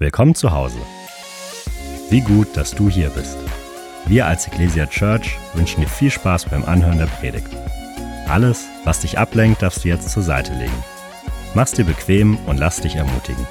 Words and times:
Willkommen 0.00 0.36
zu 0.36 0.52
Hause. 0.52 0.78
Wie 2.08 2.20
gut, 2.20 2.56
dass 2.56 2.70
du 2.70 2.88
hier 2.88 3.10
bist. 3.10 3.36
Wir 4.06 4.26
als 4.26 4.46
Ecclesia 4.46 4.86
Church 4.86 5.36
wünschen 5.54 5.80
dir 5.80 5.88
viel 5.88 6.12
Spaß 6.12 6.44
beim 6.44 6.64
Anhören 6.64 6.98
der 6.98 7.06
Predigt. 7.06 7.48
Alles, 8.28 8.68
was 8.84 9.00
dich 9.00 9.18
ablenkt, 9.18 9.60
darfst 9.60 9.82
du 9.82 9.88
jetzt 9.88 10.08
zur 10.08 10.22
Seite 10.22 10.54
legen. 10.54 10.84
Mach's 11.54 11.72
dir 11.72 11.84
bequem 11.84 12.38
und 12.46 12.58
lass 12.58 12.80
dich 12.80 12.94
ermutigen. 12.94 13.44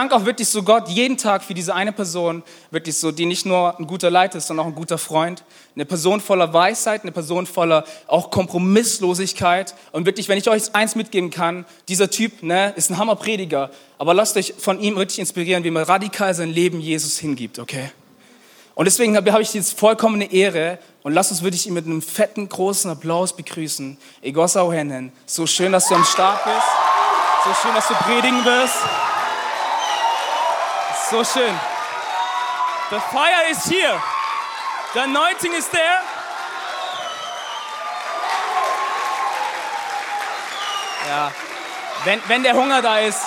Danke 0.00 0.16
auch 0.16 0.24
wirklich 0.24 0.48
so 0.48 0.62
Gott 0.62 0.88
jeden 0.88 1.18
Tag 1.18 1.44
für 1.44 1.52
diese 1.52 1.74
eine 1.74 1.92
Person, 1.92 2.42
wirklich 2.70 2.96
so, 2.96 3.12
die 3.12 3.26
nicht 3.26 3.44
nur 3.44 3.78
ein 3.78 3.86
guter 3.86 4.10
Leiter 4.10 4.38
ist, 4.38 4.46
sondern 4.46 4.64
auch 4.64 4.70
ein 4.70 4.74
guter 4.74 4.96
Freund. 4.96 5.44
Eine 5.74 5.84
Person 5.84 6.22
voller 6.22 6.54
Weisheit, 6.54 7.02
eine 7.02 7.12
Person 7.12 7.44
voller 7.44 7.84
auch 8.06 8.30
Kompromisslosigkeit. 8.30 9.74
Und 9.92 10.06
wirklich, 10.06 10.30
wenn 10.30 10.38
ich 10.38 10.48
euch 10.48 10.74
eins 10.74 10.94
mitgeben 10.94 11.28
kann, 11.28 11.66
dieser 11.86 12.08
Typ 12.08 12.42
ne, 12.42 12.72
ist 12.76 12.88
ein 12.88 12.96
Hammerprediger, 12.96 13.70
aber 13.98 14.14
lasst 14.14 14.38
euch 14.38 14.54
von 14.56 14.80
ihm 14.80 14.96
richtig 14.96 15.18
inspirieren, 15.18 15.64
wie 15.64 15.70
man 15.70 15.82
radikal 15.82 16.32
sein 16.32 16.48
Leben 16.48 16.80
Jesus 16.80 17.18
hingibt, 17.18 17.58
okay? 17.58 17.90
Und 18.74 18.86
deswegen 18.86 19.14
habe 19.14 19.42
ich 19.42 19.52
jetzt 19.52 19.78
vollkommene 19.78 20.32
Ehre 20.32 20.78
und 21.02 21.12
lasst 21.12 21.30
uns 21.30 21.42
wirklich 21.42 21.66
ihn 21.66 21.74
mit 21.74 21.84
einem 21.84 22.00
fetten, 22.00 22.48
großen 22.48 22.90
Applaus 22.90 23.36
begrüßen. 23.36 23.98
Egosa 24.22 24.62
Ohenen, 24.62 25.12
so 25.26 25.46
schön, 25.46 25.72
dass 25.72 25.88
du 25.88 25.94
am 25.94 26.04
Start 26.04 26.42
bist. 26.44 26.66
So 27.44 27.50
schön, 27.60 27.74
dass 27.74 27.86
du 27.86 27.94
predigen 27.94 28.42
wirst. 28.46 28.76
So 31.10 31.24
schön. 31.24 31.60
The 32.90 33.00
fire 33.00 33.50
is 33.50 33.64
here. 33.64 34.00
The 34.94 35.02
anointing 35.02 35.52
is 35.54 35.68
there. 35.68 36.00
Ja, 41.08 41.32
wenn, 42.04 42.22
wenn 42.28 42.42
der 42.44 42.54
Hunger 42.54 42.80
da 42.80 43.00
ist. 43.00 43.24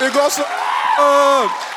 Egosa. 0.00 0.42
Äh. 0.42 1.73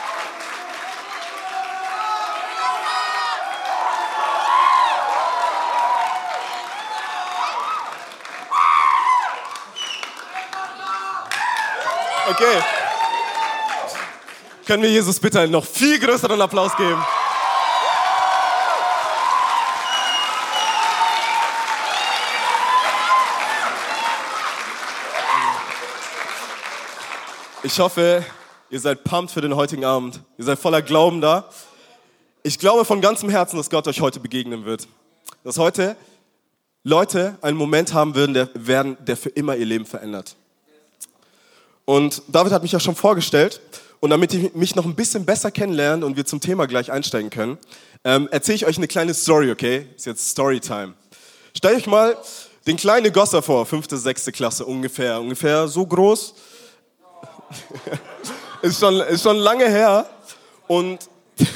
Okay. 12.30 12.62
Können 14.66 14.84
wir 14.84 14.90
Jesus 14.90 15.18
bitte 15.18 15.40
einen 15.40 15.54
noch 15.54 15.64
viel 15.64 15.98
größeren 15.98 16.42
Applaus 16.42 16.76
geben? 16.76 17.02
Ich 27.64 27.80
hoffe, 27.80 28.26
ihr 28.70 28.80
seid 28.82 29.06
pumped 29.06 29.32
für 29.32 29.40
den 29.40 29.56
heutigen 29.56 29.86
Abend. 29.86 30.20
Ihr 30.38 30.44
seid 30.44 30.60
voller 30.60 30.82
Glauben 30.82 31.22
da. 31.22 31.50
Ich 32.44 32.60
glaube 32.60 32.84
von 32.84 33.00
ganzem 33.00 33.30
Herzen, 33.30 33.56
dass 33.56 33.70
Gott 33.70 33.88
euch 33.88 34.02
heute 34.02 34.20
begegnen 34.20 34.66
wird. 34.66 34.90
Dass 35.46 35.58
heute 35.58 35.96
Leute 36.84 37.38
einen 37.42 37.58
Moment 37.58 37.94
haben 37.94 38.16
werden, 38.16 38.98
der 39.00 39.16
für 39.16 39.30
immer 39.30 39.56
ihr 39.56 39.66
Leben 39.66 39.86
verändert. 39.86 40.36
Und 41.88 42.22
David 42.28 42.52
hat 42.52 42.64
mich 42.64 42.74
ja 42.74 42.82
schon 42.82 42.96
vorgestellt. 42.96 43.62
Und 44.02 44.10
damit 44.10 44.34
ich 44.34 44.54
mich 44.54 44.76
noch 44.76 44.84
ein 44.84 44.94
bisschen 44.94 45.26
besser 45.26 45.52
kennenlernen 45.52 46.04
und 46.04 46.18
wir 46.18 46.26
zum 46.26 46.42
Thema 46.42 46.68
gleich 46.68 46.92
einsteigen 46.92 47.30
können, 47.30 47.58
ähm, 48.04 48.28
erzähle 48.30 48.58
ich 48.58 48.66
euch 48.66 48.78
eine 48.78 48.90
kleine 48.90 49.14
Story, 49.14 49.50
okay? 49.50 49.88
Ist 49.96 50.06
jetzt 50.06 50.30
Storytime. 50.30 50.96
Stellt 51.56 51.78
euch 51.78 51.88
mal 51.88 52.18
den 52.68 52.76
kleinen 52.76 53.14
Gosser 53.14 53.42
vor, 53.42 53.66
fünfte, 53.66 53.98
sechste 53.98 54.34
Klasse 54.34 54.66
ungefähr, 54.66 55.22
ungefähr 55.22 55.70
so 55.70 55.86
groß. 55.86 56.36
ist, 58.62 58.82
schon, 58.82 59.00
ist 59.00 59.24
schon 59.24 59.38
lange 59.38 59.70
her. 59.70 60.10
Und 60.68 61.10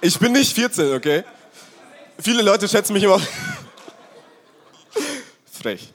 ich 0.00 0.18
bin 0.18 0.32
nicht 0.32 0.54
14, 0.54 0.94
okay? 0.94 1.22
Viele 2.18 2.40
Leute 2.40 2.66
schätzen 2.66 2.94
mich 2.94 3.02
immer. 3.02 3.20
Frech. 5.52 5.92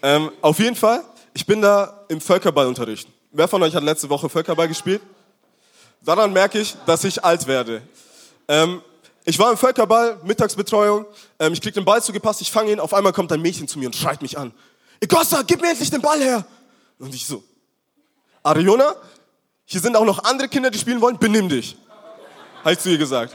Ähm, 0.00 0.30
auf 0.40 0.58
jeden 0.58 0.76
Fall, 0.76 1.04
ich 1.34 1.44
bin 1.44 1.60
da 1.60 2.04
im 2.08 2.22
Völkerballunterricht. 2.22 3.11
Wer 3.34 3.48
von 3.48 3.62
euch 3.62 3.74
hat 3.74 3.82
letzte 3.82 4.10
Woche 4.10 4.28
Völkerball 4.28 4.68
gespielt? 4.68 5.00
Daran 6.02 6.34
merke 6.34 6.60
ich, 6.60 6.76
dass 6.84 7.02
ich 7.02 7.24
alt 7.24 7.46
werde. 7.46 7.80
Ähm, 8.46 8.82
ich 9.24 9.38
war 9.38 9.50
im 9.50 9.56
Völkerball, 9.56 10.20
Mittagsbetreuung, 10.22 11.06
ähm, 11.38 11.54
ich 11.54 11.62
krieg 11.62 11.72
den 11.72 11.86
Ball 11.86 12.02
zugepasst, 12.02 12.42
ich 12.42 12.52
fange 12.52 12.72
ihn, 12.72 12.78
auf 12.78 12.92
einmal 12.92 13.14
kommt 13.14 13.32
ein 13.32 13.40
Mädchen 13.40 13.66
zu 13.66 13.78
mir 13.78 13.86
und 13.86 13.96
schreit 13.96 14.20
mich 14.20 14.36
an. 14.36 14.52
Egosta, 15.00 15.40
gib 15.46 15.62
mir 15.62 15.70
endlich 15.70 15.88
den 15.88 16.02
Ball 16.02 16.20
her! 16.20 16.44
Und 16.98 17.14
ich 17.14 17.24
so, 17.24 17.42
Ariona, 18.42 18.96
hier 19.64 19.80
sind 19.80 19.96
auch 19.96 20.04
noch 20.04 20.22
andere 20.24 20.48
Kinder, 20.48 20.70
die 20.70 20.78
spielen 20.78 21.00
wollen, 21.00 21.18
benimm 21.18 21.48
dich. 21.48 21.78
Habe 22.60 22.74
ich 22.74 22.80
zu 22.80 22.90
ihr 22.90 22.98
gesagt. 22.98 23.34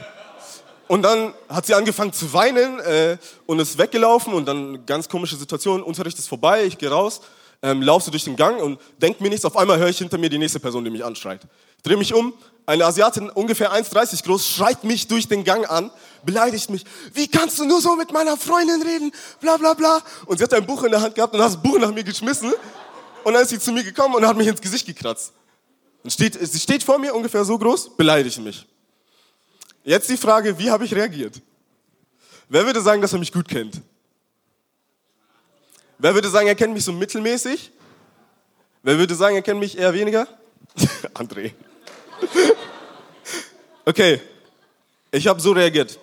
Und 0.86 1.02
dann 1.02 1.34
hat 1.48 1.66
sie 1.66 1.74
angefangen 1.74 2.12
zu 2.12 2.32
weinen 2.32 2.78
äh, 2.78 3.18
und 3.46 3.58
ist 3.58 3.78
weggelaufen 3.78 4.32
und 4.32 4.46
dann 4.46 4.86
ganz 4.86 5.08
komische 5.08 5.34
Situation, 5.34 5.82
Unterricht 5.82 6.20
ist 6.20 6.28
vorbei, 6.28 6.64
ich 6.64 6.78
gehe 6.78 6.88
raus 6.88 7.20
ähm, 7.62 7.82
laufe 7.82 8.06
so 8.06 8.10
durch 8.10 8.24
den 8.24 8.36
Gang 8.36 8.60
und 8.60 8.80
denke 9.00 9.22
mir 9.22 9.30
nichts. 9.30 9.44
Auf 9.44 9.56
einmal 9.56 9.78
höre 9.78 9.88
ich 9.88 9.98
hinter 9.98 10.18
mir 10.18 10.30
die 10.30 10.38
nächste 10.38 10.60
Person, 10.60 10.84
die 10.84 10.90
mich 10.90 11.04
anschreit. 11.04 11.40
Ich 11.76 11.82
drehe 11.82 11.96
mich 11.96 12.14
um, 12.14 12.34
eine 12.66 12.84
Asiatin, 12.84 13.30
ungefähr 13.30 13.72
1,30 13.72 14.24
groß, 14.24 14.46
schreit 14.46 14.84
mich 14.84 15.08
durch 15.08 15.26
den 15.26 15.42
Gang 15.42 15.68
an, 15.70 15.90
beleidigt 16.24 16.68
mich. 16.70 16.84
Wie 17.14 17.26
kannst 17.26 17.58
du 17.58 17.64
nur 17.64 17.80
so 17.80 17.96
mit 17.96 18.12
meiner 18.12 18.36
Freundin 18.36 18.82
reden? 18.82 19.12
Bla 19.40 19.56
bla 19.56 19.74
bla. 19.74 20.02
Und 20.26 20.38
sie 20.38 20.44
hat 20.44 20.52
ein 20.52 20.66
Buch 20.66 20.82
in 20.84 20.90
der 20.90 21.00
Hand 21.00 21.14
gehabt 21.14 21.34
und 21.34 21.40
hat 21.40 21.48
das 21.48 21.62
Buch 21.62 21.78
nach 21.78 21.92
mir 21.92 22.04
geschmissen. 22.04 22.52
Und 23.24 23.32
dann 23.32 23.42
ist 23.42 23.48
sie 23.50 23.58
zu 23.58 23.72
mir 23.72 23.84
gekommen 23.84 24.14
und 24.14 24.26
hat 24.26 24.36
mich 24.36 24.46
ins 24.46 24.60
Gesicht 24.60 24.86
gekratzt. 24.86 25.32
Und 26.04 26.10
steht, 26.10 26.38
sie 26.40 26.58
steht 26.58 26.82
vor 26.82 26.98
mir, 26.98 27.14
ungefähr 27.14 27.44
so 27.44 27.58
groß, 27.58 27.96
beleidigt 27.96 28.38
mich. 28.38 28.66
Jetzt 29.82 30.08
die 30.10 30.16
Frage, 30.16 30.58
wie 30.58 30.70
habe 30.70 30.84
ich 30.84 30.94
reagiert? 30.94 31.40
Wer 32.48 32.64
würde 32.66 32.80
sagen, 32.80 33.00
dass 33.00 33.12
er 33.12 33.18
mich 33.18 33.32
gut 33.32 33.48
kennt? 33.48 33.80
Wer 35.98 36.14
würde 36.14 36.28
sagen, 36.28 36.46
er 36.46 36.54
kennt 36.54 36.72
mich 36.72 36.84
so 36.84 36.92
mittelmäßig? 36.92 37.72
Wer 38.82 38.98
würde 38.98 39.14
sagen, 39.16 39.34
er 39.34 39.42
kennt 39.42 39.58
mich 39.58 39.76
eher 39.76 39.92
weniger? 39.92 40.28
André. 41.14 41.52
okay, 43.84 44.20
ich 45.10 45.26
habe 45.26 45.40
so 45.40 45.52
reagiert. 45.52 45.98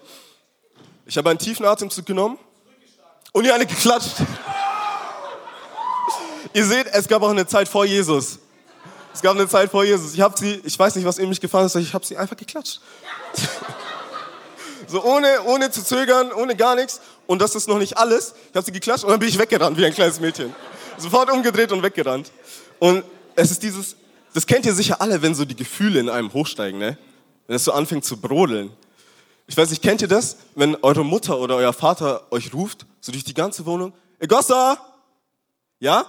Ich 1.06 1.18
habe 1.18 1.30
einen 1.30 1.40
tiefen 1.40 1.66
Atemzug 1.66 2.06
genommen 2.06 2.38
und 3.32 3.46
ihr 3.46 3.54
alle 3.54 3.66
geklatscht. 3.66 4.18
ihr 6.54 6.66
seht, 6.66 6.88
es 6.88 7.08
gab 7.08 7.22
auch 7.22 7.30
eine 7.30 7.48
Zeit 7.48 7.70
vor 7.70 7.86
Jesus. 7.86 8.40
Es 9.14 9.22
gab 9.22 9.36
eine 9.36 9.48
Zeit 9.48 9.72
vor 9.72 9.86
Jesus. 9.86 10.14
Ich 10.14 10.20
habe 10.20 10.38
sie, 10.38 10.62
ich 10.66 10.78
weiß 10.78 10.96
nicht, 10.96 11.06
was 11.06 11.20
in 11.20 11.30
mich 11.30 11.40
gefallen 11.40 11.68
ist, 11.68 11.76
ich 11.76 11.94
habe 11.94 12.06
sie 12.06 12.18
einfach 12.18 12.36
geklatscht. 12.36 12.82
So 14.88 15.04
ohne, 15.04 15.44
ohne 15.44 15.72
zu 15.72 15.84
zögern, 15.84 16.32
ohne 16.32 16.56
gar 16.56 16.76
nichts. 16.76 17.02
Und 17.28 17.42
das 17.42 17.56
ist 17.56 17.68
noch 17.68 17.78
nicht 17.78 17.98
alles. 17.98 18.34
Ich 18.50 18.56
habe 18.56 18.66
sie 18.66 18.72
geklatscht 18.72 19.04
und 19.04 19.12
dann 19.12 19.20
bin 19.20 19.30
ich 19.30 19.38
weggerannt 19.38 19.78
wie 19.78 19.86
ein 19.86 19.94
kleines 19.94 20.20
Mädchen. 20.20 20.54
Sofort 20.98 21.32
umgedreht 21.32 21.72
und 21.72 21.84
weggerannt. 21.84 22.32
Und 22.80 23.04
es 23.36 23.52
ist 23.52 23.64
dieses, 23.64 23.96
das 24.34 24.46
kennt 24.46 24.66
ihr 24.66 24.74
sicher 24.74 25.02
alle, 25.02 25.22
wenn 25.22 25.36
so 25.36 25.46
die 25.46 25.56
Gefühle 25.56 26.00
in 26.00 26.10
einem 26.10 26.32
hochsteigen, 26.34 26.80
ne? 26.80 26.98
Wenn 27.48 27.56
es 27.56 27.64
so 27.64 27.72
anfängt 27.72 28.06
zu 28.06 28.18
brodeln. 28.18 28.72
Ich 29.48 29.56
weiß 29.56 29.70
nicht, 29.70 29.84
kennt 29.84 30.02
ihr 30.02 30.08
das? 30.08 30.38
Wenn 30.56 30.76
eure 30.82 31.06
Mutter 31.06 31.40
oder 31.40 31.56
euer 31.56 31.74
Vater 31.74 32.24
euch 32.32 32.54
ruft, 32.54 32.86
so 33.00 33.12
durch 33.12 33.24
die 33.24 33.34
ganze 33.34 33.66
Wohnung, 33.66 33.94
Egossa! 34.20 34.78
Ja? 35.80 36.06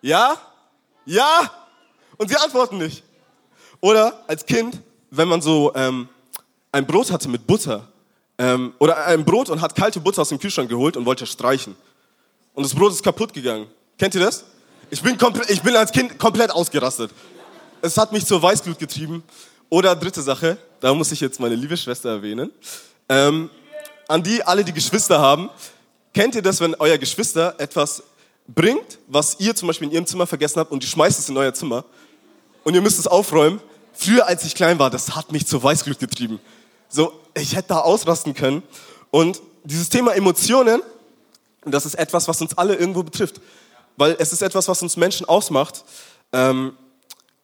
Ja? 0.00 0.36
Ja? 1.04 1.50
Und 2.16 2.28
sie 2.28 2.36
antworten 2.36 2.78
nicht. 2.78 3.02
Oder 3.80 4.24
als 4.26 4.46
Kind, 4.46 4.80
wenn 5.10 5.28
man 5.28 5.42
so 5.42 5.72
ähm, 5.74 6.08
ein 6.76 6.86
Brot 6.86 7.10
hatte 7.10 7.28
mit 7.28 7.46
Butter 7.46 7.88
ähm, 8.36 8.74
oder 8.78 9.06
ein 9.06 9.24
Brot 9.24 9.48
und 9.48 9.62
hat 9.62 9.74
kalte 9.74 9.98
Butter 9.98 10.20
aus 10.20 10.28
dem 10.28 10.38
Kühlschrank 10.38 10.68
geholt 10.68 10.96
und 10.96 11.06
wollte 11.06 11.24
streichen. 11.26 11.74
Und 12.52 12.64
das 12.64 12.74
Brot 12.74 12.92
ist 12.92 13.02
kaputt 13.02 13.32
gegangen. 13.32 13.66
Kennt 13.98 14.14
ihr 14.14 14.20
das? 14.20 14.44
Ich 14.90 15.02
bin, 15.02 15.16
ich 15.48 15.62
bin 15.62 15.74
als 15.74 15.90
Kind 15.90 16.18
komplett 16.18 16.50
ausgerastet. 16.50 17.10
Es 17.80 17.96
hat 17.96 18.12
mich 18.12 18.26
zur 18.26 18.42
Weißglut 18.42 18.78
getrieben. 18.78 19.22
Oder 19.70 19.96
dritte 19.96 20.20
Sache, 20.20 20.58
da 20.80 20.92
muss 20.92 21.10
ich 21.12 21.20
jetzt 21.20 21.40
meine 21.40 21.54
liebe 21.54 21.76
Schwester 21.76 22.10
erwähnen. 22.10 22.52
Ähm, 23.08 23.50
an 24.06 24.22
die, 24.22 24.42
alle, 24.42 24.62
die 24.62 24.72
Geschwister 24.72 25.18
haben, 25.18 25.48
kennt 26.12 26.34
ihr 26.34 26.42
das, 26.42 26.60
wenn 26.60 26.74
euer 26.74 26.98
Geschwister 26.98 27.54
etwas 27.58 28.02
bringt, 28.46 28.98
was 29.08 29.40
ihr 29.40 29.56
zum 29.56 29.68
Beispiel 29.68 29.88
in 29.88 29.94
ihrem 29.94 30.06
Zimmer 30.06 30.26
vergessen 30.26 30.60
habt 30.60 30.70
und 30.70 30.82
die 30.82 30.86
schmeißt 30.86 31.18
es 31.18 31.28
in 31.28 31.36
euer 31.38 31.54
Zimmer 31.54 31.84
und 32.64 32.74
ihr 32.74 32.82
müsst 32.82 32.98
es 32.98 33.06
aufräumen? 33.06 33.60
Früher, 33.94 34.26
als 34.26 34.44
ich 34.44 34.54
klein 34.54 34.78
war, 34.78 34.90
das 34.90 35.16
hat 35.16 35.32
mich 35.32 35.46
zur 35.46 35.62
Weißglut 35.62 35.98
getrieben. 35.98 36.38
So, 36.96 37.12
ich 37.34 37.54
hätte 37.54 37.68
da 37.68 37.80
ausrasten 37.80 38.32
können. 38.32 38.62
Und 39.10 39.42
dieses 39.64 39.90
Thema 39.90 40.14
Emotionen, 40.14 40.80
das 41.66 41.84
ist 41.84 41.94
etwas, 41.94 42.26
was 42.26 42.40
uns 42.40 42.56
alle 42.56 42.74
irgendwo 42.74 43.02
betrifft. 43.02 43.38
Weil 43.98 44.16
es 44.18 44.32
ist 44.32 44.40
etwas, 44.40 44.66
was 44.66 44.80
uns 44.80 44.96
Menschen 44.96 45.28
ausmacht. 45.28 45.84
Ähm, 46.32 46.72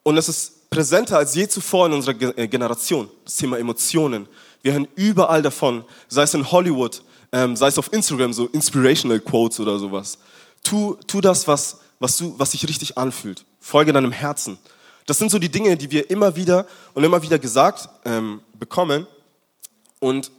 und 0.05 0.17
es 0.17 0.31
ist 0.31 0.71
präsenter 0.71 1.19
als 1.19 1.35
je 1.35 1.47
zuvor 1.49 1.85
in 1.85 1.93
unserer 1.93 2.39
äh, 2.39 2.49
Generation. 2.49 3.11
Das 3.27 3.37
Thema 3.37 3.59
Emotionen. 3.59 4.27
Wir 4.63 4.73
hören 4.73 4.89
überall 4.95 5.43
davon, 5.43 5.85
sei 6.09 6.23
es 6.23 6.33
in 6.33 6.51
Hollywood, 6.51 7.03
ähm, 7.31 7.55
sei 7.55 7.67
es 7.67 7.77
auf 7.77 7.93
Instagram, 7.93 8.33
so 8.33 8.47
Inspirational 8.47 9.21
Quotes 9.21 9.61
oder 9.61 9.79
sowas. 9.79 10.17
Tu, 10.63 10.97
tu 11.07 11.21
das, 11.21 11.47
was, 11.47 11.81
was, 12.01 12.17
du, 12.17 12.35
was 12.39 12.53
sich 12.53 12.67
richtig 12.67 12.97
anfühlt. 12.97 13.45
Folge 13.61 13.93
deinem 13.93 14.13
Herzen. 14.13 14.57
Das 15.05 15.19
sind 15.19 15.31
so 15.31 15.39
die 15.39 15.51
Dinge, 15.51 15.77
die 15.77 15.91
wir 15.91 16.09
immer 16.09 16.37
wieder 16.37 16.67
und 16.95 17.05
immer 17.05 17.21
wieder 17.21 17.39
gesagt 17.39 17.91
ähm, 18.07 18.41
bekommen. 18.59 19.07
Und 20.03 20.33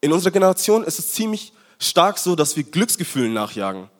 in 0.00 0.10
unserer 0.10 0.30
Generation 0.30 0.82
ist 0.82 0.98
es 0.98 1.12
ziemlich 1.12 1.52
stark 1.78 2.16
so, 2.16 2.34
dass 2.34 2.56
wir 2.56 2.64
Glücksgefühlen 2.64 3.34
nachjagen. 3.34 3.90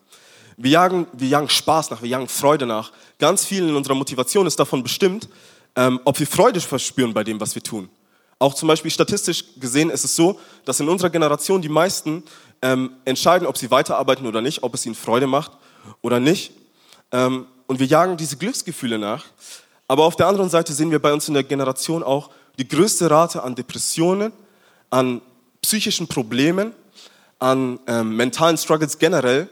Wir 0.56 0.70
jagen, 0.70 1.06
wir 1.12 1.28
jagen 1.28 1.50
Spaß 1.50 1.90
nach, 1.90 2.00
wir 2.00 2.08
jagen 2.08 2.28
Freude 2.28 2.64
nach. 2.64 2.92
Ganz 3.18 3.44
viel 3.44 3.68
in 3.68 3.76
unserer 3.76 3.94
Motivation 3.94 4.46
ist 4.46 4.58
davon 4.58 4.82
bestimmt, 4.82 5.28
ähm, 5.74 6.00
ob 6.06 6.18
wir 6.18 6.26
Freude 6.26 6.62
verspüren 6.62 7.12
bei 7.12 7.24
dem, 7.24 7.38
was 7.38 7.54
wir 7.54 7.62
tun. 7.62 7.90
Auch 8.38 8.54
zum 8.54 8.68
Beispiel 8.68 8.90
statistisch 8.90 9.44
gesehen 9.60 9.90
ist 9.90 10.06
es 10.06 10.16
so, 10.16 10.40
dass 10.64 10.80
in 10.80 10.88
unserer 10.88 11.10
Generation 11.10 11.60
die 11.60 11.68
meisten 11.68 12.22
ähm, 12.62 12.92
entscheiden, 13.04 13.46
ob 13.46 13.58
sie 13.58 13.70
weiterarbeiten 13.70 14.26
oder 14.26 14.40
nicht, 14.40 14.62
ob 14.62 14.72
es 14.72 14.86
ihnen 14.86 14.94
Freude 14.94 15.26
macht 15.26 15.52
oder 16.00 16.20
nicht. 16.20 16.52
Ähm, 17.12 17.44
und 17.66 17.80
wir 17.80 17.86
jagen 17.86 18.16
diese 18.16 18.38
Glücksgefühle 18.38 18.98
nach. 18.98 19.26
Aber 19.88 20.04
auf 20.04 20.16
der 20.16 20.26
anderen 20.26 20.48
Seite 20.48 20.72
sehen 20.72 20.90
wir 20.90 21.02
bei 21.02 21.12
uns 21.12 21.28
in 21.28 21.34
der 21.34 21.44
Generation 21.44 22.02
auch 22.02 22.30
die 22.58 22.66
größte 22.66 23.10
Rate 23.10 23.42
an 23.42 23.54
Depressionen, 23.54 24.32
an 24.90 25.20
psychischen 25.62 26.06
Problemen, 26.06 26.72
an 27.38 27.78
ähm, 27.86 28.16
mentalen 28.16 28.56
Struggles 28.56 28.98
generell, 28.98 29.48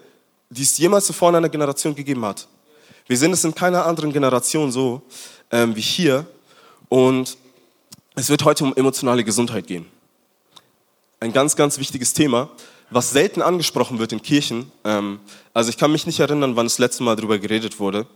die 0.50 0.62
es 0.62 0.78
jemals 0.78 1.06
zuvor 1.06 1.30
in 1.30 1.36
einer 1.36 1.48
Generation 1.48 1.94
gegeben 1.94 2.24
hat. 2.24 2.46
Wir 3.06 3.16
sehen 3.16 3.32
es 3.32 3.44
in 3.44 3.54
keiner 3.54 3.84
anderen 3.84 4.12
Generation 4.12 4.72
so 4.72 5.02
ähm, 5.50 5.76
wie 5.76 5.80
hier. 5.80 6.26
Und 6.88 7.36
es 8.14 8.28
wird 8.28 8.44
heute 8.44 8.64
um 8.64 8.74
emotionale 8.74 9.24
Gesundheit 9.24 9.66
gehen. 9.66 9.86
Ein 11.20 11.32
ganz, 11.32 11.56
ganz 11.56 11.78
wichtiges 11.78 12.12
Thema, 12.12 12.50
was 12.90 13.10
selten 13.10 13.42
angesprochen 13.42 13.98
wird 13.98 14.12
in 14.12 14.22
Kirchen. 14.22 14.70
Ähm, 14.84 15.20
also 15.52 15.70
ich 15.70 15.76
kann 15.76 15.92
mich 15.92 16.06
nicht 16.06 16.20
erinnern, 16.20 16.56
wann 16.56 16.66
das 16.66 16.78
letzte 16.78 17.02
Mal 17.02 17.16
darüber 17.16 17.38
geredet 17.38 17.78
wurde. 17.78 18.06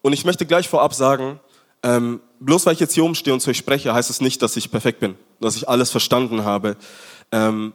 Und 0.00 0.12
ich 0.12 0.24
möchte 0.24 0.46
gleich 0.46 0.68
vorab 0.68 0.94
sagen, 0.94 1.40
ähm, 1.82 2.20
bloß 2.40 2.66
weil 2.66 2.74
ich 2.74 2.80
jetzt 2.80 2.94
hier 2.94 3.04
oben 3.04 3.14
stehe 3.14 3.34
und 3.34 3.40
zu 3.40 3.50
euch 3.50 3.56
spreche, 3.56 3.92
heißt 3.92 4.10
es 4.10 4.20
nicht, 4.20 4.42
dass 4.42 4.56
ich 4.56 4.70
perfekt 4.70 5.00
bin, 5.00 5.16
dass 5.40 5.56
ich 5.56 5.68
alles 5.68 5.90
verstanden 5.90 6.44
habe. 6.44 6.76
Ähm, 7.32 7.72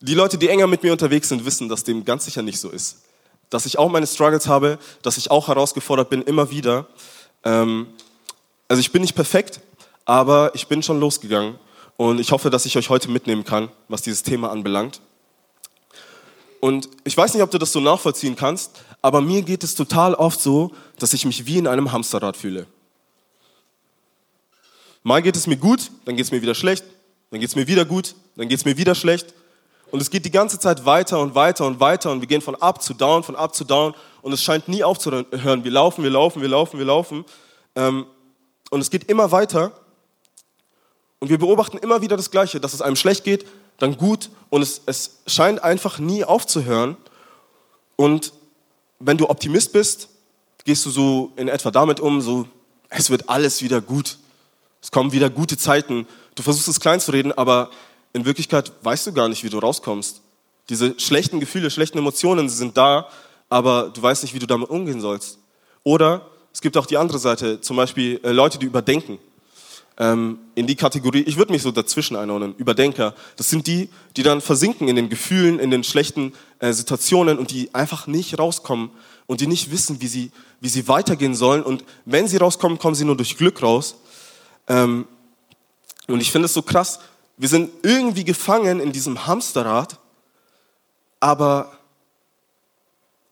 die 0.00 0.14
Leute, 0.14 0.38
die 0.38 0.48
enger 0.48 0.66
mit 0.66 0.82
mir 0.82 0.92
unterwegs 0.92 1.28
sind, 1.28 1.44
wissen, 1.44 1.68
dass 1.68 1.84
dem 1.84 2.04
ganz 2.04 2.24
sicher 2.24 2.42
nicht 2.42 2.58
so 2.58 2.70
ist. 2.70 3.02
Dass 3.50 3.66
ich 3.66 3.78
auch 3.78 3.90
meine 3.90 4.06
Struggles 4.06 4.46
habe, 4.46 4.78
dass 5.02 5.18
ich 5.18 5.30
auch 5.30 5.48
herausgefordert 5.48 6.08
bin, 6.08 6.22
immer 6.22 6.50
wieder. 6.50 6.86
Ähm, 7.44 7.88
also 8.68 8.80
ich 8.80 8.92
bin 8.92 9.02
nicht 9.02 9.14
perfekt, 9.14 9.60
aber 10.04 10.52
ich 10.54 10.68
bin 10.68 10.82
schon 10.82 11.00
losgegangen 11.00 11.58
und 11.96 12.18
ich 12.18 12.32
hoffe, 12.32 12.48
dass 12.48 12.64
ich 12.64 12.78
euch 12.78 12.88
heute 12.88 13.10
mitnehmen 13.10 13.44
kann, 13.44 13.68
was 13.88 14.00
dieses 14.00 14.22
Thema 14.22 14.50
anbelangt. 14.50 15.00
Und 16.60 16.88
ich 17.04 17.16
weiß 17.16 17.34
nicht, 17.34 17.42
ob 17.42 17.50
du 17.50 17.58
das 17.58 17.72
so 17.72 17.80
nachvollziehen 17.80 18.36
kannst, 18.36 18.82
aber 19.02 19.20
mir 19.20 19.42
geht 19.42 19.64
es 19.64 19.74
total 19.74 20.14
oft 20.14 20.40
so, 20.40 20.72
dass 20.98 21.12
ich 21.12 21.24
mich 21.24 21.46
wie 21.46 21.58
in 21.58 21.66
einem 21.66 21.92
Hamsterrad 21.92 22.36
fühle. 22.36 22.66
Mal 25.02 25.22
geht 25.22 25.36
es 25.36 25.46
mir 25.46 25.56
gut, 25.56 25.90
dann 26.04 26.16
geht 26.16 26.26
es 26.26 26.32
mir 26.32 26.42
wieder 26.42 26.54
schlecht, 26.54 26.84
dann 27.30 27.40
geht 27.40 27.48
es 27.48 27.56
mir 27.56 27.66
wieder 27.66 27.84
gut, 27.84 28.14
dann 28.36 28.48
geht 28.48 28.58
es 28.58 28.64
mir 28.64 28.76
wieder 28.76 28.94
schlecht. 28.94 29.34
Und 29.90 30.00
es 30.00 30.10
geht 30.10 30.24
die 30.24 30.30
ganze 30.30 30.58
Zeit 30.58 30.84
weiter 30.84 31.20
und 31.20 31.34
weiter 31.34 31.66
und 31.66 31.80
weiter 31.80 32.12
und 32.12 32.20
wir 32.20 32.28
gehen 32.28 32.42
von 32.42 32.54
up 32.56 32.82
zu 32.82 32.94
down, 32.94 33.22
von 33.22 33.34
up 33.34 33.54
zu 33.54 33.64
down 33.64 33.94
und 34.22 34.32
es 34.32 34.42
scheint 34.42 34.68
nie 34.68 34.84
aufzuhören. 34.84 35.64
Wir 35.64 35.70
laufen, 35.70 36.04
wir 36.04 36.10
laufen, 36.10 36.42
wir 36.42 36.48
laufen, 36.48 36.78
wir 36.78 36.86
laufen. 36.86 37.24
Ähm, 37.74 38.06
und 38.70 38.80
es 38.80 38.90
geht 38.90 39.04
immer 39.04 39.32
weiter 39.32 39.72
und 41.18 41.28
wir 41.28 41.38
beobachten 41.38 41.78
immer 41.78 42.02
wieder 42.02 42.16
das 42.16 42.30
Gleiche, 42.30 42.60
dass 42.60 42.72
es 42.72 42.82
einem 42.82 42.96
schlecht 42.96 43.24
geht, 43.24 43.46
dann 43.78 43.96
gut 43.96 44.30
und 44.48 44.62
es, 44.62 44.82
es 44.86 45.18
scheint 45.26 45.62
einfach 45.62 45.98
nie 45.98 46.24
aufzuhören. 46.24 46.96
Und 47.96 48.32
wenn 49.00 49.16
du 49.16 49.28
Optimist 49.28 49.72
bist, 49.72 50.08
gehst 50.64 50.86
du 50.86 50.90
so 50.90 51.32
in 51.36 51.48
etwa 51.48 51.70
damit 51.70 52.00
um, 52.00 52.20
so, 52.20 52.46
es 52.90 53.10
wird 53.10 53.28
alles 53.28 53.62
wieder 53.62 53.80
gut. 53.80 54.18
Es 54.82 54.90
kommen 54.90 55.12
wieder 55.12 55.30
gute 55.30 55.56
Zeiten. 55.56 56.06
Du 56.34 56.42
versuchst 56.42 56.68
es 56.68 56.80
klein 56.80 57.00
zu 57.00 57.12
reden, 57.12 57.32
aber 57.32 57.70
in 58.12 58.24
Wirklichkeit 58.24 58.72
weißt 58.82 59.06
du 59.06 59.12
gar 59.12 59.28
nicht, 59.28 59.44
wie 59.44 59.50
du 59.50 59.58
rauskommst. 59.58 60.22
Diese 60.68 60.98
schlechten 60.98 61.40
Gefühle, 61.40 61.70
schlechten 61.70 61.98
Emotionen 61.98 62.48
sind 62.48 62.76
da, 62.76 63.08
aber 63.48 63.90
du 63.90 64.02
weißt 64.02 64.22
nicht, 64.22 64.34
wie 64.34 64.38
du 64.38 64.46
damit 64.46 64.70
umgehen 64.70 65.00
sollst. 65.00 65.38
Oder 65.82 66.26
es 66.52 66.60
gibt 66.60 66.76
auch 66.76 66.86
die 66.86 66.96
andere 66.96 67.18
Seite, 67.18 67.60
zum 67.60 67.76
Beispiel 67.76 68.20
äh, 68.22 68.30
Leute, 68.32 68.58
die 68.58 68.66
überdenken 68.66 69.18
ähm, 70.00 70.38
in 70.54 70.66
die 70.66 70.76
Kategorie, 70.76 71.20
ich 71.20 71.36
würde 71.36 71.52
mich 71.52 71.62
so 71.62 71.70
dazwischen 71.70 72.16
einordnen, 72.16 72.54
Überdenker. 72.56 73.14
Das 73.36 73.50
sind 73.50 73.66
die, 73.66 73.90
die 74.16 74.22
dann 74.22 74.40
versinken 74.40 74.88
in 74.88 74.96
den 74.96 75.10
Gefühlen, 75.10 75.58
in 75.58 75.70
den 75.70 75.84
schlechten 75.84 76.32
äh, 76.58 76.72
Situationen 76.72 77.38
und 77.38 77.50
die 77.50 77.72
einfach 77.74 78.06
nicht 78.06 78.38
rauskommen 78.38 78.90
und 79.26 79.42
die 79.42 79.46
nicht 79.46 79.70
wissen, 79.70 80.00
wie 80.00 80.06
sie, 80.06 80.32
wie 80.60 80.70
sie 80.70 80.88
weitergehen 80.88 81.34
sollen. 81.34 81.62
Und 81.62 81.84
wenn 82.06 82.26
sie 82.28 82.38
rauskommen, 82.38 82.78
kommen 82.78 82.94
sie 82.94 83.04
nur 83.04 83.16
durch 83.16 83.36
Glück 83.36 83.62
raus. 83.62 83.96
Ähm, 84.70 85.06
und 86.06 86.20
ich 86.20 86.32
finde 86.32 86.46
es 86.46 86.54
so 86.54 86.62
krass, 86.62 87.00
wir 87.36 87.50
sind 87.50 87.70
irgendwie 87.82 88.24
gefangen 88.24 88.80
in 88.80 88.92
diesem 88.92 89.26
Hamsterrad, 89.26 90.00
aber 91.20 91.72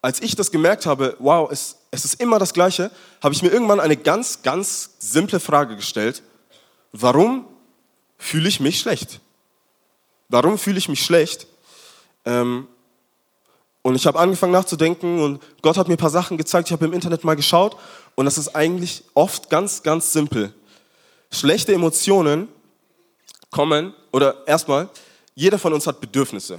als 0.02 0.20
ich 0.20 0.37
das 0.37 0.50
gemerkt 0.50 0.85
habe, 0.85 1.17
wow, 1.19 1.50
es, 1.50 1.79
es 1.90 2.05
ist 2.05 2.20
immer 2.20 2.38
das 2.38 2.52
Gleiche, 2.52 2.90
habe 3.23 3.35
ich 3.35 3.43
mir 3.43 3.49
irgendwann 3.49 3.81
eine 3.81 3.96
ganz, 3.96 4.43
ganz 4.43 4.90
simple 4.99 5.40
Frage 5.40 5.75
gestellt 5.75 6.23
warum 6.93 7.46
fühle 8.19 8.49
ich 8.49 8.61
mich 8.61 8.81
schlecht? 8.81 9.20
Warum 10.29 10.58
fühle 10.58 10.79
ich 10.79 10.88
mich 10.88 11.05
schlecht? 11.05 11.46
Ähm, 12.25 12.67
und 13.82 13.94
ich 13.94 14.06
habe 14.06 14.19
angefangen 14.19 14.52
nachzudenken 14.52 15.20
und 15.20 15.43
Gott 15.62 15.79
hat 15.79 15.88
mir 15.88 15.94
ein 15.94 15.99
paar 15.99 16.11
Sachen 16.11 16.37
gezeigt. 16.37 16.69
Ich 16.69 16.73
habe 16.73 16.84
im 16.84 16.93
Internet 16.93 17.25
mal 17.25 17.37
geschaut 17.37 17.76
und 18.17 18.26
das 18.26 18.37
ist 18.37 18.55
eigentlich 18.55 19.05
oft 19.14 19.49
ganz, 19.49 19.82
ganz 19.82 20.12
simpel. 20.12 20.52
Schlechte 21.30 21.75
Emotionen 21.75 22.48
kommen, 23.50 23.94
oder 24.12 24.46
erstmal, 24.46 24.88
jeder 25.34 25.58
von 25.58 25.72
uns 25.72 25.86
hat 25.86 26.00
Bedürfnisse. 26.00 26.58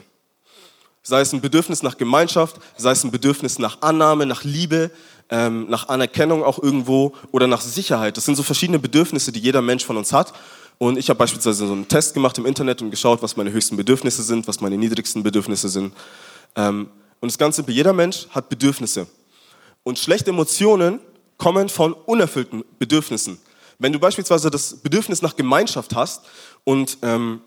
Sei 1.01 1.21
es 1.21 1.33
ein 1.33 1.42
Bedürfnis 1.42 1.81
nach 1.81 1.98
Gemeinschaft, 1.98 2.57
sei 2.77 2.92
es 2.92 3.04
ein 3.04 3.12
Bedürfnis 3.12 3.57
nach 3.57 3.81
Annahme, 3.81 4.25
nach 4.25 4.44
Liebe, 4.44 4.92
ähm, 5.30 5.68
nach 5.69 5.89
Anerkennung 5.89 6.44
auch 6.44 6.62
irgendwo 6.62 7.13
oder 7.31 7.48
nach 7.48 7.62
Sicherheit. 7.62 8.18
Das 8.18 8.25
sind 8.25 8.36
so 8.36 8.44
verschiedene 8.44 8.80
Bedürfnisse, 8.80 9.31
die 9.31 9.39
jeder 9.39 9.62
Mensch 9.62 9.86
von 9.86 9.98
uns 9.98 10.12
hat. 10.13 10.33
Und 10.77 10.98
ich 10.98 11.10
habe 11.10 11.18
beispielsweise 11.18 11.68
so 11.68 11.74
einen 11.74 11.88
Test 11.88 12.13
gemacht 12.13 12.38
im 12.38 12.45
Internet 12.45 12.81
und 12.81 12.92
geschaut, 12.92 13.22
was 13.22 13.36
meine 13.36 13.51
höchsten 13.51 13.75
Bedürfnisse 13.75 14.24
sind, 14.24 14.48
was 14.48 14.62
meine 14.62 14.77
niedrigsten 14.77 15.24
Bedürfnisse 15.24 15.68
sind. 15.68 15.94
Ähm, 16.56 16.89
und 17.19 17.31
das 17.31 17.38
Ganze 17.38 17.63
jeder 17.68 17.94
Mensch 17.94 18.27
hat 18.30 18.50
Bedürfnisse. 18.50 19.07
Und 19.83 20.00
schlechte 20.00 20.30
Emotionen 20.30 21.00
kommen 21.38 21.69
von 21.69 21.94
unerfüllten 21.94 22.63
Bedürfnissen. 22.77 23.39
Wenn 23.79 23.93
du 23.93 24.00
beispielsweise 24.00 24.51
das 24.51 24.75
Bedürfnis 24.77 25.21
nach 25.21 25.38
Gemeinschaft 25.38 25.95
hast 25.95 26.25
und 26.65 26.98
ähm, 27.01 27.41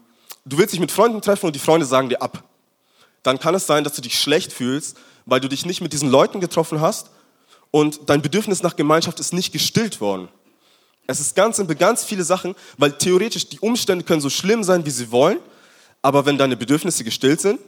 du 0.46 0.58
willst 0.58 0.72
dich 0.72 0.80
mit 0.80 0.90
Freunden 0.90 1.20
treffen 1.20 1.46
und 1.46 1.54
die 1.54 1.60
Freunde 1.60 1.86
sagen 1.86 2.08
dir 2.08 2.22
ab, 2.22 2.42
dann 3.22 3.38
kann 3.38 3.54
es 3.54 3.66
sein, 3.66 3.84
dass 3.84 3.94
du 3.94 4.02
dich 4.02 4.18
schlecht 4.18 4.52
fühlst, 4.52 4.96
weil 5.26 5.40
du 5.40 5.48
dich 5.48 5.66
nicht 5.66 5.82
mit 5.82 5.92
diesen 5.92 6.10
Leuten 6.10 6.40
getroffen 6.40 6.80
hast 6.80 7.10
und 7.70 8.00
dein 8.06 8.22
Bedürfnis 8.22 8.62
nach 8.62 8.76
Gemeinschaft 8.76 9.20
ist 9.20 9.34
nicht 9.34 9.52
gestillt 9.52 10.00
worden. 10.00 10.28
Es 11.06 11.20
ist 11.20 11.36
ganz 11.36 11.60
ganz 11.78 12.04
viele 12.04 12.24
Sachen, 12.24 12.54
weil 12.78 12.92
theoretisch 12.92 13.48
die 13.48 13.60
Umstände 13.60 14.04
können 14.04 14.22
so 14.22 14.30
schlimm 14.30 14.64
sein, 14.64 14.86
wie 14.86 14.90
sie 14.90 15.10
wollen, 15.10 15.38
aber 16.00 16.24
wenn 16.24 16.38
deine 16.38 16.56
Bedürfnisse 16.56 17.04
gestillt 17.04 17.42
sind, 17.42 17.60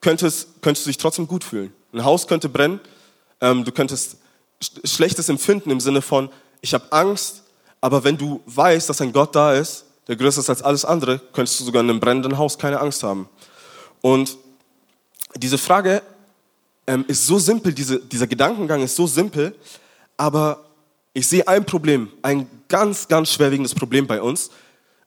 könntest, 0.00 0.62
könntest 0.62 0.86
du 0.86 0.90
dich 0.90 0.98
trotzdem 0.98 1.26
gut 1.26 1.44
fühlen. 1.44 1.72
Ein 1.92 2.04
Haus 2.04 2.26
könnte 2.26 2.48
brennen, 2.48 2.80
ähm, 3.40 3.64
du 3.64 3.72
könntest 3.72 4.16
schlechtes 4.84 5.28
Empfinden 5.28 5.70
im 5.70 5.80
Sinne 5.80 6.00
von, 6.00 6.30
ich 6.62 6.72
habe 6.72 6.90
Angst, 6.90 7.43
aber 7.84 8.02
wenn 8.02 8.16
du 8.16 8.40
weißt, 8.46 8.88
dass 8.88 9.02
ein 9.02 9.12
Gott 9.12 9.34
da 9.34 9.52
ist, 9.52 9.84
der 10.08 10.16
größer 10.16 10.40
ist 10.40 10.48
als 10.48 10.62
alles 10.62 10.86
andere, 10.86 11.20
könntest 11.34 11.60
du 11.60 11.64
sogar 11.64 11.82
in 11.82 11.90
einem 11.90 12.00
brennenden 12.00 12.38
Haus 12.38 12.56
keine 12.56 12.80
Angst 12.80 13.02
haben. 13.02 13.28
Und 14.00 14.38
diese 15.36 15.58
Frage 15.58 16.00
ähm, 16.86 17.04
ist 17.08 17.26
so 17.26 17.38
simpel, 17.38 17.74
diese, 17.74 18.00
dieser 18.00 18.26
Gedankengang 18.26 18.82
ist 18.82 18.96
so 18.96 19.06
simpel, 19.06 19.54
aber 20.16 20.64
ich 21.12 21.28
sehe 21.28 21.46
ein 21.46 21.66
Problem, 21.66 22.08
ein 22.22 22.48
ganz, 22.68 23.06
ganz 23.06 23.30
schwerwiegendes 23.30 23.74
Problem 23.74 24.06
bei 24.06 24.22
uns 24.22 24.48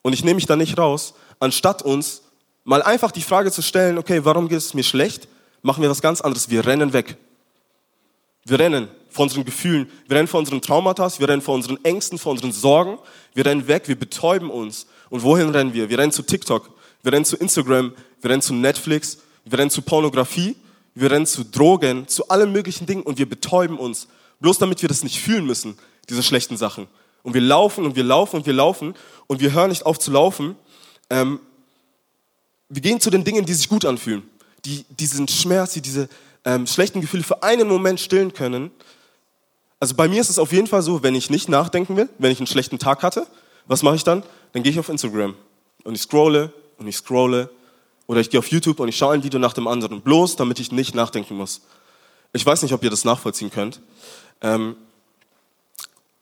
und 0.03 0.13
ich 0.13 0.23
nehme 0.23 0.35
mich 0.35 0.45
da 0.45 0.55
nicht 0.55 0.77
raus, 0.77 1.15
anstatt 1.39 1.81
uns 1.81 2.21
mal 2.63 2.83
einfach 2.83 3.09
die 3.09 3.23
Frage 3.23 3.51
zu 3.51 3.63
stellen, 3.63 3.97
okay, 3.97 4.23
warum 4.23 4.49
geht 4.49 4.59
es 4.59 4.75
mir 4.75 4.83
schlecht, 4.83 5.27
machen 5.63 5.81
wir 5.81 5.89
was 5.89 6.03
ganz 6.03 6.21
anderes, 6.21 6.51
wir 6.51 6.63
rennen 6.63 6.93
weg. 6.93 7.17
Wir 8.45 8.59
rennen 8.59 8.87
vor 9.09 9.23
unseren 9.23 9.45
Gefühlen, 9.45 9.89
wir 10.07 10.17
rennen 10.17 10.27
vor 10.27 10.39
unseren 10.39 10.61
Traumata, 10.61 11.09
wir 11.17 11.27
rennen 11.27 11.41
vor 11.41 11.55
unseren 11.55 11.83
Ängsten, 11.83 12.17
vor 12.17 12.31
unseren 12.31 12.51
Sorgen, 12.51 12.97
wir 13.33 13.45
rennen 13.45 13.67
weg, 13.67 13.87
wir 13.87 13.97
betäuben 13.97 14.49
uns. 14.49 14.87
Und 15.09 15.23
wohin 15.23 15.49
rennen 15.49 15.73
wir? 15.73 15.89
Wir 15.89 15.97
rennen 15.97 16.11
zu 16.11 16.23
TikTok, 16.23 16.69
wir 17.03 17.13
rennen 17.13 17.25
zu 17.25 17.37
Instagram, 17.37 17.93
wir 18.21 18.29
rennen 18.29 18.41
zu 18.41 18.53
Netflix, 18.53 19.19
wir 19.45 19.57
rennen 19.57 19.71
zu 19.71 19.81
Pornografie 19.81 20.55
wir 20.99 21.11
rennen 21.11 21.27
zu 21.27 21.43
Drogen, 21.43 22.07
zu 22.07 22.27
allen 22.29 22.51
möglichen 22.51 22.87
Dingen 22.87 23.03
und 23.03 23.19
wir 23.19 23.29
betäuben 23.29 23.77
uns, 23.77 24.07
bloß 24.39 24.57
damit 24.57 24.81
wir 24.81 24.89
das 24.89 25.03
nicht 25.03 25.19
fühlen 25.19 25.45
müssen, 25.45 25.77
diese 26.09 26.23
schlechten 26.23 26.57
Sachen. 26.57 26.87
Und 27.21 27.35
wir 27.35 27.41
laufen 27.41 27.85
und 27.85 27.95
wir 27.95 28.03
laufen 28.03 28.37
und 28.37 28.45
wir 28.47 28.53
laufen 28.53 28.95
und 29.27 29.39
wir 29.39 29.51
hören 29.51 29.69
nicht 29.69 29.85
auf 29.85 29.99
zu 29.99 30.09
laufen. 30.09 30.55
Ähm, 31.11 31.39
wir 32.69 32.81
gehen 32.81 32.99
zu 32.99 33.11
den 33.11 33.23
Dingen, 33.23 33.45
die 33.45 33.53
sich 33.53 33.69
gut 33.69 33.85
anfühlen, 33.85 34.23
die 34.65 34.85
diesen 34.89 35.27
Schmerz, 35.27 35.73
die 35.73 35.81
diese, 35.81 36.09
ähm, 36.45 36.65
schlechten 36.65 37.01
Gefühle 37.01 37.23
für 37.23 37.43
einen 37.43 37.67
Moment 37.67 37.99
stillen 37.99 38.33
können. 38.33 38.71
Also 39.79 39.95
bei 39.95 40.07
mir 40.07 40.21
ist 40.21 40.29
es 40.29 40.39
auf 40.39 40.51
jeden 40.51 40.67
Fall 40.67 40.81
so, 40.81 41.03
wenn 41.03 41.15
ich 41.15 41.29
nicht 41.29 41.49
nachdenken 41.49 41.95
will, 41.95 42.09
wenn 42.17 42.31
ich 42.31 42.39
einen 42.39 42.47
schlechten 42.47 42.79
Tag 42.79 43.03
hatte, 43.03 43.27
was 43.67 43.83
mache 43.83 43.95
ich 43.95 44.03
dann? 44.03 44.23
Dann 44.53 44.63
gehe 44.63 44.71
ich 44.71 44.79
auf 44.79 44.89
Instagram 44.89 45.35
und 45.83 45.95
ich 45.95 46.01
scrolle 46.01 46.51
und 46.77 46.87
ich 46.87 46.97
scrolle 46.97 47.49
oder 48.07 48.21
ich 48.21 48.29
gehe 48.29 48.39
auf 48.39 48.47
YouTube 48.47 48.79
und 48.79 48.87
ich 48.87 48.97
schaue 48.97 49.13
ein 49.13 49.23
Video 49.23 49.39
nach 49.39 49.53
dem 49.53 49.67
anderen, 49.67 50.01
bloß 50.01 50.35
damit 50.37 50.59
ich 50.59 50.71
nicht 50.71 50.95
nachdenken 50.95 51.35
muss. 51.35 51.61
Ich 52.33 52.45
weiß 52.45 52.63
nicht, 52.63 52.73
ob 52.73 52.83
ihr 52.83 52.89
das 52.89 53.05
nachvollziehen 53.05 53.51
könnt. 53.51 53.81
Ähm, 54.41 54.75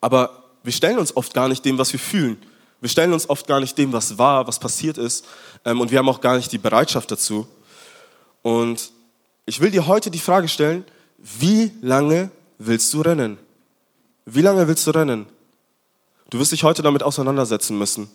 aber 0.02 0.44
wir 0.64 0.74
stellen 0.74 0.98
uns 0.98 1.16
oft 1.16 1.34
gar 1.34 1.48
nicht 1.48 1.64
dem, 1.64 1.78
was 1.78 1.92
wir 1.94 2.00
fühlen. 2.00 2.38
Wir 2.82 2.90
stellen 2.90 3.14
uns 3.14 3.30
oft 3.30 3.48
gar 3.48 3.60
nicht 3.60 3.78
dem, 3.78 3.94
was 3.94 4.18
war, 4.18 4.48
was 4.48 4.60
passiert 4.60 4.98
ist. 4.98 5.26
Ähm, 5.64 5.80
und 5.80 5.92
wir 5.92 6.00
haben 6.00 6.10
auch 6.10 6.22
gar 6.22 6.36
nicht 6.36 6.52
die 6.52 6.58
Bereitschaft 6.58 7.10
dazu. 7.12 7.48
Und 8.42 8.92
ich 9.46 9.62
will 9.62 9.72
dir 9.72 9.88
heute 9.88 10.12
die 10.12 10.20
Frage 10.20 10.48
stellen, 10.48 10.86
wie 11.18 11.72
lange 11.82 12.32
willst 12.58 12.94
du 12.94 13.02
rennen? 13.02 13.38
Wie 14.26 14.42
lange 14.42 14.68
willst 14.68 14.86
du 14.88 14.92
rennen? 14.92 15.28
Du 16.30 16.40
wirst 16.40 16.52
dich 16.52 16.64
heute 16.64 16.82
damit 16.82 17.04
auseinandersetzen 17.04 17.78
müssen, 17.78 18.10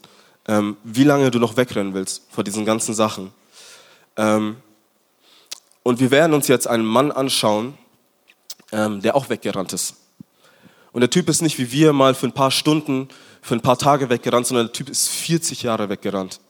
ähm, 0.48 0.76
wie 0.82 1.04
lange 1.04 1.30
du 1.30 1.38
noch 1.38 1.56
wegrennen 1.56 1.94
willst 1.94 2.22
vor 2.30 2.42
diesen 2.42 2.64
ganzen 2.64 2.94
Sachen. 2.94 3.32
Ähm, 4.16 4.56
und 5.82 6.00
wir 6.00 6.10
werden 6.10 6.34
uns 6.34 6.48
jetzt 6.48 6.66
einen 6.66 6.84
Mann 6.84 7.12
anschauen, 7.12 7.74
ähm, 8.72 9.00
der 9.00 9.14
auch 9.14 9.30
weggerannt 9.30 9.72
ist. 9.72 9.94
Und 10.92 11.00
der 11.02 11.10
Typ 11.10 11.28
ist 11.28 11.40
nicht 11.40 11.58
wie 11.58 11.70
wir 11.70 11.92
mal 11.92 12.14
für 12.14 12.26
ein 12.26 12.32
paar 12.32 12.50
Stunden, 12.50 13.08
für 13.42 13.54
ein 13.54 13.60
paar 13.60 13.78
Tage 13.78 14.10
weggerannt, 14.10 14.46
sondern 14.46 14.66
der 14.66 14.72
Typ 14.72 14.90
ist 14.90 15.08
40 15.08 15.62
Jahre 15.62 15.88
weggerannt. 15.88 16.40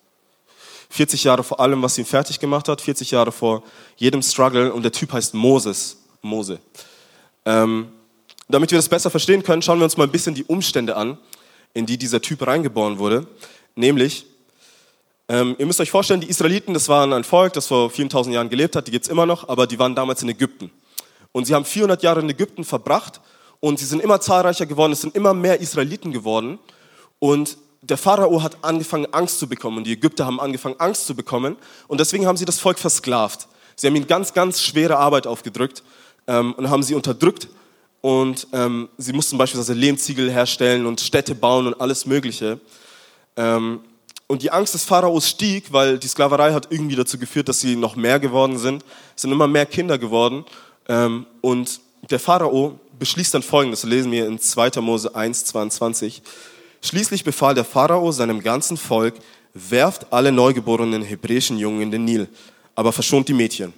40 0.89 1.25
Jahre 1.25 1.45
vor 1.45 1.61
allem, 1.61 1.83
was 1.83 1.99
ihn 1.99 2.05
fertig 2.05 2.41
gemacht 2.41 2.69
hat, 2.69 2.81
40 2.81 3.13
Jahre 3.13 3.31
vor 3.31 3.63
jedem 3.97 4.23
Struggle 4.23 4.73
und 4.73 4.83
der 4.83 4.93
Typ 4.93 5.13
heißt 5.13 5.35
Moses, 5.35 5.99
Mose. 6.21 6.59
Ähm, 7.45 7.93
damit 8.49 8.71
wir 8.71 8.79
das 8.79 8.89
besser 8.89 9.11
verstehen 9.11 9.43
können, 9.43 9.63
schauen 9.63 9.79
wir 9.79 9.85
uns 9.85 9.97
mal 9.97 10.05
ein 10.05 10.11
bisschen 10.11 10.35
die 10.35 10.45
Umstände 10.45 10.97
an, 10.97 11.19
in 11.73 11.87
die 11.87 11.97
dieser 11.97 12.21
Typ 12.21 12.47
reingeboren 12.47 12.99
wurde. 12.99 13.27
Nämlich, 13.77 14.27
ähm, 15.29 15.55
ihr 15.59 15.67
müsst 15.67 15.81
euch 15.81 15.91
vorstellen, 15.91 16.21
die 16.21 16.29
Israeliten, 16.29 16.75
das 16.75 16.89
waren 16.89 17.13
ein 17.13 17.25
Volk, 17.25 17.53
das 17.53 17.69
vor 17.69 17.91
vielen 17.91 18.09
tausend 18.09 18.35
Jahren 18.35 18.49
gelebt 18.49 18.75
hat, 18.75 18.87
die 18.89 18.91
gibt 18.91 19.05
es 19.05 19.11
immer 19.11 19.27
noch, 19.27 19.49
aber 19.49 19.67
die 19.67 19.79
waren 19.79 19.95
damals 19.95 20.23
in 20.23 20.29
Ägypten. 20.29 20.71
Und 21.33 21.47
sie 21.47 21.55
haben 21.55 21.65
400 21.65 22.03
Jahre 22.03 22.21
in 22.21 22.29
Ägypten 22.29 22.65
verbracht 22.65 23.21
und 23.61 23.79
sie 23.79 23.85
sind 23.85 24.03
immer 24.03 24.21
zahlreicher 24.21 24.67
geworden, 24.67 24.93
es 24.93 25.01
sind 25.01 25.15
immer 25.15 25.33
mehr 25.33 25.61
Israeliten 25.61 26.11
geworden 26.11 26.59
und 27.21 27.57
der 27.83 27.97
Pharao 27.97 28.43
hat 28.43 28.59
angefangen, 28.63 29.07
Angst 29.13 29.39
zu 29.39 29.49
bekommen 29.49 29.79
und 29.79 29.85
die 29.85 29.93
Ägypter 29.93 30.27
haben 30.27 30.41
angefangen, 30.41 30.75
Angst 30.79 31.07
zu 31.07 31.15
bekommen 31.15 31.57
und 31.87 32.01
deswegen 32.01 32.27
haben 32.27 32.37
sie 32.37 32.45
das 32.45 32.59
Volk 32.59 32.79
versklavt. 32.79 33.47
Sie 33.77 33.87
haben 33.87 33.97
ihnen 33.97 34.09
ganz, 34.09 34.35
ganz 34.35 34.61
schwere 34.61 34.99
Arbeit 34.99 35.27
aufgedrückt 35.27 35.83
ähm, 36.31 36.55
und 36.55 36.71
haben 36.71 36.83
sie 36.83 36.95
unterdrückt 36.95 37.49
und 38.01 38.47
ähm, 38.53 38.89
sie 38.97 39.13
mussten 39.13 39.37
beispielsweise 39.37 39.75
Lehmziegel 39.75 40.31
herstellen 40.31 40.87
und 40.87 41.01
Städte 41.01 41.35
bauen 41.35 41.67
und 41.67 41.81
alles 41.81 42.07
Mögliche. 42.07 42.61
Ähm, 43.37 43.81
und 44.29 44.43
die 44.43 44.53
Angst 44.53 44.75
des 44.75 44.85
Pharaos 44.85 45.29
stieg, 45.29 45.73
weil 45.73 45.99
die 45.99 46.07
Sklaverei 46.07 46.53
hat 46.53 46.69
irgendwie 46.71 46.95
dazu 46.95 47.19
geführt, 47.19 47.49
dass 47.49 47.59
sie 47.59 47.75
noch 47.75 47.97
mehr 47.97 48.21
geworden 48.21 48.59
sind. 48.59 48.85
Es 49.17 49.23
sind 49.23 49.33
immer 49.33 49.49
mehr 49.49 49.67
Kinder 49.67 49.99
geworden. 49.99 50.45
Ähm, 50.89 51.27
und 51.41 51.81
der 52.09 52.21
Pharao 52.21 52.79
beschließt 52.99 53.35
dann 53.35 53.43
folgendes, 53.43 53.83
lesen 53.83 54.13
wir 54.13 54.27
in 54.27 54.39
2. 54.39 54.81
Mose 54.81 55.15
1, 55.15 55.47
22. 55.47 56.23
Schließlich 56.81 57.25
befahl 57.25 57.55
der 57.55 57.65
Pharao 57.65 58.13
seinem 58.13 58.41
ganzen 58.41 58.77
Volk, 58.77 59.15
werft 59.53 60.13
alle 60.13 60.31
neugeborenen 60.31 61.03
hebräischen 61.03 61.59
Jungen 61.59 61.83
in 61.83 61.91
den 61.91 62.05
Nil, 62.05 62.29
aber 62.77 62.93
verschont 62.93 63.29
die 63.29 63.35
Mädchen. 63.35 63.75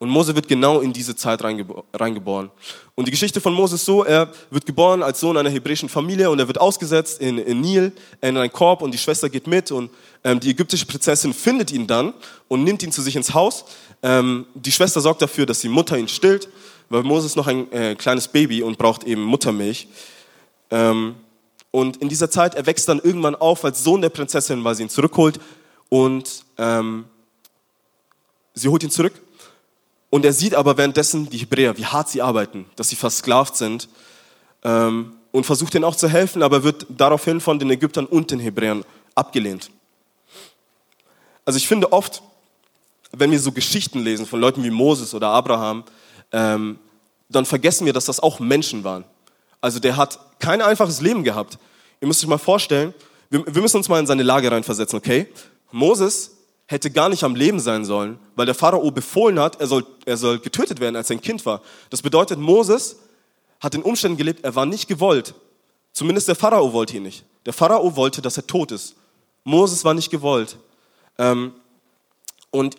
Und 0.00 0.10
Mose 0.10 0.36
wird 0.36 0.46
genau 0.46 0.78
in 0.78 0.92
diese 0.92 1.16
Zeit 1.16 1.42
reingeboren. 1.42 2.50
Und 2.94 3.08
die 3.08 3.10
Geschichte 3.10 3.40
von 3.40 3.52
Mose 3.52 3.74
ist 3.74 3.84
so, 3.84 4.04
er 4.04 4.30
wird 4.48 4.64
geboren 4.64 5.02
als 5.02 5.18
Sohn 5.18 5.36
einer 5.36 5.50
hebräischen 5.50 5.88
Familie 5.88 6.30
und 6.30 6.38
er 6.38 6.46
wird 6.46 6.60
ausgesetzt 6.60 7.20
in, 7.20 7.38
in 7.38 7.60
Nil, 7.60 7.92
in 8.20 8.36
einen 8.36 8.52
Korb 8.52 8.82
und 8.82 8.92
die 8.92 8.98
Schwester 8.98 9.28
geht 9.28 9.48
mit 9.48 9.72
und 9.72 9.90
ähm, 10.22 10.38
die 10.38 10.50
ägyptische 10.50 10.86
Prinzessin 10.86 11.34
findet 11.34 11.72
ihn 11.72 11.88
dann 11.88 12.14
und 12.46 12.62
nimmt 12.62 12.84
ihn 12.84 12.92
zu 12.92 13.02
sich 13.02 13.16
ins 13.16 13.34
Haus. 13.34 13.64
Ähm, 14.04 14.46
die 14.54 14.70
Schwester 14.70 15.00
sorgt 15.00 15.20
dafür, 15.20 15.46
dass 15.46 15.60
die 15.60 15.68
Mutter 15.68 15.98
ihn 15.98 16.06
stillt, 16.06 16.48
weil 16.90 17.02
Mose 17.02 17.26
ist 17.26 17.36
noch 17.36 17.48
ein 17.48 17.70
äh, 17.72 17.96
kleines 17.96 18.28
Baby 18.28 18.62
und 18.62 18.78
braucht 18.78 19.02
eben 19.02 19.22
Muttermilch. 19.24 19.88
Ähm, 20.70 21.16
und 21.72 21.96
in 21.96 22.08
dieser 22.08 22.30
Zeit, 22.30 22.54
er 22.54 22.66
wächst 22.66 22.88
dann 22.88 23.00
irgendwann 23.00 23.34
auf 23.34 23.64
als 23.64 23.82
Sohn 23.82 24.00
der 24.00 24.10
Prinzessin, 24.10 24.62
weil 24.62 24.76
sie 24.76 24.84
ihn 24.84 24.90
zurückholt 24.90 25.40
und 25.88 26.44
ähm, 26.56 27.06
sie 28.54 28.68
holt 28.68 28.84
ihn 28.84 28.90
zurück 28.90 29.14
und 30.10 30.24
er 30.24 30.32
sieht 30.32 30.54
aber 30.54 30.76
währenddessen 30.76 31.28
die 31.28 31.38
Hebräer, 31.38 31.76
wie 31.76 31.84
hart 31.84 32.08
sie 32.08 32.22
arbeiten, 32.22 32.66
dass 32.76 32.88
sie 32.88 32.96
versklavt 32.96 33.56
sind 33.56 33.88
ähm, 34.64 35.12
und 35.32 35.44
versucht 35.44 35.74
ihnen 35.74 35.84
auch 35.84 35.96
zu 35.96 36.08
helfen, 36.08 36.42
aber 36.42 36.64
wird 36.64 36.86
daraufhin 36.88 37.40
von 37.40 37.58
den 37.58 37.70
Ägyptern 37.70 38.06
und 38.06 38.30
den 38.30 38.40
Hebräern 38.40 38.84
abgelehnt. 39.14 39.70
Also 41.44 41.58
ich 41.58 41.68
finde 41.68 41.92
oft, 41.92 42.22
wenn 43.12 43.30
wir 43.30 43.40
so 43.40 43.52
Geschichten 43.52 44.00
lesen 44.00 44.26
von 44.26 44.40
Leuten 44.40 44.62
wie 44.62 44.70
Moses 44.70 45.14
oder 45.14 45.28
Abraham, 45.28 45.84
ähm, 46.32 46.78
dann 47.28 47.44
vergessen 47.44 47.84
wir, 47.84 47.92
dass 47.92 48.06
das 48.06 48.20
auch 48.20 48.40
Menschen 48.40 48.84
waren. 48.84 49.04
Also 49.60 49.78
der 49.78 49.96
hat 49.96 50.18
kein 50.38 50.62
einfaches 50.62 51.00
Leben 51.00 51.24
gehabt. 51.24 51.58
Ihr 52.00 52.08
müsst 52.08 52.22
euch 52.22 52.28
mal 52.28 52.38
vorstellen, 52.38 52.94
wir, 53.28 53.44
wir 53.46 53.60
müssen 53.60 53.76
uns 53.76 53.88
mal 53.88 53.98
in 53.98 54.06
seine 54.06 54.22
Lage 54.22 54.50
reinversetzen, 54.50 54.96
okay? 54.98 55.26
Moses 55.70 56.37
hätte 56.68 56.90
gar 56.90 57.08
nicht 57.08 57.24
am 57.24 57.34
Leben 57.34 57.60
sein 57.60 57.84
sollen, 57.86 58.18
weil 58.36 58.44
der 58.44 58.54
Pharao 58.54 58.90
befohlen 58.90 59.40
hat, 59.40 59.58
er 59.58 59.66
soll, 59.66 59.86
er 60.04 60.18
soll 60.18 60.38
getötet 60.38 60.80
werden, 60.80 60.96
als 60.96 61.08
er 61.08 61.16
ein 61.16 61.22
Kind 61.22 61.44
war. 61.46 61.62
Das 61.88 62.02
bedeutet, 62.02 62.38
Moses 62.38 62.98
hat 63.58 63.74
in 63.74 63.82
Umständen 63.82 64.18
gelebt, 64.18 64.44
er 64.44 64.54
war 64.54 64.66
nicht 64.66 64.86
gewollt. 64.86 65.34
Zumindest 65.94 66.28
der 66.28 66.36
Pharao 66.36 66.72
wollte 66.74 66.98
ihn 66.98 67.04
nicht. 67.04 67.24
Der 67.46 67.54
Pharao 67.54 67.96
wollte, 67.96 68.20
dass 68.20 68.36
er 68.36 68.46
tot 68.46 68.70
ist. 68.70 68.96
Moses 69.44 69.82
war 69.84 69.94
nicht 69.94 70.10
gewollt. 70.10 70.58
Ähm, 71.16 71.52
und 72.50 72.76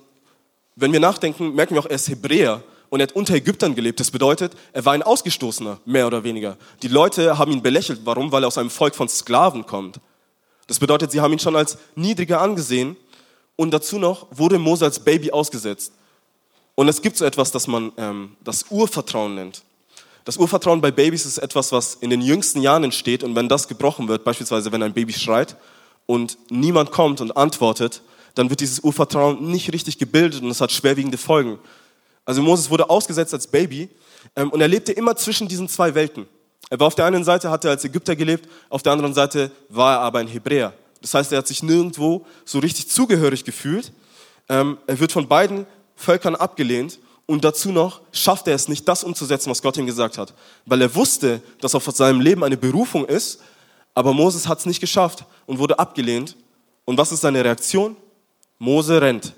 wenn 0.76 0.94
wir 0.94 1.00
nachdenken, 1.00 1.56
merken 1.56 1.74
wir 1.74 1.82
auch, 1.82 1.88
er 1.88 1.96
ist 1.96 2.10
Hebräer 2.10 2.62
und 2.90 3.00
er 3.00 3.08
hat 3.08 3.16
unter 3.16 3.34
Ägyptern 3.34 3.74
gelebt. 3.74 4.00
Das 4.00 4.12
bedeutet, 4.12 4.54
er 4.72 4.86
war 4.86 4.94
ein 4.94 5.02
Ausgestoßener, 5.02 5.80
mehr 5.86 6.06
oder 6.06 6.24
weniger. 6.24 6.58
Die 6.84 6.88
Leute 6.90 7.40
haben 7.40 7.52
ihn 7.52 7.64
belächelt. 7.64 8.02
Warum? 8.04 8.32
Weil 8.32 8.44
er 8.44 8.48
aus 8.48 8.60
einem 8.60 8.70
Volk 8.70 8.94
von 8.94 9.10
Sklaven 9.10 9.66
kommt. 9.66 10.00
Das 10.68 10.78
bedeutet, 10.78 11.10
sie 11.12 11.22
haben 11.22 11.34
ihn 11.34 11.40
schon 11.40 11.56
als 11.56 11.80
niedriger 11.96 12.40
angesehen 12.40 12.96
und 13.60 13.72
dazu 13.72 14.00
noch 14.00 14.28
wurde 14.32 14.58
Mose 14.58 14.86
als 14.86 15.02
Baby 15.02 15.32
ausgesetzt. 15.32 15.92
Und 16.76 16.88
es 16.88 17.02
gibt 17.02 17.18
so 17.18 17.26
etwas, 17.26 17.52
das 17.52 17.68
man 17.68 17.92
ähm, 17.98 18.38
das 18.42 18.68
Urvertrauen 18.70 19.36
nennt. 19.36 19.64
Das 20.24 20.38
Urvertrauen 20.38 20.80
bei 20.80 20.92
Babys 20.92 21.26
ist 21.26 21.40
etwas, 21.40 21.74
was 21.74 21.96
in 21.96 22.10
den 22.10 22.22
jüngsten 22.22 22.62
Jahren 22.62 22.86
entsteht. 22.86 23.22
Und 23.22 23.36
wenn 23.36 23.50
das 23.50 23.68
gebrochen 23.68 24.08
wird, 24.08 24.24
beispielsweise 24.24 24.72
wenn 24.72 24.82
ein 24.82 24.94
Baby 24.94 25.12
schreit 25.12 25.58
und 26.06 26.38
niemand 26.50 26.92
kommt 26.92 27.20
und 27.20 27.36
antwortet, 27.36 28.02
dann 28.34 28.50
wird 28.50 28.62
dieses 28.62 28.80
Urvertrauen 28.80 29.52
nicht 29.52 29.74
richtig 29.74 29.98
gebildet 29.98 30.42
und 30.42 30.50
es 30.50 30.62
hat 30.62 30.72
schwerwiegende 30.72 31.18
Folgen. 31.18 31.60
Also 32.24 32.42
Moses 32.42 32.70
wurde 32.70 32.90
ausgesetzt 32.90 33.34
als 33.34 33.48
Baby 33.48 33.90
ähm, 34.38 34.52
und 34.52 34.62
er 34.62 34.70
lebte 34.70 34.94
immer 34.94 35.18
zwischen 35.18 35.50
diesen 35.50 35.68
zwei 35.68 35.96
Welten. 35.96 36.28
Er 36.70 36.80
war 36.80 36.88
auf 36.88 36.96
der 36.96 37.04
einen 37.04 37.26
Seite, 37.26 37.52
hatte 37.52 37.70
als 37.70 37.84
Ägypter 37.84 38.16
gelebt, 38.16 38.48
auf 38.70 38.84
der 38.84 38.94
anderen 38.94 39.14
Seite 39.14 39.52
war 39.68 39.96
er 39.96 40.00
aber 40.00 40.20
ein 40.20 40.30
Hebräer. 40.30 40.72
Das 41.02 41.14
heißt, 41.14 41.32
er 41.32 41.40
hat 41.40 41.48
sich 41.48 41.64
nirgendwo 41.64 42.26
so 42.46 42.60
richtig 42.60 42.90
zugehörig 42.90 43.46
gefühlt. 43.46 43.92
Ähm, 44.50 44.78
er 44.88 45.00
wird 45.00 45.12
von 45.12 45.28
beiden 45.28 45.66
Völkern 45.96 46.36
abgelehnt 46.36 47.00
und 47.26 47.44
dazu 47.44 47.72
noch 47.72 48.02
schafft 48.12 48.48
er 48.48 48.56
es 48.56 48.68
nicht, 48.68 48.88
das 48.88 49.04
umzusetzen, 49.04 49.52
was 49.52 49.62
Gott 49.62 49.78
ihm 49.78 49.86
gesagt 49.86 50.18
hat. 50.18 50.34
Weil 50.66 50.82
er 50.82 50.96
wusste, 50.96 51.42
dass 51.62 51.76
auf 51.76 51.86
seinem 51.86 52.22
Leben 52.22 52.44
eine 52.44 52.58
Berufung 52.58 53.06
ist, 53.06 53.40
aber 53.94 54.14
Moses 54.14 54.48
hat 54.48 54.60
es 54.60 54.66
nicht 54.66 54.80
geschafft 54.80 55.26
und 55.46 55.60
wurde 55.60 55.78
abgelehnt. 55.78 56.36
Und 56.86 56.98
was 56.98 57.12
ist 57.12 57.22
seine 57.22 57.44
Reaktion? 57.44 57.96
Mose 58.58 59.02
rennt. 59.02 59.34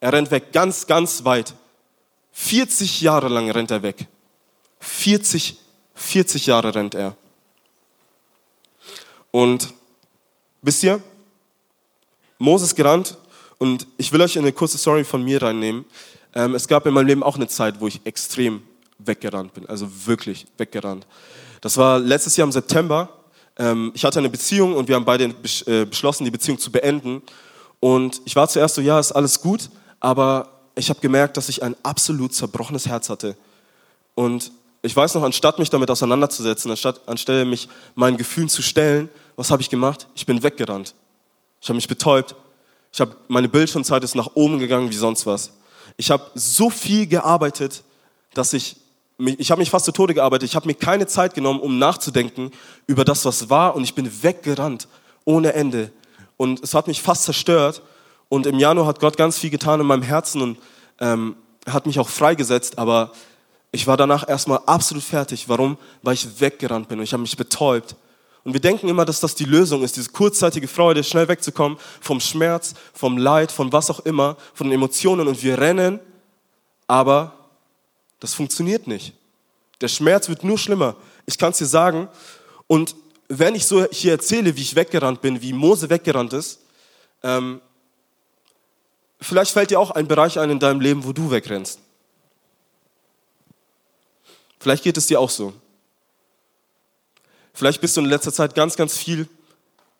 Er 0.00 0.12
rennt 0.12 0.30
weg, 0.30 0.52
ganz, 0.52 0.86
ganz 0.86 1.24
weit. 1.24 1.54
40 2.32 3.00
Jahre 3.02 3.28
lang 3.28 3.50
rennt 3.50 3.70
er 3.70 3.82
weg. 3.82 4.06
40, 4.78 5.58
40 5.94 6.46
Jahre 6.46 6.74
rennt 6.74 6.94
er. 6.94 7.16
Und 9.30 9.74
Wisst 10.62 10.82
ihr, 10.82 11.00
Moses 12.38 12.74
gerannt 12.74 13.16
und 13.58 13.86
ich 13.96 14.12
will 14.12 14.20
euch 14.20 14.38
eine 14.38 14.52
kurze 14.52 14.76
Story 14.76 15.04
von 15.04 15.22
mir 15.22 15.42
reinnehmen. 15.42 15.86
Ähm, 16.34 16.54
es 16.54 16.68
gab 16.68 16.84
in 16.86 16.92
meinem 16.92 17.06
Leben 17.06 17.22
auch 17.22 17.36
eine 17.36 17.48
Zeit, 17.48 17.80
wo 17.80 17.86
ich 17.86 18.00
extrem 18.04 18.62
weggerannt 18.98 19.54
bin, 19.54 19.66
also 19.66 19.88
wirklich 20.06 20.46
weggerannt. 20.58 21.06
Das 21.62 21.76
war 21.78 21.98
letztes 21.98 22.36
Jahr 22.36 22.46
im 22.46 22.52
September. 22.52 23.08
Ähm, 23.56 23.92
ich 23.94 24.04
hatte 24.04 24.18
eine 24.18 24.28
Beziehung 24.28 24.76
und 24.76 24.88
wir 24.88 24.96
haben 24.96 25.04
beide 25.06 25.34
äh, 25.66 25.86
beschlossen, 25.86 26.24
die 26.24 26.30
Beziehung 26.30 26.58
zu 26.58 26.70
beenden. 26.70 27.22
Und 27.80 28.20
ich 28.26 28.36
war 28.36 28.46
zuerst 28.48 28.74
so, 28.74 28.82
ja, 28.82 29.00
ist 29.00 29.12
alles 29.12 29.40
gut, 29.40 29.70
aber 29.98 30.60
ich 30.74 30.90
habe 30.90 31.00
gemerkt, 31.00 31.38
dass 31.38 31.48
ich 31.48 31.62
ein 31.62 31.74
absolut 31.82 32.34
zerbrochenes 32.34 32.86
Herz 32.86 33.08
hatte. 33.08 33.34
Und 34.14 34.52
ich 34.82 34.94
weiß 34.94 35.14
noch, 35.14 35.22
anstatt 35.22 35.58
mich 35.58 35.70
damit 35.70 35.90
auseinanderzusetzen, 35.90 36.70
anstatt, 36.70 37.00
anstelle 37.06 37.44
mich 37.44 37.68
meinen 37.94 38.16
Gefühlen 38.16 38.48
zu 38.48 38.62
stellen, 38.62 39.08
was 39.40 39.50
habe 39.50 39.62
ich 39.62 39.70
gemacht? 39.70 40.06
Ich 40.14 40.26
bin 40.26 40.42
weggerannt. 40.42 40.94
Ich 41.62 41.68
habe 41.70 41.76
mich 41.76 41.88
betäubt. 41.88 42.34
Ich 42.92 43.00
habe, 43.00 43.16
meine 43.26 43.48
Bildschirmzeit 43.48 44.04
ist 44.04 44.14
nach 44.14 44.32
oben 44.34 44.58
gegangen 44.58 44.90
wie 44.90 44.96
sonst 44.96 45.24
was. 45.24 45.54
Ich 45.96 46.10
habe 46.10 46.30
so 46.34 46.68
viel 46.68 47.06
gearbeitet, 47.06 47.82
dass 48.34 48.52
ich 48.52 48.76
ich 49.38 49.50
habe 49.50 49.60
mich 49.60 49.70
fast 49.70 49.86
zu 49.86 49.92
Tode 49.92 50.12
gearbeitet. 50.12 50.48
Ich 50.48 50.56
habe 50.56 50.66
mir 50.66 50.74
keine 50.74 51.06
Zeit 51.06 51.34
genommen, 51.34 51.60
um 51.60 51.78
nachzudenken 51.78 52.50
über 52.86 53.04
das, 53.04 53.24
was 53.24 53.48
war. 53.48 53.74
Und 53.74 53.84
ich 53.84 53.94
bin 53.94 54.22
weggerannt 54.22 54.88
ohne 55.24 55.54
Ende. 55.54 55.90
Und 56.36 56.62
es 56.62 56.74
hat 56.74 56.86
mich 56.86 57.00
fast 57.00 57.24
zerstört. 57.24 57.82
Und 58.28 58.46
im 58.46 58.58
Januar 58.58 58.86
hat 58.86 59.00
Gott 59.00 59.16
ganz 59.16 59.38
viel 59.38 59.50
getan 59.50 59.80
in 59.80 59.86
meinem 59.86 60.02
Herzen 60.02 60.42
und 60.42 60.58
ähm, 61.00 61.36
hat 61.66 61.86
mich 61.86 61.98
auch 61.98 62.08
freigesetzt. 62.08 62.78
Aber 62.78 63.12
ich 63.72 63.86
war 63.86 63.96
danach 63.96 64.28
erstmal 64.28 64.60
absolut 64.66 65.04
fertig. 65.04 65.48
Warum? 65.48 65.78
Weil 66.02 66.14
ich 66.14 66.40
weggerannt 66.40 66.88
bin 66.88 66.98
und 66.98 67.04
ich 67.04 67.12
habe 67.12 67.22
mich 67.22 67.36
betäubt. 67.36 67.96
Und 68.44 68.54
wir 68.54 68.60
denken 68.60 68.88
immer, 68.88 69.04
dass 69.04 69.20
das 69.20 69.34
die 69.34 69.44
Lösung 69.44 69.82
ist, 69.82 69.96
diese 69.96 70.10
kurzzeitige 70.10 70.66
Freude, 70.66 71.04
schnell 71.04 71.28
wegzukommen 71.28 71.78
vom 72.00 72.20
Schmerz, 72.20 72.74
vom 72.94 73.18
Leid, 73.18 73.52
von 73.52 73.72
was 73.72 73.90
auch 73.90 74.00
immer, 74.00 74.36
von 74.54 74.68
den 74.68 74.74
Emotionen. 74.74 75.28
Und 75.28 75.42
wir 75.42 75.58
rennen, 75.58 76.00
aber 76.86 77.34
das 78.18 78.34
funktioniert 78.34 78.86
nicht. 78.86 79.12
Der 79.80 79.88
Schmerz 79.88 80.28
wird 80.28 80.44
nur 80.44 80.58
schlimmer. 80.58 80.96
Ich 81.26 81.38
kann 81.38 81.52
es 81.52 81.58
dir 81.58 81.66
sagen. 81.66 82.08
Und 82.66 82.94
wenn 83.28 83.54
ich 83.54 83.66
so 83.66 83.86
hier 83.90 84.12
erzähle, 84.12 84.56
wie 84.56 84.62
ich 84.62 84.74
weggerannt 84.74 85.20
bin, 85.20 85.40
wie 85.42 85.52
Mose 85.52 85.88
weggerannt 85.88 86.32
ist, 86.32 86.60
ähm, 87.22 87.60
vielleicht 89.20 89.52
fällt 89.52 89.70
dir 89.70 89.80
auch 89.80 89.90
ein 89.90 90.08
Bereich 90.08 90.38
ein 90.38 90.50
in 90.50 90.58
deinem 90.58 90.80
Leben, 90.80 91.04
wo 91.04 91.12
du 91.12 91.30
wegrennst. 91.30 91.78
Vielleicht 94.58 94.82
geht 94.84 94.96
es 94.96 95.06
dir 95.06 95.20
auch 95.20 95.30
so. 95.30 95.52
Vielleicht 97.52 97.80
bist 97.80 97.96
du 97.96 98.00
in 98.00 98.06
letzter 98.06 98.32
Zeit 98.32 98.54
ganz, 98.54 98.76
ganz 98.76 98.96
viel, 98.96 99.28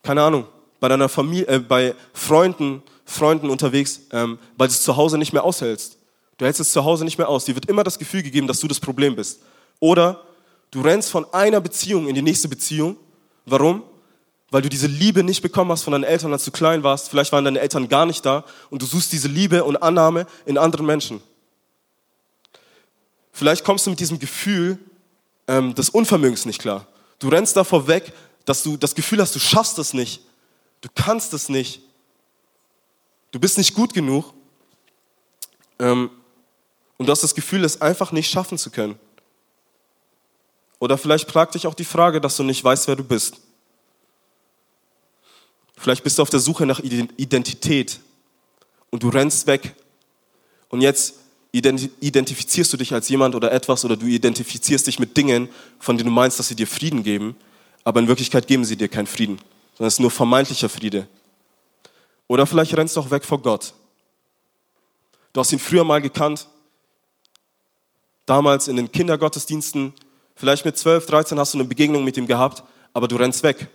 keine 0.03 0.23
Ahnung, 0.23 0.47
bei 0.79 0.87
deiner 0.87 1.09
Familie, 1.09 1.47
äh, 1.47 1.59
bei 1.59 1.95
Freunden, 2.13 2.81
Freunden 3.05 3.49
unterwegs, 3.49 4.01
ähm, 4.11 4.39
weil 4.57 4.67
du 4.67 4.73
es 4.73 4.83
zu 4.83 4.95
Hause 4.95 5.17
nicht 5.17 5.33
mehr 5.33 5.43
aushältst. 5.43 5.97
Du 6.37 6.45
hältst 6.45 6.59
es 6.59 6.71
zu 6.71 6.83
Hause 6.83 7.05
nicht 7.05 7.17
mehr 7.17 7.29
aus. 7.29 7.45
Dir 7.45 7.55
wird 7.55 7.67
immer 7.67 7.83
das 7.83 7.99
Gefühl 7.99 8.23
gegeben, 8.23 8.47
dass 8.47 8.59
du 8.59 8.67
das 8.67 8.79
Problem 8.79 9.15
bist. 9.15 9.41
Oder 9.79 10.21
du 10.71 10.81
rennst 10.81 11.11
von 11.11 11.31
einer 11.33 11.61
Beziehung 11.61 12.07
in 12.07 12.15
die 12.15 12.23
nächste 12.23 12.47
Beziehung. 12.47 12.97
Warum? 13.45 13.83
Weil 14.49 14.63
du 14.63 14.69
diese 14.69 14.87
Liebe 14.87 15.23
nicht 15.23 15.41
bekommen 15.41 15.71
hast 15.71 15.83
von 15.83 15.91
deinen 15.93 16.03
Eltern, 16.03 16.33
als 16.33 16.43
du 16.43 16.51
klein 16.51 16.81
warst. 16.83 17.09
Vielleicht 17.09 17.31
waren 17.31 17.45
deine 17.45 17.59
Eltern 17.59 17.87
gar 17.89 18.07
nicht 18.07 18.25
da 18.25 18.43
und 18.71 18.81
du 18.81 18.87
suchst 18.87 19.11
diese 19.11 19.27
Liebe 19.27 19.63
und 19.63 19.77
Annahme 19.77 20.25
in 20.45 20.57
anderen 20.57 20.85
Menschen. 20.87 21.21
Vielleicht 23.31 23.63
kommst 23.63 23.85
du 23.85 23.91
mit 23.91 23.99
diesem 23.99 24.19
Gefühl 24.19 24.79
ähm, 25.47 25.75
des 25.75 25.89
Unvermögens 25.89 26.45
nicht 26.45 26.59
klar. 26.59 26.87
Du 27.21 27.29
rennst 27.29 27.55
davor 27.55 27.87
weg, 27.87 28.11
dass 28.45 28.63
du 28.63 28.77
das 28.77 28.95
Gefühl 28.95 29.21
hast, 29.21 29.35
du 29.35 29.39
schaffst 29.39 29.77
es 29.77 29.93
nicht. 29.93 30.23
Du 30.81 30.89
kannst 30.93 31.33
es 31.35 31.49
nicht. 31.49 31.81
Du 33.29 33.39
bist 33.39 33.59
nicht 33.59 33.75
gut 33.75 33.93
genug. 33.93 34.33
Ähm, 35.77 36.09
und 36.97 37.05
du 37.05 37.11
hast 37.11 37.21
das 37.21 37.35
Gefühl, 37.35 37.63
es 37.63 37.79
einfach 37.79 38.11
nicht 38.11 38.29
schaffen 38.29 38.57
zu 38.57 38.71
können. 38.71 38.97
Oder 40.79 40.97
vielleicht 40.97 41.27
plagt 41.27 41.53
dich 41.53 41.67
auch 41.67 41.75
die 41.75 41.85
Frage, 41.85 42.19
dass 42.19 42.37
du 42.37 42.43
nicht 42.43 42.63
weißt, 42.63 42.87
wer 42.87 42.95
du 42.95 43.03
bist. 43.03 43.35
Vielleicht 45.77 46.03
bist 46.03 46.17
du 46.17 46.23
auf 46.23 46.31
der 46.31 46.39
Suche 46.39 46.65
nach 46.65 46.79
Identität 46.79 47.99
und 48.89 49.03
du 49.03 49.09
rennst 49.09 49.45
weg. 49.45 49.75
Und 50.69 50.81
jetzt 50.81 51.20
identifizierst 51.51 52.71
du 52.71 52.77
dich 52.77 52.93
als 52.93 53.09
jemand 53.09 53.35
oder 53.35 53.51
etwas 53.51 53.83
oder 53.83 53.97
du 53.97 54.05
identifizierst 54.05 54.87
dich 54.87 54.99
mit 54.99 55.17
Dingen, 55.17 55.49
von 55.79 55.97
denen 55.97 56.09
du 56.09 56.15
meinst, 56.15 56.39
dass 56.39 56.47
sie 56.47 56.55
dir 56.55 56.67
Frieden 56.67 57.03
geben, 57.03 57.35
aber 57.83 57.99
in 57.99 58.07
Wirklichkeit 58.07 58.47
geben 58.47 58.63
sie 58.63 58.77
dir 58.77 58.87
keinen 58.87 59.07
Frieden, 59.07 59.37
sondern 59.73 59.87
es 59.87 59.95
ist 59.95 59.99
nur 59.99 60.11
vermeintlicher 60.11 60.69
Friede. 60.69 61.07
Oder 62.27 62.45
vielleicht 62.45 62.75
rennst 62.77 62.95
du 62.95 63.01
auch 63.01 63.11
weg 63.11 63.25
vor 63.25 63.41
Gott. 63.41 63.73
Du 65.33 65.41
hast 65.41 65.51
ihn 65.51 65.59
früher 65.59 65.83
mal 65.83 66.01
gekannt, 66.01 66.47
damals 68.25 68.69
in 68.69 68.77
den 68.77 68.91
Kindergottesdiensten, 68.91 69.93
vielleicht 70.35 70.63
mit 70.63 70.77
12, 70.77 71.05
13 71.05 71.39
hast 71.39 71.53
du 71.53 71.57
eine 71.57 71.67
Begegnung 71.67 72.05
mit 72.05 72.15
ihm 72.15 72.27
gehabt, 72.27 72.63
aber 72.93 73.09
du 73.09 73.17
rennst 73.17 73.43
weg. 73.43 73.67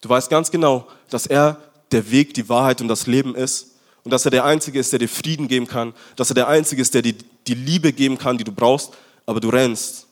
Du 0.00 0.08
weißt 0.08 0.30
ganz 0.30 0.50
genau, 0.50 0.86
dass 1.10 1.26
er 1.26 1.60
der 1.92 2.10
Weg, 2.10 2.32
die 2.32 2.48
Wahrheit 2.48 2.80
und 2.80 2.88
das 2.88 3.06
Leben 3.06 3.34
ist 3.34 3.76
und 4.04 4.10
dass 4.10 4.24
er 4.24 4.30
der 4.30 4.44
Einzige 4.44 4.78
ist, 4.78 4.92
der 4.92 4.98
dir 4.98 5.08
Frieden 5.08 5.48
geben 5.48 5.66
kann, 5.66 5.94
dass 6.16 6.30
er 6.30 6.34
der 6.34 6.48
Einzige 6.48 6.80
ist, 6.80 6.94
der 6.94 7.02
dir 7.02 7.14
die 7.46 7.54
Liebe 7.54 7.92
geben 7.92 8.18
kann, 8.18 8.38
die 8.38 8.44
du 8.44 8.52
brauchst, 8.52 8.92
aber 9.26 9.40
du 9.40 9.48
rennst. 9.48 10.06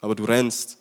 Aber 0.00 0.14
du 0.14 0.24
rennst. 0.24 0.78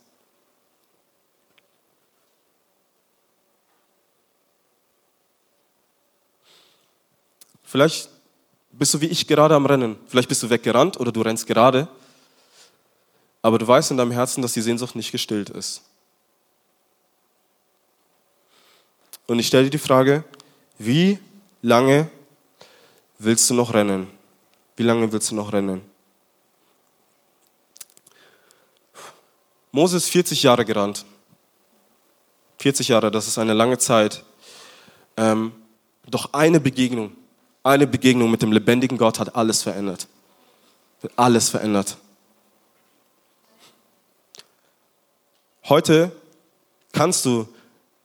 Vielleicht 7.64 8.10
bist 8.74 8.94
du 8.94 9.00
wie 9.00 9.06
ich 9.06 9.28
gerade 9.28 9.56
am 9.56 9.66
Rennen. 9.66 9.96
Vielleicht 10.08 10.28
bist 10.28 10.44
du 10.44 10.50
weggerannt 10.50 11.00
oder 11.00 11.12
du 11.12 11.22
rennst 11.22 11.48
gerade. 11.48 11.88
Aber 13.42 13.58
du 13.58 13.66
weißt 13.66 13.92
in 13.92 13.98
deinem 13.98 14.12
Herzen, 14.12 14.42
dass 14.42 14.54
die 14.54 14.62
Sehnsucht 14.62 14.96
nicht 14.96 15.12
gestillt 15.12 15.50
ist. 15.50 15.82
Und 19.28 19.40
ich 19.40 19.48
stelle 19.48 19.64
dir 19.66 19.70
die 19.70 19.78
Frage, 19.78 20.26
wie 20.78 21.18
lange 21.62 22.10
willst 23.20 23.50
du 23.50 23.54
noch 23.54 23.74
rennen? 23.74 24.08
Wie 24.76 24.84
lange 24.84 25.12
willst 25.12 25.32
du 25.32 25.36
noch 25.36 25.54
rennen? 25.54 25.82
Moses 29.72 30.04
ist 30.06 30.10
40 30.10 30.44
Jahre 30.44 30.66
gerannt. 30.66 31.06
40 32.60 32.90
Jahre, 32.90 33.10
das 33.10 33.28
ist 33.28 33.38
eine 33.38 33.54
lange 33.54 33.78
Zeit. 33.78 34.24
Ähm, 35.18 35.54
doch 36.08 36.34
eine 36.34 36.60
Begegnung, 36.60 37.16
eine 37.64 37.88
Begegnung 37.88 38.30
mit 38.30 38.42
dem 38.42 38.52
lebendigen 38.52 38.98
Gott 38.98 39.20
hat 39.20 39.36
alles 39.36 39.64
verändert. 39.64 40.08
Alles 41.16 41.50
verändert. 41.50 41.98
Heute 45.64 46.12
kannst 46.92 47.26
du 47.26 47.48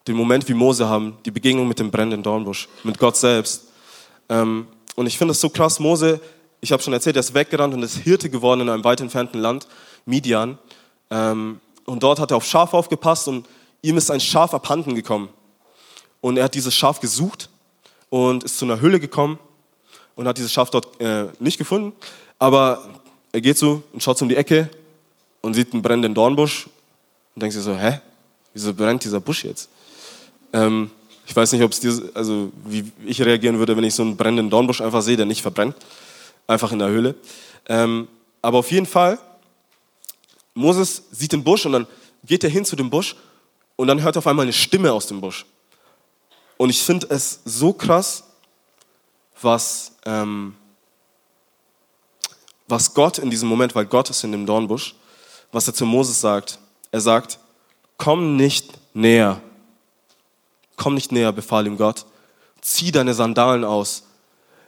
den 0.07 0.17
Moment 0.17 0.49
wie 0.49 0.55
Mose 0.55 0.89
haben, 0.89 1.17
die 1.25 1.31
Begegnung 1.31 1.67
mit 1.67 1.79
dem 1.79 1.91
brennenden 1.91 2.23
Dornbusch, 2.23 2.69
mit 2.85 2.99
Gott 2.99 3.17
selbst. 3.17 3.65
Ähm, 4.29 4.67
und 4.95 5.07
ich 5.07 5.19
finde 5.19 5.33
es 5.33 5.41
so 5.41 5.49
krass, 5.49 5.81
Mose, 5.81 6.21
ich 6.61 6.73
habe 6.73 6.83
schon 6.83 6.93
erzählt, 6.93 7.17
er 7.17 7.21
ist 7.21 7.35
weggerannt 7.35 7.75
und 7.75 7.83
ist 7.83 7.99
Hirte 7.99 8.31
geworden 8.31 8.63
in 8.63 8.69
einem 8.69 8.85
weit 8.85 9.01
entfernten 9.01 9.41
Land, 9.41 9.67
Midian. 10.05 10.59
Ähm, 11.11 11.61
und 11.85 12.03
dort 12.03 12.19
hat 12.19 12.31
er 12.31 12.37
auf 12.39 12.45
Schaf 12.45 12.75
aufgepasst 12.75 13.29
und 13.29 13.47
ihm 13.83 13.97
ist 13.97 14.11
ein 14.11 14.21
Schaf 14.21 14.55
abhanden 14.55 14.95
gekommen. 14.95 15.29
Und 16.21 16.39
er 16.39 16.45
hat 16.45 16.55
dieses 16.55 16.75
Schaf 16.75 17.01
gesucht 17.01 17.49
und 18.09 18.45
ist 18.45 18.59
zu 18.59 18.65
einer 18.65 18.81
Höhle 18.81 19.01
gekommen 19.01 19.39
und 20.15 20.27
hat 20.27 20.39
dieses 20.39 20.53
Schaf 20.53 20.71
dort 20.71 21.01
äh, 21.01 21.27
nicht 21.39 21.59
gefunden. 21.59 21.93
Aber 22.39 22.89
er 23.33 23.41
geht 23.41 23.59
so 23.59 23.83
und 23.93 24.03
schaut 24.03 24.19
so 24.19 24.25
um 24.25 24.29
die 24.29 24.37
Ecke 24.37 24.71
und 25.43 25.55
sieht 25.55 25.73
einen 25.73 25.83
brennenden 25.83 26.15
Dornbusch 26.15 26.67
und 27.35 27.43
denkt 27.43 27.55
sich 27.55 27.63
so, 27.63 27.77
hä, 27.77 28.01
wieso 28.53 28.73
brennt 28.75 29.05
dieser 29.05 29.21
Busch 29.21 29.45
jetzt? 29.45 29.69
Ähm, 30.53 30.91
ich 31.27 31.35
weiß 31.35 31.53
nicht, 31.53 31.63
ob 31.63 31.73
es 31.73 31.81
dir, 31.81 32.11
also 32.15 32.53
wie 32.65 32.91
ich 33.05 33.21
reagieren 33.21 33.59
würde, 33.59 33.77
wenn 33.77 33.85
ich 33.85 33.95
so 33.95 34.03
einen 34.03 34.17
brennenden 34.17 34.49
Dornbusch 34.49 34.81
einfach 34.81 35.03
sehe, 35.03 35.17
der 35.17 35.27
nicht 35.27 35.43
verbrennt, 35.43 35.75
einfach 36.47 36.71
in 36.73 36.79
der 36.79 36.89
Höhle. 36.89 37.17
Ähm, 37.69 38.09
aber 38.43 38.59
auf 38.59 38.71
jeden 38.71 38.87
Fall, 38.87 39.19
Moses 40.55 41.03
sieht 41.11 41.33
den 41.33 41.43
Busch 41.43 41.67
und 41.67 41.73
dann 41.73 41.87
geht 42.25 42.45
er 42.45 42.51
hin 42.51 42.65
zu 42.65 42.77
dem 42.77 42.91
Busch 42.91 43.17
und 43.75 43.89
dann 43.89 44.03
hört 44.03 44.17
er 44.17 44.21
auf 44.21 44.27
einmal 44.27 44.45
eine 44.45 44.53
Stimme 44.53 44.93
aus 44.93 45.07
dem 45.07 45.21
Busch. 45.21 45.45
Und 46.57 46.71
ich 46.71 46.83
finde 46.83 47.09
es 47.11 47.41
so 47.45 47.73
krass, 47.73 48.25
was, 49.43 49.93
ähm, 50.07 50.55
was 52.69 52.95
Gott 52.95 53.19
in 53.19 53.31
diesem 53.31 53.49
Moment, 53.49 53.75
weil 53.75 53.85
Gott 53.85 54.11
ist 54.11 54.25
in 54.25 54.33
dem 54.33 54.47
Dornbusch, 54.47 54.95
was 55.53 55.67
er 55.67 55.75
zu 55.75 55.85
Moses 55.85 56.21
sagt. 56.21 56.59
Er 56.91 57.01
sagt, 57.01 57.39
komm 57.99 58.37
nicht 58.37 58.79
näher. 58.95 59.41
Komm 60.77 60.95
nicht 60.95 61.13
näher, 61.13 61.33
befahl 61.33 61.67
ihm 61.67 61.77
Gott. 61.77 62.07
Zieh 62.61 62.93
deine 62.93 63.15
Sandalen 63.15 63.65
aus, 63.65 64.05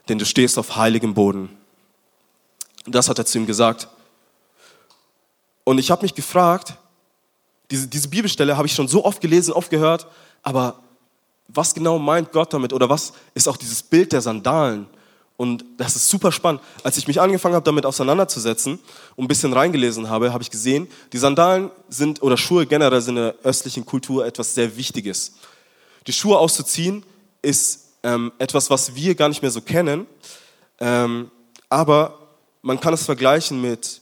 denn 0.09 0.19
du 0.19 0.25
stehst 0.25 0.59
auf 0.59 0.77
heiligem 0.77 1.15
Boden. 1.15 1.51
Das 2.87 3.09
hat 3.09 3.19
er 3.19 3.27
zu 3.27 3.39
ihm 3.39 3.47
gesagt. 3.47 3.89
Und 5.65 5.79
ich 5.79 5.91
habe 5.91 6.03
mich 6.03 6.15
gefragt, 6.15 6.75
diese, 7.71 7.87
diese 7.87 8.09
Bibelstelle 8.09 8.57
habe 8.57 8.67
ich 8.67 8.73
schon 8.73 8.89
so 8.89 9.05
oft 9.05 9.21
gelesen, 9.21 9.53
oft 9.53 9.71
gehört, 9.71 10.07
aber 10.43 10.81
was 11.49 11.75
genau 11.75 11.99
meint 11.99 12.33
Gott 12.33 12.53
damit 12.53 12.73
oder 12.73 12.89
was 12.89 13.13
ist 13.35 13.49
auch 13.49 13.57
dieses 13.57 13.83
Bild 13.83 14.13
der 14.13 14.21
Sandalen? 14.21 14.87
Und 15.37 15.65
das 15.77 15.95
ist 15.95 16.09
super 16.09 16.33
spannend. 16.33 16.61
Als 16.83 16.99
ich 16.99 17.07
mich 17.07 17.21
angefangen 17.21 17.55
habe, 17.55 17.65
damit 17.65 17.87
auseinanderzusetzen 17.87 18.81
und 19.15 19.25
ein 19.25 19.29
bisschen 19.29 19.53
reingelesen 19.53 20.11
habe, 20.11 20.33
habe 20.33 20.43
ich 20.43 20.51
gesehen, 20.51 20.89
die 21.13 21.19
Sandalen 21.19 21.71
sind 21.89 22.23
oder 22.23 22.37
Schuhe 22.37 22.67
generell 22.67 23.01
sind 23.01 23.17
in 23.17 23.23
der 23.23 23.35
östlichen 23.45 23.87
Kultur 23.87 24.27
etwas 24.27 24.55
sehr 24.55 24.77
Wichtiges. 24.77 25.35
Die 26.09 26.13
Schuhe 26.15 26.39
auszuziehen 26.39 27.05
ist 27.43 27.91
ähm, 28.03 28.33
etwas, 28.39 28.71
was 28.71 28.95
wir 28.95 29.15
gar 29.15 29.29
nicht 29.29 29.43
mehr 29.43 29.51
so 29.51 29.61
kennen, 29.61 30.07
ähm, 30.81 31.31
aber 31.69 32.19
man 32.63 32.81
kann 32.81 32.95
es 32.95 33.05
vergleichen 33.05 33.61
mit, 33.61 34.01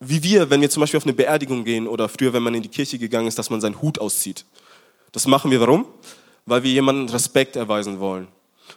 wie 0.00 0.20
wir, 0.24 0.50
wenn 0.50 0.60
wir 0.60 0.68
zum 0.68 0.80
Beispiel 0.80 0.98
auf 0.98 1.04
eine 1.04 1.12
Beerdigung 1.12 1.62
gehen 1.62 1.86
oder 1.86 2.08
früher, 2.08 2.32
wenn 2.32 2.42
man 2.42 2.54
in 2.54 2.62
die 2.62 2.68
Kirche 2.68 2.98
gegangen 2.98 3.28
ist, 3.28 3.38
dass 3.38 3.50
man 3.50 3.60
seinen 3.60 3.80
Hut 3.80 4.00
auszieht. 4.00 4.44
Das 5.12 5.28
machen 5.28 5.52
wir 5.52 5.60
warum? 5.60 5.86
Weil 6.44 6.64
wir 6.64 6.72
jemandem 6.72 7.06
Respekt 7.14 7.54
erweisen 7.54 8.00
wollen. 8.00 8.26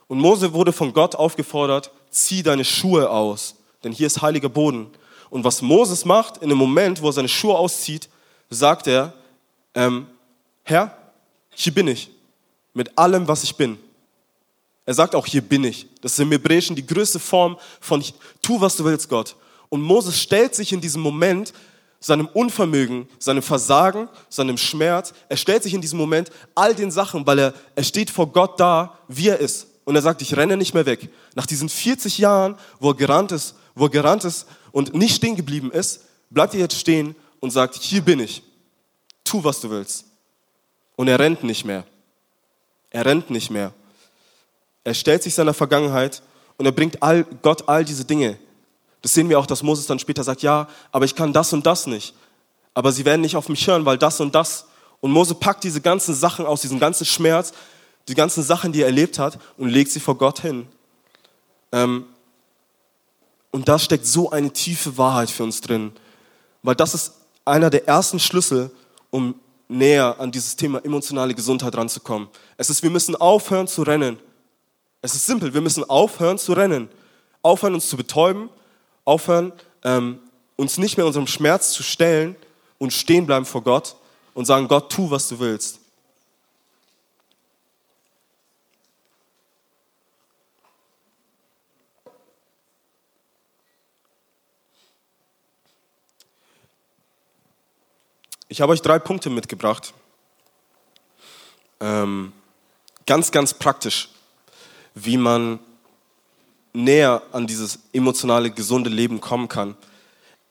Und 0.08 0.20
Mose 0.20 0.54
wurde 0.54 0.72
von 0.72 0.94
Gott 0.94 1.16
aufgefordert, 1.16 1.90
zieh 2.12 2.44
deine 2.44 2.64
Schuhe 2.64 3.10
aus, 3.10 3.56
denn 3.84 3.92
hier 3.92 4.06
ist 4.06 4.22
heiliger 4.22 4.50
Boden. 4.50 4.92
Und 5.32 5.44
was 5.44 5.64
Moses 5.64 6.06
macht, 6.06 6.38
in 6.44 6.50
dem 6.50 6.60
Moment, 6.60 7.02
wo 7.02 7.08
er 7.08 7.14
seine 7.14 7.28
Schuhe 7.28 7.58
auszieht, 7.58 8.08
sagt 8.52 8.86
er, 8.86 9.14
ähm, 9.74 10.06
Herr, 10.62 10.96
hier 11.56 11.74
bin 11.74 11.88
ich, 11.88 12.12
mit 12.76 12.96
allem, 12.98 13.28
was 13.28 13.44
ich 13.44 13.56
bin. 13.56 13.80
Er 14.86 14.94
sagt 14.94 15.16
auch, 15.16 15.26
hier 15.26 15.42
bin 15.42 15.64
ich. 15.64 15.88
Das 16.02 16.14
ist 16.14 16.20
im 16.20 16.32
Hebräischen 16.32 16.76
die 16.76 16.86
größte 16.86 17.20
Form 17.20 17.58
von, 17.82 18.04
tu, 18.42 18.62
was 18.62 18.76
du 18.76 18.86
willst, 18.86 19.10
Gott. 19.10 19.36
Und 19.70 19.82
Moses 19.82 20.22
stellt 20.22 20.54
sich 20.54 20.72
in 20.72 20.82
diesem 20.82 21.02
Moment 21.02 21.54
seinem 22.00 22.28
Unvermögen, 22.28 23.08
seinem 23.18 23.42
Versagen, 23.42 24.08
seinem 24.30 24.58
Schmerz, 24.58 25.12
er 25.28 25.38
stellt 25.38 25.64
sich 25.64 25.74
in 25.74 25.82
diesem 25.82 25.98
Moment 25.98 26.30
all 26.54 26.76
den 26.76 26.92
Sachen, 26.92 27.26
weil 27.26 27.40
er, 27.40 27.54
er 27.74 27.84
steht 27.84 28.12
vor 28.12 28.32
Gott 28.32 28.60
da, 28.60 29.00
wie 29.08 29.30
er 29.30 29.40
ist. 29.40 29.68
Und 29.86 29.96
er 29.96 30.04
sagt, 30.04 30.22
ich 30.22 30.36
renne 30.38 30.56
nicht 30.56 30.76
mehr 30.76 30.86
weg. 30.86 31.10
Nach 31.34 31.48
diesen 31.48 31.68
40 31.68 32.20
Jahren, 32.20 32.56
wo 32.80 32.92
er 32.92 32.96
gerannt 32.96 33.32
ist, 33.32 33.56
wo 33.74 33.86
er 33.86 33.90
gerannt 33.90 34.24
ist 34.24 34.46
und 34.72 34.94
nicht 34.94 35.16
stehen 35.16 35.36
geblieben 35.36 35.72
ist, 35.72 36.02
bleibt 36.30 36.54
er 36.54 36.60
jetzt 36.60 36.80
stehen 36.80 37.16
und 37.40 37.50
sagt, 37.50 37.76
hier 37.76 38.02
bin 38.02 38.20
ich. 38.20 38.44
Tu, 39.24 39.44
was 39.44 39.60
du 39.62 39.72
willst. 39.72 40.06
Und 40.96 41.08
er 41.08 41.20
rennt 41.20 41.44
nicht 41.44 41.66
mehr. 41.66 41.86
Er 42.96 43.06
rennt 43.06 43.30
nicht 43.30 43.52
mehr. 43.52 43.74
Er 44.86 44.94
stellt 44.94 45.22
sich 45.22 45.36
seiner 45.36 45.54
Vergangenheit 45.54 46.24
und 46.56 46.66
er 46.66 46.72
bringt 46.72 47.04
all, 47.04 47.26
Gott 47.42 47.68
all 47.68 47.84
diese 47.84 48.06
Dinge. 48.06 48.40
Das 49.02 49.14
sehen 49.14 49.28
wir 49.28 49.38
auch, 49.38 49.46
dass 49.46 49.64
Moses 49.64 49.86
dann 49.86 50.00
später 50.00 50.24
sagt, 50.24 50.44
ja, 50.44 50.70
aber 50.94 51.04
ich 51.04 51.14
kann 51.14 51.34
das 51.34 51.52
und 51.52 51.66
das 51.66 51.88
nicht. 51.88 52.16
Aber 52.74 52.94
sie 52.94 53.04
werden 53.04 53.20
nicht 53.20 53.36
auf 53.36 53.50
mich 53.50 53.68
hören, 53.68 53.86
weil 53.86 53.98
das 53.98 54.22
und 54.22 54.34
das. 54.34 54.68
Und 55.02 55.12
Mose 55.12 55.36
packt 55.36 55.66
diese 55.66 55.82
ganzen 55.82 56.16
Sachen 56.16 56.46
aus, 56.46 56.62
diesen 56.62 56.80
ganzen 56.80 57.04
Schmerz, 57.04 57.52
die 58.08 58.16
ganzen 58.16 58.44
Sachen, 58.44 58.72
die 58.72 58.80
er 58.80 58.86
erlebt 58.86 59.20
hat 59.20 59.40
und 59.58 59.68
legt 59.68 59.92
sie 59.92 60.00
vor 60.00 60.18
Gott 60.18 60.40
hin. 60.40 60.66
Ähm, 61.74 62.06
und 63.52 63.68
da 63.68 63.78
steckt 63.78 64.06
so 64.06 64.32
eine 64.32 64.54
tiefe 64.54 64.98
Wahrheit 64.98 65.30
für 65.30 65.44
uns 65.44 65.60
drin, 65.60 65.92
weil 66.64 66.76
das 66.76 66.94
ist 66.94 67.16
einer 67.44 67.70
der 67.70 67.90
ersten 67.90 68.22
Schlüssel, 68.22 68.72
um 69.10 69.36
näher 69.68 70.20
an 70.20 70.32
dieses 70.32 70.56
Thema 70.56 70.84
emotionale 70.84 71.34
Gesundheit 71.34 71.76
ranzukommen. 71.76 72.28
Es 72.58 72.70
ist, 72.70 72.84
wir 72.84 72.90
müssen 72.90 73.16
aufhören 73.16 73.68
zu 73.68 73.84
rennen. 73.84 74.20
Es 75.02 75.16
ist 75.16 75.26
simpel, 75.26 75.54
wir 75.54 75.62
müssen 75.62 75.84
aufhören 75.84 76.38
zu 76.38 76.54
rennen, 76.54 76.90
aufhören 77.42 77.76
uns 77.76 77.88
zu 77.90 77.98
betäuben, 77.98 78.50
aufhören 79.04 79.54
ähm, 79.84 80.20
uns 80.56 80.78
nicht 80.78 80.98
mehr 80.98 81.06
unserem 81.06 81.28
Schmerz 81.28 81.72
zu 81.72 81.84
stellen 81.84 82.36
und 82.78 82.94
stehen 82.94 83.26
bleiben 83.26 83.46
vor 83.46 83.62
Gott 83.62 83.96
und 84.34 84.46
sagen, 84.46 84.68
Gott, 84.68 84.92
tu, 84.92 85.12
was 85.12 85.28
du 85.28 85.40
willst. 85.40 85.80
Ich 98.56 98.62
habe 98.62 98.72
euch 98.72 98.82
drei 98.82 99.00
Punkte 99.00 99.30
mitgebracht. 99.30 99.94
Ähm, 101.82 102.32
ganz, 103.06 103.30
ganz 103.30 103.54
praktisch, 103.54 104.08
wie 104.94 105.18
man 105.18 105.60
näher 106.72 107.22
an 107.34 107.48
dieses 107.48 107.80
emotionale, 107.92 108.50
gesunde 108.52 108.90
Leben 108.90 109.20
kommen 109.20 109.50
kann. 109.50 109.76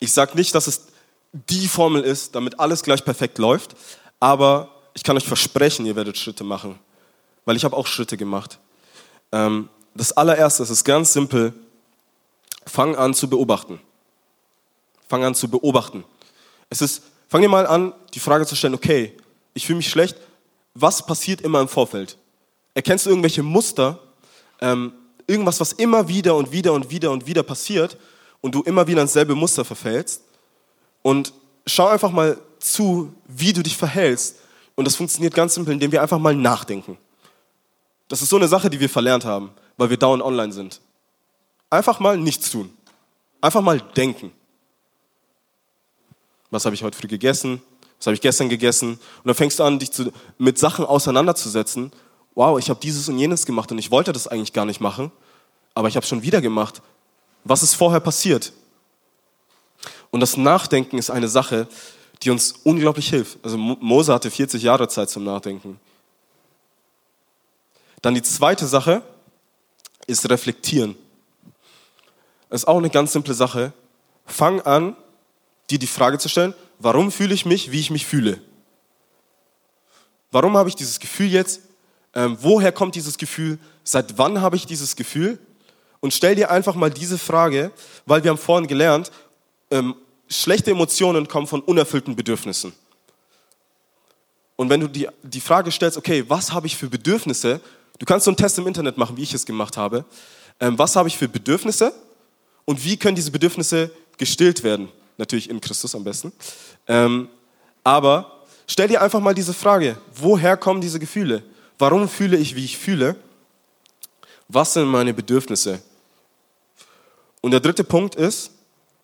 Ich 0.00 0.12
sage 0.12 0.36
nicht, 0.36 0.54
dass 0.54 0.66
es 0.66 0.88
die 1.32 1.66
Formel 1.66 2.02
ist, 2.02 2.34
damit 2.34 2.60
alles 2.60 2.82
gleich 2.82 3.02
perfekt 3.06 3.38
läuft, 3.38 3.74
aber 4.20 4.68
ich 4.92 5.02
kann 5.02 5.16
euch 5.16 5.26
versprechen, 5.26 5.86
ihr 5.86 5.96
werdet 5.96 6.18
Schritte 6.18 6.44
machen, 6.44 6.78
weil 7.46 7.56
ich 7.56 7.64
habe 7.64 7.74
auch 7.74 7.86
Schritte 7.86 8.18
gemacht. 8.18 8.58
Ähm, 9.32 9.70
das 9.94 10.12
allererste 10.12 10.62
es 10.62 10.68
ist 10.68 10.84
ganz 10.84 11.14
simpel, 11.14 11.54
fang 12.66 12.96
an 12.96 13.14
zu 13.14 13.30
beobachten. 13.30 13.80
Fang 15.08 15.24
an 15.24 15.34
zu 15.34 15.48
beobachten. 15.48 16.04
Es 16.68 16.82
ist, 16.82 17.00
fang 17.28 17.42
dir 17.42 17.48
mal 17.48 17.66
an, 17.66 17.92
die 18.14 18.20
Frage 18.20 18.46
zu 18.46 18.56
stellen, 18.56 18.74
okay, 18.74 19.16
ich 19.54 19.66
fühle 19.66 19.78
mich 19.78 19.88
schlecht, 19.88 20.16
was 20.74 21.04
passiert 21.06 21.40
immer 21.40 21.60
im 21.60 21.68
Vorfeld? 21.68 22.18
Erkennst 22.74 23.06
du 23.06 23.10
irgendwelche 23.10 23.42
Muster, 23.42 24.00
ähm, 24.60 24.92
irgendwas, 25.26 25.60
was 25.60 25.72
immer 25.72 26.08
wieder 26.08 26.34
und 26.34 26.52
wieder 26.52 26.72
und 26.72 26.90
wieder 26.90 27.10
und 27.10 27.26
wieder 27.26 27.42
passiert 27.42 27.96
und 28.40 28.54
du 28.54 28.62
immer 28.62 28.86
wieder 28.86 29.02
ins 29.02 29.12
selbe 29.12 29.34
Muster 29.34 29.64
verfällst. 29.64 30.22
Und 31.02 31.32
schau 31.66 31.86
einfach 31.88 32.10
mal 32.10 32.38
zu, 32.58 33.14
wie 33.26 33.52
du 33.52 33.62
dich 33.62 33.76
verhältst. 33.76 34.36
Und 34.74 34.86
das 34.86 34.96
funktioniert 34.96 35.34
ganz 35.34 35.54
simpel, 35.54 35.74
indem 35.74 35.92
wir 35.92 36.02
einfach 36.02 36.18
mal 36.18 36.34
nachdenken. 36.34 36.98
Das 38.08 38.22
ist 38.22 38.28
so 38.28 38.36
eine 38.36 38.48
Sache, 38.48 38.68
die 38.68 38.80
wir 38.80 38.88
verlernt 38.88 39.24
haben, 39.24 39.50
weil 39.76 39.90
wir 39.90 39.96
dauernd 39.96 40.22
online 40.22 40.52
sind. 40.52 40.80
Einfach 41.70 42.00
mal 42.00 42.18
nichts 42.18 42.50
tun. 42.50 42.70
Einfach 43.40 43.60
mal 43.60 43.80
denken. 43.80 44.32
Was 46.54 46.64
habe 46.64 46.74
ich 46.74 46.82
heute 46.82 46.96
früh 46.96 47.08
gegessen? 47.08 47.62
Was 47.98 48.06
habe 48.06 48.14
ich 48.14 48.20
gestern 48.20 48.48
gegessen? 48.48 48.92
Und 48.92 49.26
dann 49.26 49.34
fängst 49.34 49.58
du 49.58 49.64
an, 49.64 49.78
dich 49.78 49.92
zu, 49.92 50.12
mit 50.38 50.58
Sachen 50.58 50.84
auseinanderzusetzen 50.84 51.92
wow, 52.34 52.58
ich 52.58 52.68
habe 52.68 52.80
dieses 52.80 53.08
und 53.08 53.18
jenes 53.18 53.46
gemacht 53.46 53.70
und 53.72 53.78
ich 53.78 53.90
wollte 53.90 54.12
das 54.12 54.26
eigentlich 54.26 54.52
gar 54.52 54.64
nicht 54.64 54.80
machen, 54.80 55.12
aber 55.74 55.88
ich 55.88 55.96
habe 55.96 56.04
es 56.04 56.08
schon 56.08 56.22
wieder 56.22 56.40
gemacht. 56.40 56.82
Was 57.44 57.62
ist 57.62 57.74
vorher 57.74 58.00
passiert? 58.00 58.52
Und 60.10 60.20
das 60.20 60.36
Nachdenken 60.36 60.98
ist 60.98 61.10
eine 61.10 61.28
Sache, 61.28 61.68
die 62.22 62.30
uns 62.30 62.54
unglaublich 62.64 63.08
hilft. 63.08 63.38
Also 63.42 63.58
Mose 63.58 64.12
hatte 64.12 64.30
40 64.30 64.62
Jahre 64.62 64.88
Zeit 64.88 65.10
zum 65.10 65.24
Nachdenken. 65.24 65.78
Dann 68.02 68.14
die 68.14 68.22
zweite 68.22 68.66
Sache 68.66 69.02
ist 70.06 70.28
reflektieren. 70.28 70.96
Das 72.48 72.62
ist 72.62 72.68
auch 72.68 72.78
eine 72.78 72.90
ganz 72.90 73.12
simple 73.12 73.34
Sache. 73.34 73.72
Fang 74.26 74.60
an, 74.60 74.96
dir 75.70 75.78
die 75.78 75.86
Frage 75.86 76.18
zu 76.18 76.28
stellen, 76.28 76.54
warum 76.78 77.10
fühle 77.10 77.34
ich 77.34 77.46
mich, 77.46 77.70
wie 77.70 77.80
ich 77.80 77.90
mich 77.90 78.06
fühle? 78.06 78.40
Warum 80.30 80.56
habe 80.56 80.68
ich 80.68 80.74
dieses 80.74 81.00
Gefühl 81.00 81.28
jetzt? 81.28 81.60
ähm, 82.14 82.38
woher 82.40 82.72
kommt 82.72 82.94
dieses 82.94 83.18
Gefühl, 83.18 83.58
seit 83.82 84.16
wann 84.18 84.40
habe 84.40 84.56
ich 84.56 84.66
dieses 84.66 84.96
Gefühl? 84.96 85.38
Und 86.00 86.14
stell 86.14 86.34
dir 86.34 86.50
einfach 86.50 86.74
mal 86.74 86.90
diese 86.90 87.18
Frage, 87.18 87.72
weil 88.06 88.22
wir 88.22 88.30
haben 88.30 88.38
vorhin 88.38 88.66
gelernt, 88.66 89.10
ähm, 89.70 89.94
schlechte 90.28 90.70
Emotionen 90.70 91.26
kommen 91.28 91.46
von 91.46 91.60
unerfüllten 91.60 92.14
Bedürfnissen. 92.14 92.72
Und 94.56 94.70
wenn 94.70 94.80
du 94.80 94.88
die, 94.88 95.08
die 95.22 95.40
Frage 95.40 95.72
stellst, 95.72 95.96
okay, 95.96 96.24
was 96.28 96.52
habe 96.52 96.66
ich 96.66 96.76
für 96.76 96.88
Bedürfnisse? 96.88 97.60
Du 97.98 98.06
kannst 98.06 98.24
so 98.24 98.30
einen 98.30 98.36
Test 98.36 98.58
im 98.58 98.66
Internet 98.66 98.96
machen, 98.96 99.16
wie 99.16 99.22
ich 99.22 99.34
es 99.34 99.44
gemacht 99.44 99.76
habe. 99.76 100.04
Ähm, 100.60 100.78
was 100.78 100.94
habe 100.94 101.08
ich 101.08 101.18
für 101.18 101.28
Bedürfnisse? 101.28 101.92
Und 102.64 102.84
wie 102.84 102.96
können 102.96 103.16
diese 103.16 103.30
Bedürfnisse 103.30 103.90
gestillt 104.16 104.62
werden? 104.62 104.88
Natürlich 105.16 105.48
in 105.48 105.60
Christus 105.60 105.94
am 105.94 106.04
besten. 106.04 106.32
Ähm, 106.88 107.28
aber 107.82 108.44
stell 108.66 108.88
dir 108.88 109.00
einfach 109.00 109.20
mal 109.20 109.34
diese 109.34 109.54
Frage, 109.54 109.96
woher 110.14 110.56
kommen 110.56 110.80
diese 110.80 110.98
Gefühle? 110.98 111.42
Warum 111.78 112.08
fühle 112.08 112.36
ich, 112.36 112.54
wie 112.54 112.64
ich 112.64 112.78
fühle? 112.78 113.16
Was 114.48 114.74
sind 114.74 114.86
meine 114.86 115.14
Bedürfnisse? 115.14 115.80
Und 117.40 117.50
der 117.50 117.60
dritte 117.60 117.84
Punkt 117.84 118.14
ist 118.14 118.50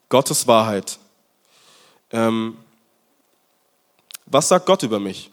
Gottes 0.09 0.47
Wahrheit. 0.47 0.99
Ähm, 2.11 2.57
was 4.27 4.49
sagt 4.49 4.67
Gott 4.67 4.83
über 4.83 4.99
mich? 4.99 5.31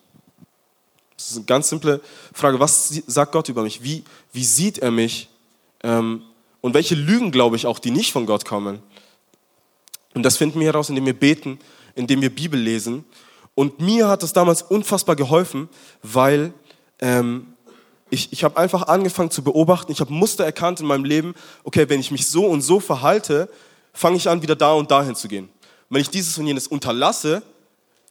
Das 1.15 1.31
ist 1.31 1.37
eine 1.37 1.45
ganz 1.45 1.69
simple 1.69 2.01
Frage. 2.33 2.59
Was 2.59 2.89
sagt 3.07 3.31
Gott 3.31 3.49
über 3.49 3.63
mich? 3.63 3.81
Wie, 3.83 4.03
wie 4.33 4.43
sieht 4.43 4.79
er 4.79 4.91
mich? 4.91 5.29
Ähm, 5.83 6.21
und 6.61 6.73
welche 6.73 6.95
Lügen 6.95 7.31
glaube 7.31 7.55
ich 7.55 7.65
auch, 7.65 7.79
die 7.79 7.91
nicht 7.91 8.11
von 8.11 8.25
Gott 8.25 8.45
kommen? 8.45 8.81
Und 10.17 10.23
das 10.23 10.35
finden 10.35 10.59
wir 10.59 10.65
heraus, 10.65 10.89
indem 10.89 11.05
wir 11.05 11.13
beten, 11.13 11.59
indem 11.93 12.23
wir 12.23 12.33
Bibel 12.33 12.59
lesen. 12.59 13.05
Und 13.53 13.79
mir 13.79 14.07
hat 14.07 14.23
es 14.23 14.33
damals 14.33 14.63
unfassbar 14.63 15.15
geholfen, 15.15 15.69
weil 16.01 16.55
ähm, 16.97 17.53
ich, 18.09 18.33
ich 18.33 18.43
habe 18.43 18.57
einfach 18.57 18.87
angefangen 18.87 19.29
zu 19.29 19.43
beobachten, 19.43 19.91
ich 19.91 19.99
habe 19.99 20.11
Muster 20.11 20.43
erkannt 20.43 20.79
in 20.79 20.87
meinem 20.87 21.05
Leben, 21.05 21.35
okay, 21.63 21.87
wenn 21.87 21.99
ich 21.99 22.09
mich 22.09 22.25
so 22.25 22.47
und 22.47 22.61
so 22.61 22.79
verhalte, 22.79 23.47
fange 23.93 24.17
ich 24.17 24.27
an, 24.27 24.41
wieder 24.41 24.55
da 24.55 24.73
und 24.73 24.89
dahin 24.89 25.13
zu 25.13 25.27
gehen. 25.27 25.49
Wenn 25.87 26.01
ich 26.01 26.09
dieses 26.09 26.35
und 26.39 26.47
jenes 26.47 26.67
unterlasse, 26.67 27.43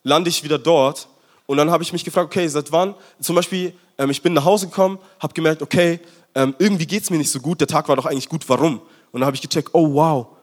lande 0.04 0.30
ich 0.30 0.44
wieder 0.44 0.58
dort. 0.60 1.08
Und 1.46 1.56
dann 1.56 1.72
habe 1.72 1.82
ich 1.82 1.92
mich 1.92 2.04
gefragt, 2.04 2.26
okay, 2.26 2.46
seit 2.46 2.70
wann? 2.70 2.94
Zum 3.20 3.34
Beispiel, 3.34 3.72
ähm, 3.98 4.10
ich 4.10 4.22
bin 4.22 4.32
nach 4.32 4.44
Hause 4.44 4.68
gekommen, 4.68 5.00
habe 5.18 5.34
gemerkt, 5.34 5.60
okay, 5.60 5.98
ähm, 6.36 6.54
irgendwie 6.60 6.86
geht 6.86 7.02
es 7.02 7.10
mir 7.10 7.18
nicht 7.18 7.32
so 7.32 7.40
gut, 7.40 7.58
der 7.58 7.66
Tag 7.66 7.88
war 7.88 7.96
doch 7.96 8.06
eigentlich 8.06 8.28
gut, 8.28 8.48
warum? 8.48 8.80
Und 9.10 9.20
dann 9.22 9.26
habe 9.26 9.34
ich 9.34 9.42
gecheckt, 9.42 9.70
oh 9.72 9.92
wow, 9.92 10.35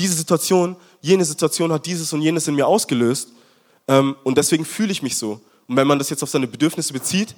diese 0.00 0.14
Situation, 0.14 0.76
jene 1.00 1.24
Situation 1.24 1.72
hat 1.72 1.86
dieses 1.86 2.12
und 2.12 2.22
jenes 2.22 2.48
in 2.48 2.54
mir 2.54 2.66
ausgelöst 2.66 3.28
ähm, 3.86 4.16
und 4.24 4.38
deswegen 4.38 4.64
fühle 4.64 4.92
ich 4.92 5.02
mich 5.02 5.16
so. 5.16 5.40
Und 5.68 5.76
wenn 5.76 5.86
man 5.86 5.98
das 5.98 6.10
jetzt 6.10 6.22
auf 6.22 6.30
seine 6.30 6.46
Bedürfnisse 6.46 6.92
bezieht, 6.92 7.34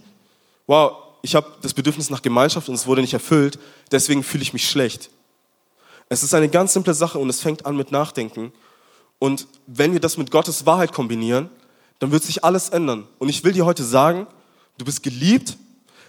wow, 0.66 0.96
ich 1.22 1.34
habe 1.34 1.46
das 1.60 1.74
Bedürfnis 1.74 2.08
nach 2.10 2.22
Gemeinschaft 2.22 2.68
und 2.68 2.74
es 2.74 2.86
wurde 2.86 3.00
nicht 3.00 3.14
erfüllt, 3.14 3.58
deswegen 3.90 4.22
fühle 4.22 4.42
ich 4.42 4.52
mich 4.52 4.68
schlecht. 4.68 5.10
Es 6.08 6.22
ist 6.22 6.34
eine 6.34 6.48
ganz 6.48 6.72
simple 6.72 6.94
Sache 6.94 7.18
und 7.18 7.28
es 7.28 7.40
fängt 7.40 7.66
an 7.66 7.76
mit 7.76 7.90
Nachdenken. 7.90 8.52
Und 9.18 9.46
wenn 9.66 9.92
wir 9.92 10.00
das 10.00 10.16
mit 10.16 10.30
Gottes 10.30 10.66
Wahrheit 10.66 10.92
kombinieren, 10.92 11.48
dann 11.98 12.10
wird 12.10 12.22
sich 12.22 12.44
alles 12.44 12.68
ändern. 12.68 13.06
Und 13.18 13.28
ich 13.28 13.44
will 13.44 13.52
dir 13.52 13.64
heute 13.64 13.84
sagen, 13.84 14.26
du 14.78 14.84
bist 14.84 15.02
geliebt, 15.02 15.56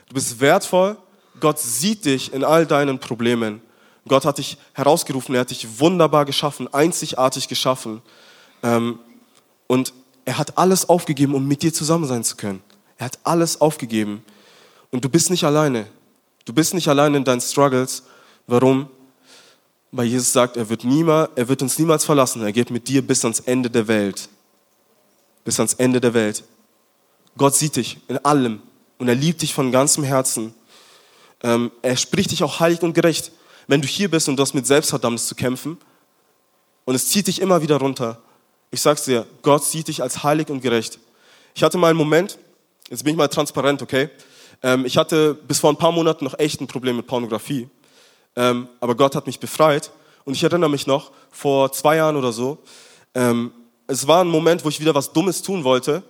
du 0.07 0.13
bist 0.15 0.39
wertvoll, 0.39 0.97
Gott 1.39 1.59
sieht 1.59 2.05
dich 2.05 2.33
in 2.33 2.43
all 2.43 2.65
deinen 2.65 2.99
Problemen. 2.99 3.61
Gott 4.07 4.25
hat 4.25 4.37
dich 4.37 4.57
herausgerufen, 4.73 5.35
er 5.35 5.41
hat 5.41 5.49
dich 5.49 5.79
wunderbar 5.79 6.25
geschaffen, 6.25 6.71
einzigartig 6.73 7.47
geschaffen. 7.47 8.01
Ähm, 8.61 8.99
und 9.67 9.93
er 10.25 10.37
hat 10.37 10.57
alles 10.57 10.89
aufgegeben, 10.89 11.35
um 11.35 11.47
mit 11.47 11.63
dir 11.63 11.73
zusammen 11.73 12.05
sein 12.05 12.23
zu 12.23 12.35
können. 12.35 12.61
Er 12.97 13.05
hat 13.05 13.19
alles 13.23 13.59
aufgegeben. 13.61 14.23
Und 14.91 15.03
du 15.03 15.09
bist 15.09 15.29
nicht 15.29 15.43
alleine. 15.43 15.87
Du 16.45 16.53
bist 16.53 16.73
nicht 16.73 16.87
alleine 16.87 17.17
in 17.17 17.23
deinen 17.23 17.41
Struggles. 17.41 18.03
Warum? 18.47 18.87
Weil 19.91 20.07
Jesus 20.07 20.33
sagt, 20.33 20.57
er 20.57 20.67
wird, 20.69 20.83
niemals, 20.83 21.29
er 21.35 21.47
wird 21.47 21.61
uns 21.61 21.77
niemals 21.79 22.05
verlassen. 22.05 22.41
Er 22.43 22.51
geht 22.51 22.71
mit 22.71 22.87
dir 22.87 23.01
bis 23.01 23.23
ans 23.23 23.39
Ende 23.41 23.69
der 23.69 23.87
Welt. 23.87 24.29
Bis 25.45 25.59
ans 25.59 25.73
Ende 25.75 26.01
der 26.01 26.13
Welt. 26.13 26.43
Gott 27.37 27.55
sieht 27.55 27.75
dich 27.75 27.99
in 28.07 28.17
allem 28.19 28.61
und 28.97 29.07
er 29.07 29.15
liebt 29.15 29.41
dich 29.41 29.53
von 29.53 29.71
ganzem 29.71 30.03
Herzen. 30.03 30.53
Ähm, 31.41 31.71
er 31.81 31.97
spricht 31.97 32.31
dich 32.31 32.43
auch 32.43 32.59
heilig 32.59 32.81
und 32.83 32.93
gerecht. 32.93 33.31
Wenn 33.67 33.81
du 33.81 33.87
hier 33.87 34.09
bist 34.09 34.27
und 34.29 34.37
du 34.37 34.41
hast 34.41 34.53
mit 34.53 34.67
Selbstverdammnis 34.67 35.27
zu 35.27 35.35
kämpfen 35.35 35.77
und 36.85 36.95
es 36.95 37.07
zieht 37.07 37.27
dich 37.27 37.41
immer 37.41 37.61
wieder 37.61 37.77
runter, 37.77 38.21
ich 38.71 38.81
sag's 38.81 39.05
dir, 39.05 39.27
Gott 39.41 39.63
sieht 39.63 39.87
dich 39.87 40.01
als 40.01 40.23
heilig 40.23 40.49
und 40.49 40.61
gerecht. 40.61 40.99
Ich 41.53 41.63
hatte 41.63 41.77
mal 41.77 41.89
einen 41.89 41.97
Moment, 41.97 42.39
jetzt 42.89 43.03
bin 43.03 43.11
ich 43.11 43.17
mal 43.17 43.27
transparent, 43.27 43.81
okay? 43.81 44.09
Ähm, 44.63 44.85
ich 44.85 44.97
hatte 44.97 45.35
bis 45.35 45.59
vor 45.59 45.71
ein 45.71 45.77
paar 45.77 45.91
Monaten 45.91 46.25
noch 46.25 46.37
echt 46.39 46.59
ein 46.59 46.67
Problem 46.67 46.97
mit 46.97 47.05
Pornografie. 47.05 47.69
Ähm, 48.35 48.67
aber 48.79 48.95
Gott 48.95 49.15
hat 49.15 49.27
mich 49.27 49.39
befreit. 49.39 49.91
Und 50.25 50.33
ich 50.33 50.43
erinnere 50.43 50.69
mich 50.69 50.87
noch, 50.87 51.11
vor 51.31 51.71
zwei 51.71 51.97
Jahren 51.97 52.15
oder 52.15 52.31
so, 52.31 52.57
ähm, 53.13 53.51
es 53.87 54.07
war 54.07 54.23
ein 54.23 54.29
Moment, 54.29 54.63
wo 54.63 54.69
ich 54.69 54.79
wieder 54.79 54.95
was 54.95 55.11
Dummes 55.11 55.41
tun 55.41 55.63
wollte. 55.63 56.01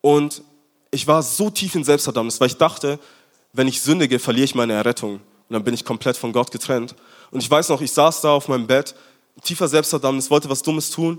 Und 0.00 0.42
ich 0.90 1.06
war 1.06 1.22
so 1.22 1.50
tief 1.50 1.74
in 1.74 1.84
Selbstverdammnis, 1.84 2.38
weil 2.40 2.48
ich 2.48 2.56
dachte, 2.56 2.98
wenn 3.52 3.66
ich 3.66 3.80
sündige, 3.80 4.18
verliere 4.18 4.44
ich 4.44 4.54
meine 4.54 4.74
Errettung. 4.74 5.20
Und 5.48 5.54
dann 5.54 5.64
bin 5.64 5.74
ich 5.74 5.84
komplett 5.84 6.16
von 6.16 6.32
Gott 6.32 6.50
getrennt. 6.50 6.94
Und 7.30 7.40
ich 7.40 7.50
weiß 7.50 7.68
noch, 7.68 7.80
ich 7.80 7.92
saß 7.92 8.20
da 8.20 8.30
auf 8.30 8.48
meinem 8.48 8.66
Bett, 8.66 8.94
tiefer 9.42 9.68
Selbstverdammnis, 9.68 10.30
wollte 10.30 10.48
was 10.48 10.62
Dummes 10.62 10.90
tun. 10.90 11.18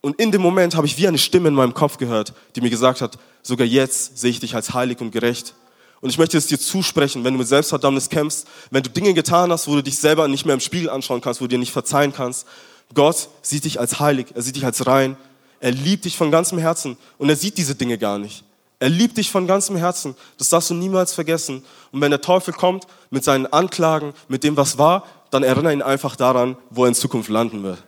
Und 0.00 0.18
in 0.18 0.32
dem 0.32 0.40
Moment 0.40 0.74
habe 0.76 0.86
ich 0.86 0.96
wie 0.98 1.06
eine 1.06 1.18
Stimme 1.18 1.48
in 1.48 1.54
meinem 1.54 1.74
Kopf 1.74 1.98
gehört, 1.98 2.32
die 2.56 2.60
mir 2.60 2.70
gesagt 2.70 3.00
hat, 3.00 3.18
sogar 3.42 3.66
jetzt 3.66 4.18
sehe 4.18 4.30
ich 4.30 4.40
dich 4.40 4.54
als 4.54 4.72
heilig 4.72 5.00
und 5.00 5.10
gerecht. 5.10 5.54
Und 6.00 6.08
ich 6.08 6.16
möchte 6.16 6.38
es 6.38 6.46
dir 6.46 6.58
zusprechen, 6.58 7.24
wenn 7.24 7.34
du 7.34 7.38
mit 7.38 7.48
Selbstverdammnis 7.48 8.08
kämpfst, 8.08 8.46
wenn 8.70 8.82
du 8.82 8.88
Dinge 8.88 9.12
getan 9.12 9.52
hast, 9.52 9.68
wo 9.68 9.74
du 9.74 9.82
dich 9.82 9.98
selber 9.98 10.26
nicht 10.28 10.46
mehr 10.46 10.54
im 10.54 10.60
Spiegel 10.60 10.88
anschauen 10.88 11.20
kannst, 11.20 11.40
wo 11.40 11.44
du 11.44 11.48
dir 11.48 11.58
nicht 11.58 11.72
verzeihen 11.72 12.12
kannst. 12.12 12.46
Gott 12.94 13.28
sieht 13.42 13.64
dich 13.64 13.78
als 13.78 14.00
heilig, 14.00 14.28
er 14.34 14.42
sieht 14.42 14.56
dich 14.56 14.64
als 14.64 14.86
rein, 14.86 15.16
er 15.60 15.72
liebt 15.72 16.06
dich 16.06 16.16
von 16.16 16.30
ganzem 16.30 16.58
Herzen 16.58 16.96
und 17.18 17.28
er 17.28 17.36
sieht 17.36 17.58
diese 17.58 17.74
Dinge 17.74 17.98
gar 17.98 18.18
nicht. 18.18 18.44
Er 18.82 18.88
liebt 18.88 19.18
dich 19.18 19.30
von 19.30 19.46
ganzem 19.46 19.76
Herzen. 19.76 20.16
Das 20.38 20.48
darfst 20.48 20.70
du 20.70 20.74
niemals 20.74 21.12
vergessen. 21.12 21.62
Und 21.92 22.00
wenn 22.00 22.10
der 22.10 22.22
Teufel 22.22 22.54
kommt 22.54 22.86
mit 23.10 23.22
seinen 23.22 23.44
Anklagen, 23.46 24.14
mit 24.26 24.42
dem, 24.42 24.56
was 24.56 24.78
war, 24.78 25.04
dann 25.30 25.42
erinnere 25.42 25.74
ihn 25.74 25.82
einfach 25.82 26.16
daran, 26.16 26.56
wo 26.70 26.84
er 26.84 26.88
in 26.88 26.94
Zukunft 26.94 27.28
landen 27.28 27.62
wird. 27.62 27.84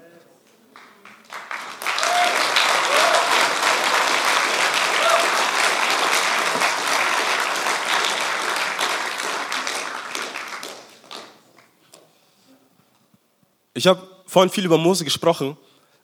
Ich 13.73 13.87
habe 13.87 14.07
vorhin 14.27 14.51
viel 14.51 14.67
über 14.67 14.77
Mose 14.77 15.05
gesprochen, 15.05 15.57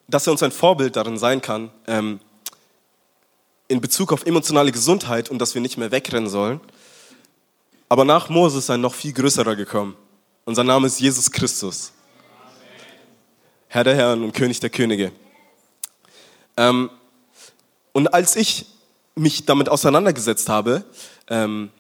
dass 0.09 0.27
er 0.27 0.33
uns 0.33 0.43
ein 0.43 0.51
Vorbild 0.51 0.97
darin 0.97 1.19
sein 1.19 1.43
kann, 1.43 1.71
ähm, 1.87 2.21
in 3.69 3.81
Bezug 3.81 4.13
auf 4.13 4.25
emotionale 4.27 4.73
Gesundheit 4.73 5.31
und 5.31 5.39
dass 5.39 5.55
wir 5.55 5.61
nicht 5.61 5.77
mehr 5.77 5.91
wegrennen 5.91 6.29
sollen. 6.29 6.61
Aber 7.89 8.05
nach 8.05 8.29
Mose 8.29 8.59
ist 8.59 8.71
ein 8.71 8.81
noch 8.81 8.95
viel 8.95 9.13
größerer 9.13 9.57
gekommen. 9.57 9.97
Und 10.45 10.55
sein 10.55 10.67
Name 10.67 10.87
ist 10.87 10.99
Jesus 10.99 11.31
Christus. 11.31 11.93
Herr 13.69 13.85
der 13.85 13.95
Herren 13.95 14.25
und 14.25 14.33
König 14.33 14.61
der 14.61 14.71
Könige. 14.71 15.13
Ähm, 16.57 16.91
und 17.93 18.13
als 18.15 18.35
ich 18.37 18.67
mich 19.15 19.45
damit 19.45 19.69
auseinandergesetzt 19.69 20.49
habe, 20.49 20.85
ähm, 21.29 21.71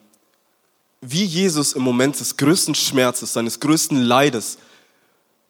wie 1.01 1.24
Jesus 1.24 1.72
im 1.72 1.83
Moment 1.83 2.18
des 2.18 2.37
größten 2.37 2.74
Schmerzes, 2.74 3.33
seines 3.33 3.61
größten 3.61 4.03
Leides, 4.03 4.59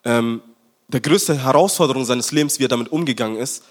ähm, 0.05 0.43
der 0.89 1.01
größte 1.01 1.43
Herausforderung 1.43 2.05
seines 2.05 2.33
Lebens, 2.33 2.59
wie 2.59 2.65
er 2.65 2.69
damit 2.69 2.93
umgegangen 2.93 3.39
ist, 3.39 3.65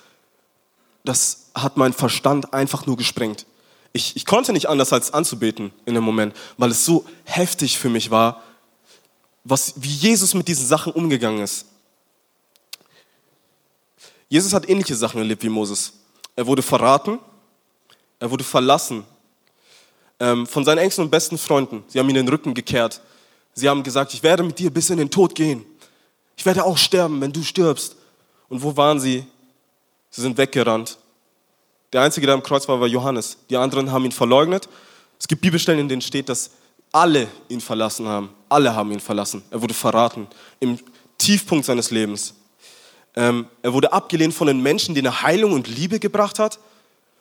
das 1.07 1.49
hat 1.53 1.77
mein 1.77 1.93
Verstand 1.93 2.53
einfach 2.53 2.85
nur 2.85 2.97
gesprengt. 2.97 3.45
Ich, 3.93 4.15
ich 4.15 4.25
konnte 4.25 4.51
nicht 4.53 4.67
anders 4.67 4.91
als 4.93 5.13
anzubeten 5.13 5.71
in 5.85 5.95
dem 5.95 6.03
Moment, 6.03 6.35
weil 6.57 6.71
es 6.71 6.85
so 6.85 7.05
heftig 7.23 7.77
für 7.77 7.89
mich 7.89 8.11
war, 8.11 8.43
was, 9.43 9.73
wie 9.77 9.89
Jesus 9.89 10.33
mit 10.33 10.47
diesen 10.47 10.67
Sachen 10.67 10.91
umgegangen 10.91 11.41
ist. 11.41 11.65
Jesus 14.27 14.53
hat 14.53 14.67
ähnliche 14.67 14.95
Sachen 14.95 15.19
erlebt 15.19 15.41
wie 15.43 15.49
Moses. 15.49 15.93
Er 16.35 16.45
wurde 16.45 16.61
verraten, 16.61 17.19
er 18.19 18.29
wurde 18.29 18.43
verlassen 18.43 19.05
ähm, 20.19 20.45
von 20.45 20.65
seinen 20.65 20.79
engsten 20.79 21.05
und 21.05 21.11
besten 21.11 21.37
Freunden. 21.37 21.83
Sie 21.87 21.97
haben 21.97 22.09
ihm 22.09 22.15
den 22.15 22.27
Rücken 22.27 22.53
gekehrt. 22.53 23.01
Sie 23.53 23.69
haben 23.69 23.83
gesagt, 23.83 24.13
ich 24.13 24.21
werde 24.21 24.43
mit 24.43 24.59
dir 24.59 24.69
bis 24.69 24.89
in 24.89 24.97
den 24.97 25.09
Tod 25.09 25.33
gehen. 25.33 25.65
Ich 26.35 26.45
werde 26.45 26.65
auch 26.65 26.77
sterben, 26.77 27.21
wenn 27.21 27.31
du 27.31 27.41
stirbst. 27.41 27.95
Und 28.49 28.61
wo 28.61 28.75
waren 28.75 28.99
sie? 28.99 29.25
Sie 30.17 30.23
sind 30.23 30.39
weggerannt. 30.39 30.97
Der 31.93 32.01
Einzige, 32.01 32.25
der 32.25 32.33
am 32.33 32.41
Kreuz 32.41 32.67
war, 32.67 32.81
war 32.81 32.87
Johannes. 32.87 33.37
Die 33.51 33.55
anderen 33.55 33.91
haben 33.91 34.03
ihn 34.03 34.11
verleugnet. 34.11 34.67
Es 35.19 35.27
gibt 35.27 35.43
Bibelstellen, 35.43 35.79
in 35.79 35.89
denen 35.89 36.01
steht, 36.01 36.27
dass 36.27 36.49
alle 36.91 37.27
ihn 37.49 37.61
verlassen 37.61 38.07
haben. 38.07 38.31
Alle 38.49 38.73
haben 38.73 38.91
ihn 38.91 38.99
verlassen. 38.99 39.43
Er 39.51 39.61
wurde 39.61 39.75
verraten 39.75 40.25
im 40.59 40.79
Tiefpunkt 41.19 41.65
seines 41.65 41.91
Lebens. 41.91 42.33
Ähm, 43.15 43.45
er 43.61 43.73
wurde 43.73 43.93
abgelehnt 43.93 44.33
von 44.33 44.47
den 44.47 44.59
Menschen, 44.59 44.95
denen 44.95 45.05
er 45.05 45.21
Heilung 45.21 45.53
und 45.53 45.67
Liebe 45.67 45.99
gebracht 45.99 46.39
hat. 46.39 46.57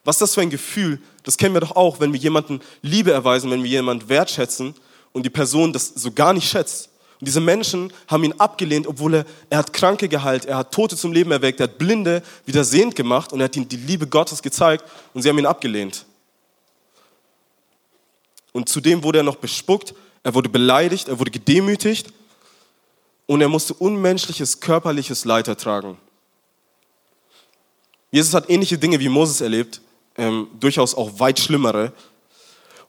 Was 0.05 0.17
ist 0.17 0.23
das 0.23 0.35
für 0.35 0.41
ein 0.41 0.49
Gefühl? 0.49 0.99
Das 1.23 1.37
kennen 1.37 1.55
wir 1.55 1.61
doch 1.61 1.77
auch, 1.77 2.01
wenn 2.01 2.15
wir 2.15 2.21
jemanden 2.21 2.61
Liebe 2.81 3.13
erweisen, 3.13 3.51
wenn 3.51 3.63
wir 3.63 3.69
jemanden 3.69 4.09
wertschätzen 4.09 4.75
und 5.13 5.27
die 5.27 5.31
Person 5.31 5.75
das 5.75 5.89
so 5.89 6.13
gar 6.13 6.33
nicht 6.33 6.49
schätzt. 6.49 6.89
Und 7.19 7.27
diese 7.27 7.41
Menschen 7.41 7.93
haben 8.09 8.25
ihn 8.25 8.35
abgelehnt, 8.35 8.87
obwohl 8.87 9.15
er, 9.15 9.27
er 9.49 9.59
hat 9.59 9.73
Kranke 9.73 10.09
geheilt, 10.09 10.45
er 10.45 10.59
hat 10.59 10.73
Tote 10.73 10.97
zum 10.97 11.13
Leben 11.13 11.31
erweckt, 11.33 11.61
er 11.61 11.65
hat 11.65 11.79
Blinde 11.79 12.23
wieder 12.45 12.63
sehend 12.63 12.95
gemacht 12.95 13.33
und 13.33 13.41
er 13.41 13.45
hat 13.45 13.57
ihnen 13.57 13.69
die 13.69 13.77
Liebe 13.77 14.07
Gottes 14.07 14.43
gezeigt 14.43 14.85
und 15.15 15.23
sie 15.23 15.29
haben 15.29 15.39
ihn 15.39 15.47
abgelehnt. 15.47 16.05
Und 18.53 18.69
zudem 18.69 19.03
wurde 19.03 19.19
er 19.19 19.25
noch 19.25 19.37
bespuckt, 19.37 19.95
er 20.23 20.35
wurde 20.35 20.49
beleidigt, 20.49 21.09
er 21.09 21.19
wurde 21.19 21.31
gedemütigt 21.31 22.13
und 23.27 23.41
er 23.41 23.49
musste 23.49 23.75
unmenschliches 23.75 24.61
körperliches 24.61 25.25
Leid 25.25 25.49
ertragen. 25.49 25.97
Jesus 28.11 28.35
hat 28.35 28.49
ähnliche 28.51 28.79
Dinge 28.79 29.01
wie 29.01 29.09
Moses 29.09 29.41
erlebt, 29.41 29.81
ähm, 30.17 30.49
durchaus 30.59 30.95
auch 30.95 31.19
weit 31.19 31.39
schlimmere. 31.39 31.93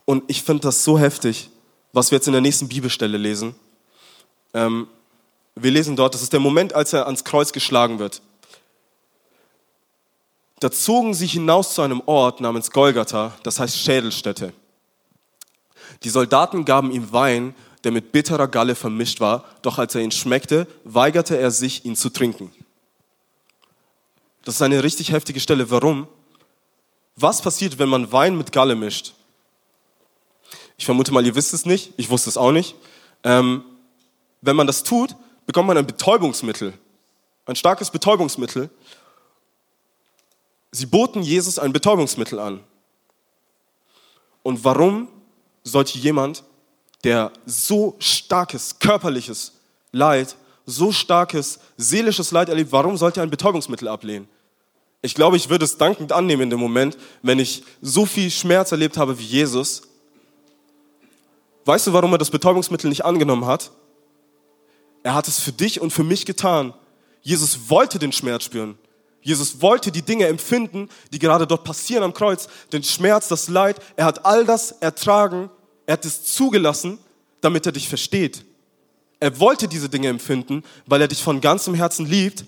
Und 0.06 0.24
ich 0.28 0.44
finde 0.44 0.64
das 0.64 0.84
so 0.84 0.98
heftig, 0.98 1.50
was 1.92 2.12
wir 2.12 2.18
jetzt 2.18 2.28
in 2.28 2.34
der 2.34 2.42
nächsten 2.42 2.68
Bibelstelle 2.68 3.18
lesen. 3.18 3.56
Ähm, 4.54 4.88
wir 5.56 5.72
lesen 5.72 5.96
dort, 5.96 6.14
das 6.14 6.22
ist 6.22 6.34
der 6.34 6.40
Moment, 6.40 6.74
als 6.74 6.94
er 6.94 7.06
ans 7.06 7.24
Kreuz 7.24 7.52
geschlagen 7.52 8.00
wird. 8.00 8.22
Da 10.60 10.72
zogen 10.72 11.14
sie 11.14 11.28
hinaus 11.28 11.74
zu 11.76 11.82
einem 11.82 12.02
Ort 12.06 12.42
namens 12.42 12.72
Golgatha, 12.72 13.38
das 13.44 13.60
heißt 13.60 13.78
Schädelstätte. 13.78 14.54
Die 16.04 16.10
Soldaten 16.10 16.66
gaben 16.66 16.92
ihm 16.92 17.12
Wein, 17.12 17.56
der 17.84 17.92
mit 17.92 18.12
bitterer 18.12 18.48
Galle 18.48 18.76
vermischt 18.76 19.20
war, 19.20 19.46
doch 19.62 19.78
als 19.78 19.96
er 19.96 20.02
ihn 20.02 20.12
schmeckte, 20.12 20.68
weigerte 20.84 21.38
er 21.38 21.52
sich, 21.52 21.86
ihn 21.86 21.96
zu 21.96 22.10
trinken. 22.10 22.52
Das 24.44 24.56
ist 24.56 24.62
eine 24.62 24.84
richtig 24.84 25.12
heftige 25.12 25.40
Stelle. 25.40 25.70
Warum? 25.70 26.08
Was 27.16 27.42
passiert, 27.42 27.80
wenn 27.80 27.90
man 27.90 28.12
Wein 28.12 28.38
mit 28.38 28.52
Galle 28.52 28.76
mischt? 28.76 29.14
Ich 30.78 30.86
vermute 30.86 31.12
mal, 31.12 31.26
ihr 31.26 31.36
wisst 31.36 31.54
es 31.54 31.66
nicht, 31.66 31.94
ich 31.98 32.10
wusste 32.10 32.30
es 32.30 32.38
auch 32.38 32.52
nicht. 32.52 32.76
Ähm, 33.24 33.64
wenn 34.42 34.56
man 34.56 34.68
das 34.68 34.84
tut, 34.84 35.16
bekommt 35.46 35.68
man 35.68 35.78
ein 35.78 35.88
Betäubungsmittel, 35.88 36.74
ein 37.46 37.56
starkes 37.56 37.90
Betäubungsmittel. 37.90 38.70
Sie 40.72 40.86
boten 40.86 41.22
Jesus 41.22 41.58
ein 41.58 41.74
Betäubungsmittel 41.74 42.40
an. 42.40 42.60
Und 44.44 44.64
warum 44.64 45.08
sollte 45.64 45.98
jemand, 45.98 46.44
der 47.04 47.32
so 47.46 47.96
starkes 48.00 48.80
körperliches 48.80 49.54
Leid, 49.92 50.36
so 50.66 50.92
starkes 50.92 51.60
seelisches 51.78 52.32
Leid 52.32 52.50
erlebt, 52.50 52.72
warum 52.72 52.98
sollte 52.98 53.22
er 53.22 53.24
ein 53.24 53.30
Betäubungsmittel 53.30 53.88
ablehnen? 53.88 54.28
Ich 55.02 55.16
glaube, 55.16 55.38
ich 55.38 55.50
würde 55.50 55.64
es 55.64 55.78
dankend 55.78 56.12
annehmen 56.12 56.44
in 56.44 56.50
dem 56.50 56.60
Moment, 56.60 56.98
wenn 57.22 57.40
ich 57.40 57.64
so 57.82 58.06
viel 58.06 58.32
Schmerz 58.32 58.72
erlebt 58.72 58.98
habe 58.98 59.18
wie 59.18 59.24
Jesus. 59.24 59.84
Weißt 61.66 61.88
du, 61.88 61.94
warum 61.94 62.12
er 62.14 62.18
das 62.18 62.32
Betäubungsmittel 62.32 62.90
nicht 62.90 63.06
angenommen 63.06 63.46
hat? 63.46 63.72
Er 65.08 65.14
hat 65.14 65.30
es 65.30 65.40
für 65.40 65.54
dich 65.54 65.80
und 65.80 65.92
für 65.92 66.04
mich 66.04 66.26
getan. 66.26 66.74
Jesus 67.22 67.70
wollte 67.70 67.98
den 67.98 68.12
Schmerz 68.12 68.44
spüren. 68.44 68.78
Jesus 69.22 69.62
wollte 69.62 69.90
die 69.90 70.02
Dinge 70.02 70.28
empfinden, 70.28 70.90
die 71.14 71.20
gerade 71.20 71.48
dort 71.48 71.64
passieren 71.64 72.04
am 72.04 72.14
Kreuz. 72.14 72.50
Den 72.74 72.84
Schmerz, 72.84 73.30
das 73.30 73.48
Leid. 73.48 73.80
Er 73.96 74.04
hat 74.04 74.26
all 74.26 74.44
das 74.44 74.72
ertragen. 74.82 75.50
Er 75.86 75.94
hat 75.94 76.04
es 76.04 76.26
zugelassen, 76.26 77.00
damit 77.40 77.66
er 77.66 77.72
dich 77.72 77.88
versteht. 77.88 78.44
Er 79.22 79.40
wollte 79.40 79.70
diese 79.70 79.88
Dinge 79.88 80.10
empfinden, 80.10 80.62
weil 80.88 81.00
er 81.00 81.08
dich 81.08 81.24
von 81.24 81.40
ganzem 81.40 81.74
Herzen 81.74 82.06
liebt. 82.06 82.44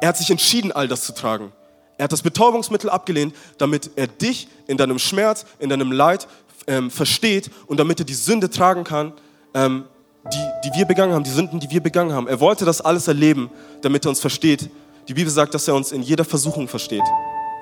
Er 0.00 0.08
hat 0.08 0.16
sich 0.16 0.30
entschieden, 0.30 0.72
all 0.72 0.88
das 0.88 1.04
zu 1.04 1.14
tragen. 1.14 1.52
Er 1.96 2.04
hat 2.06 2.12
das 2.12 2.22
Betäubungsmittel 2.22 2.90
abgelehnt, 2.90 3.36
damit 3.58 3.92
er 3.94 4.08
dich 4.08 4.48
in 4.66 4.78
deinem 4.78 4.98
Schmerz, 4.98 5.46
in 5.60 5.68
deinem 5.68 5.92
Leid 5.92 6.26
ähm, 6.66 6.90
versteht 6.90 7.52
und 7.68 7.78
damit 7.78 8.00
er 8.00 8.04
die 8.04 8.14
Sünde 8.14 8.50
tragen 8.50 8.82
kann, 8.82 9.12
ähm, 9.54 9.84
die, 10.32 10.68
die 10.68 10.78
wir 10.78 10.84
begangen 10.86 11.12
haben, 11.12 11.24
die 11.24 11.30
Sünden, 11.30 11.60
die 11.60 11.70
wir 11.70 11.82
begangen 11.82 12.12
haben. 12.12 12.28
Er 12.28 12.40
wollte 12.40 12.64
das 12.64 12.80
alles 12.80 13.08
erleben, 13.08 13.50
damit 13.82 14.06
er 14.06 14.10
uns 14.10 14.20
versteht. 14.20 14.70
Die 15.08 15.14
Bibel 15.14 15.30
sagt, 15.30 15.52
dass 15.54 15.68
er 15.68 15.74
uns 15.74 15.92
in 15.92 16.02
jeder 16.02 16.24
Versuchung 16.24 16.66
versteht. 16.66 17.02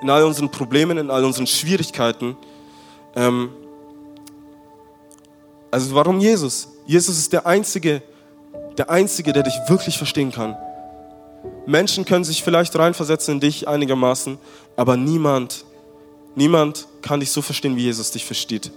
In 0.01 0.09
all 0.09 0.23
unseren 0.23 0.49
Problemen, 0.49 0.97
in 0.97 1.11
all 1.11 1.25
unseren 1.25 1.47
Schwierigkeiten. 1.47 2.37
Ähm, 3.15 3.49
also 5.71 5.93
warum 5.95 6.19
Jesus? 6.19 6.69
Jesus 6.85 7.17
ist 7.17 7.33
der 7.33 7.45
Einzige, 7.45 8.01
der 8.77 8.89
Einzige, 8.89 9.33
der 9.33 9.43
dich 9.43 9.55
wirklich 9.67 9.97
verstehen 9.97 10.31
kann. 10.31 10.55
Menschen 11.65 12.05
können 12.05 12.23
sich 12.23 12.43
vielleicht 12.43 12.75
reinversetzen 12.77 13.35
in 13.35 13.39
dich 13.39 13.67
einigermaßen, 13.67 14.37
aber 14.75 14.97
niemand, 14.97 15.65
niemand 16.35 16.87
kann 17.01 17.19
dich 17.19 17.31
so 17.31 17.41
verstehen, 17.41 17.75
wie 17.75 17.83
Jesus 17.83 18.11
dich 18.11 18.25
versteht. 18.25 18.71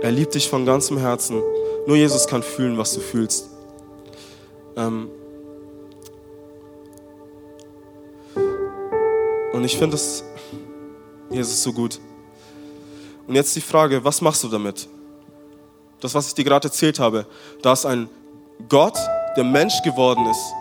Er 0.00 0.12
liebt 0.12 0.34
dich 0.34 0.48
von 0.48 0.64
ganzem 0.64 0.96
Herzen. 0.98 1.42
Nur 1.86 1.96
Jesus 1.96 2.26
kann 2.26 2.42
fühlen, 2.42 2.78
was 2.78 2.92
du 2.92 3.00
fühlst. 3.00 3.48
Ähm 4.76 5.10
und 9.52 9.64
ich 9.64 9.76
finde 9.76 9.96
es, 9.96 10.22
Jesus, 11.30 11.62
so 11.62 11.72
gut. 11.72 12.00
Und 13.26 13.34
jetzt 13.34 13.56
die 13.56 13.60
Frage, 13.60 14.04
was 14.04 14.20
machst 14.20 14.44
du 14.44 14.48
damit? 14.48 14.88
Das, 16.00 16.14
was 16.14 16.28
ich 16.28 16.34
dir 16.34 16.44
gerade 16.44 16.68
erzählt 16.68 17.00
habe, 17.00 17.26
da 17.60 17.72
ist 17.72 17.84
ein 17.84 18.08
Gott, 18.68 18.96
der 19.36 19.44
Mensch 19.44 19.82
geworden 19.82 20.26
ist 20.26 20.52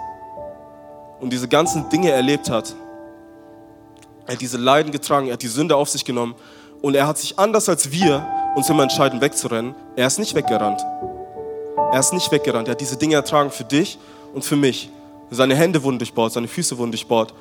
und 1.19 1.31
diese 1.31 1.47
ganzen 1.47 1.89
Dinge 1.89 2.11
erlebt 2.11 2.49
hat. 2.49 2.75
Er 4.25 4.33
hat 4.33 4.41
diese 4.41 4.57
Leiden 4.57 4.91
getragen, 4.91 5.27
er 5.27 5.33
hat 5.33 5.41
die 5.43 5.47
Sünde 5.47 5.75
auf 5.75 5.89
sich 5.89 6.03
genommen 6.03 6.35
und 6.81 6.95
er 6.95 7.07
hat 7.07 7.19
sich 7.19 7.37
anders 7.37 7.69
als 7.69 7.91
wir 7.91 8.25
uns 8.57 8.69
immer 8.71 8.81
entscheiden 8.81 9.21
wegzurennen. 9.21 9.75
Er 9.95 10.07
ist 10.07 10.17
nicht 10.17 10.33
weggerannt. 10.33 10.81
Er 11.93 11.99
ist 11.99 12.11
nicht 12.11 12.31
weggerannt. 12.31 12.67
Er 12.67 12.71
hat 12.71 12.81
diese 12.81 12.97
Dinge 12.97 13.13
ertragen 13.13 13.51
für 13.51 13.63
dich 13.63 13.99
und 14.33 14.43
für 14.43 14.55
mich. 14.55 14.89
Seine 15.29 15.55
Hände 15.55 15.83
wurden 15.83 15.99
durchbohrt, 15.99 16.33
seine 16.33 16.47
Füße 16.47 16.75
wurden 16.75 16.91
durchbohrt. 16.91 17.35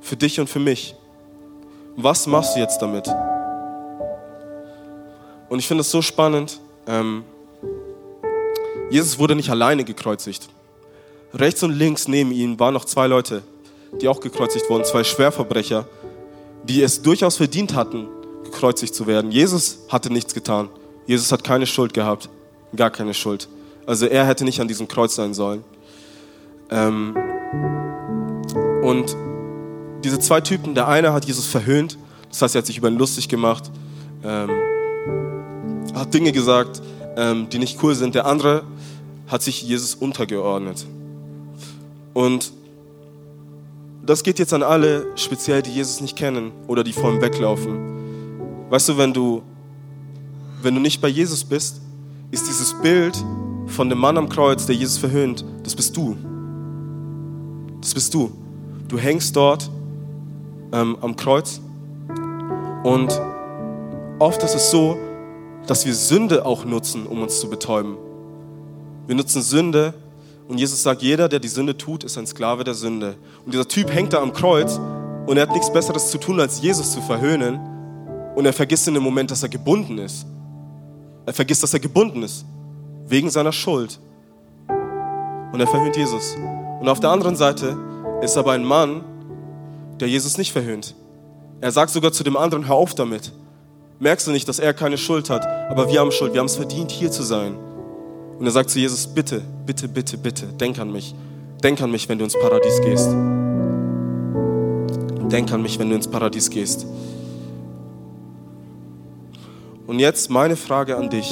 Für 0.00 0.16
dich 0.16 0.38
und 0.38 0.48
für 0.48 0.60
mich. 0.60 0.94
Was 1.96 2.28
machst 2.28 2.54
du 2.54 2.60
jetzt 2.60 2.78
damit? 2.78 3.08
Und 5.48 5.58
ich 5.58 5.66
finde 5.66 5.80
es 5.80 5.90
so 5.90 6.02
spannend. 6.02 6.60
Ähm, 6.86 7.24
Jesus 8.90 9.18
wurde 9.18 9.34
nicht 9.34 9.50
alleine 9.50 9.82
gekreuzigt. 9.82 10.50
Rechts 11.34 11.64
und 11.64 11.72
links 11.72 12.06
neben 12.06 12.30
ihm 12.30 12.60
waren 12.60 12.74
noch 12.74 12.84
zwei 12.84 13.08
Leute, 13.08 13.42
die 14.00 14.06
auch 14.06 14.20
gekreuzigt 14.20 14.70
wurden, 14.70 14.84
zwei 14.84 15.02
Schwerverbrecher, 15.02 15.86
die 16.62 16.80
es 16.80 17.02
durchaus 17.02 17.38
verdient 17.38 17.74
hatten, 17.74 18.06
gekreuzigt 18.50 18.94
zu 18.94 19.06
werden. 19.06 19.30
Jesus 19.30 19.80
hatte 19.88 20.12
nichts 20.12 20.34
getan. 20.34 20.68
Jesus 21.06 21.32
hat 21.32 21.44
keine 21.44 21.66
Schuld 21.66 21.94
gehabt, 21.94 22.28
gar 22.76 22.90
keine 22.90 23.14
Schuld. 23.14 23.48
Also 23.86 24.06
er 24.06 24.26
hätte 24.26 24.44
nicht 24.44 24.60
an 24.60 24.68
diesem 24.68 24.88
Kreuz 24.88 25.14
sein 25.14 25.34
sollen. 25.34 25.64
Ähm 26.70 27.16
und 28.82 29.16
diese 30.04 30.18
zwei 30.18 30.40
Typen, 30.40 30.74
der 30.74 30.88
eine 30.88 31.12
hat 31.12 31.24
Jesus 31.24 31.46
verhöhnt, 31.46 31.98
das 32.28 32.42
heißt, 32.42 32.54
er 32.54 32.58
hat 32.60 32.66
sich 32.66 32.78
über 32.78 32.88
ihn 32.88 32.96
lustig 32.96 33.28
gemacht, 33.28 33.70
ähm, 34.24 34.50
hat 35.94 36.14
Dinge 36.14 36.32
gesagt, 36.32 36.80
ähm, 37.16 37.48
die 37.50 37.58
nicht 37.58 37.82
cool 37.82 37.94
sind. 37.94 38.14
Der 38.14 38.26
andere 38.26 38.62
hat 39.26 39.42
sich 39.42 39.62
Jesus 39.62 39.94
untergeordnet. 39.94 40.86
Und 42.14 42.52
das 44.04 44.22
geht 44.22 44.38
jetzt 44.38 44.52
an 44.52 44.62
alle, 44.62 45.06
speziell 45.16 45.62
die 45.62 45.70
Jesus 45.70 46.00
nicht 46.00 46.16
kennen 46.16 46.52
oder 46.66 46.84
die 46.84 46.92
vor 46.92 47.10
ihm 47.12 47.20
weglaufen. 47.20 47.99
Weißt 48.70 48.88
du, 48.88 48.96
wenn 48.96 49.12
du, 49.12 49.42
wenn 50.62 50.74
du 50.74 50.80
nicht 50.80 51.00
bei 51.00 51.08
Jesus 51.08 51.44
bist, 51.44 51.80
ist 52.30 52.48
dieses 52.48 52.74
Bild 52.80 53.22
von 53.66 53.88
dem 53.88 53.98
Mann 53.98 54.16
am 54.16 54.28
Kreuz, 54.28 54.64
der 54.66 54.74
Jesus 54.74 54.96
verhöhnt, 54.96 55.44
das 55.62 55.74
bist 55.74 55.96
du. 55.96 56.16
Das 57.80 57.92
bist 57.92 58.14
du. 58.14 58.32
Du 58.88 58.98
hängst 58.98 59.36
dort 59.36 59.70
ähm, 60.72 60.96
am 61.00 61.16
Kreuz 61.16 61.60
und 62.82 63.20
oft 64.18 64.42
ist 64.42 64.54
es 64.54 64.70
so, 64.70 64.96
dass 65.66 65.84
wir 65.84 65.94
Sünde 65.94 66.46
auch 66.46 66.64
nutzen, 66.64 67.06
um 67.06 67.22
uns 67.22 67.40
zu 67.40 67.50
betäuben. 67.50 67.96
Wir 69.06 69.14
nutzen 69.14 69.42
Sünde, 69.42 69.94
und 70.50 70.58
Jesus 70.58 70.82
sagt, 70.82 71.00
jeder, 71.00 71.28
der 71.28 71.38
die 71.38 71.46
Sünde 71.46 71.78
tut, 71.78 72.02
ist 72.02 72.18
ein 72.18 72.26
Sklave 72.26 72.64
der 72.64 72.74
Sünde. 72.74 73.14
Und 73.44 73.54
dieser 73.54 73.68
Typ 73.68 73.94
hängt 73.94 74.12
da 74.12 74.20
am 74.20 74.32
Kreuz 74.32 74.80
und 75.28 75.36
er 75.36 75.42
hat 75.42 75.52
nichts 75.52 75.72
Besseres 75.72 76.10
zu 76.10 76.18
tun, 76.18 76.40
als 76.40 76.60
Jesus 76.60 76.90
zu 76.90 77.00
verhöhnen. 77.00 77.60
Und 78.34 78.46
er 78.46 78.52
vergisst 78.52 78.86
in 78.88 78.94
dem 78.94 79.02
Moment, 79.02 79.30
dass 79.30 79.42
er 79.42 79.48
gebunden 79.48 79.98
ist. 79.98 80.26
Er 81.26 81.32
vergisst, 81.32 81.62
dass 81.62 81.74
er 81.74 81.80
gebunden 81.80 82.22
ist. 82.22 82.44
Wegen 83.06 83.30
seiner 83.30 83.52
Schuld. 83.52 83.98
Und 85.52 85.60
er 85.60 85.66
verhöhnt 85.66 85.96
Jesus. 85.96 86.36
Und 86.80 86.88
auf 86.88 87.00
der 87.00 87.10
anderen 87.10 87.36
Seite 87.36 87.76
ist 88.22 88.36
aber 88.36 88.52
ein 88.52 88.64
Mann, 88.64 89.04
der 89.98 90.08
Jesus 90.08 90.38
nicht 90.38 90.52
verhöhnt. 90.52 90.94
Er 91.60 91.72
sagt 91.72 91.90
sogar 91.90 92.12
zu 92.12 92.24
dem 92.24 92.36
anderen, 92.36 92.68
hör 92.68 92.76
auf 92.76 92.94
damit. 92.94 93.32
Merkst 93.98 94.26
du 94.26 94.30
nicht, 94.30 94.48
dass 94.48 94.58
er 94.58 94.72
keine 94.72 94.96
Schuld 94.96 95.28
hat, 95.28 95.46
aber 95.70 95.90
wir 95.90 96.00
haben 96.00 96.10
Schuld, 96.10 96.32
wir 96.32 96.40
haben 96.40 96.46
es 96.46 96.56
verdient, 96.56 96.90
hier 96.90 97.10
zu 97.10 97.22
sein. 97.22 97.54
Und 98.38 98.46
er 98.46 98.52
sagt 98.52 98.70
zu 98.70 98.78
Jesus, 98.78 99.06
bitte, 99.06 99.42
bitte, 99.66 99.88
bitte, 99.88 100.16
bitte, 100.16 100.46
denk 100.46 100.78
an 100.78 100.90
mich. 100.90 101.14
Denk 101.62 101.82
an 101.82 101.90
mich, 101.90 102.08
wenn 102.08 102.18
du 102.18 102.24
ins 102.24 102.38
Paradies 102.40 102.80
gehst. 102.80 103.10
Denk 105.30 105.52
an 105.52 105.60
mich, 105.60 105.78
wenn 105.78 105.90
du 105.90 105.96
ins 105.96 106.08
Paradies 106.08 106.48
gehst. 106.48 106.86
Und 109.90 109.98
jetzt 109.98 110.30
meine 110.30 110.54
Frage 110.54 110.96
an 110.96 111.10
dich. 111.10 111.28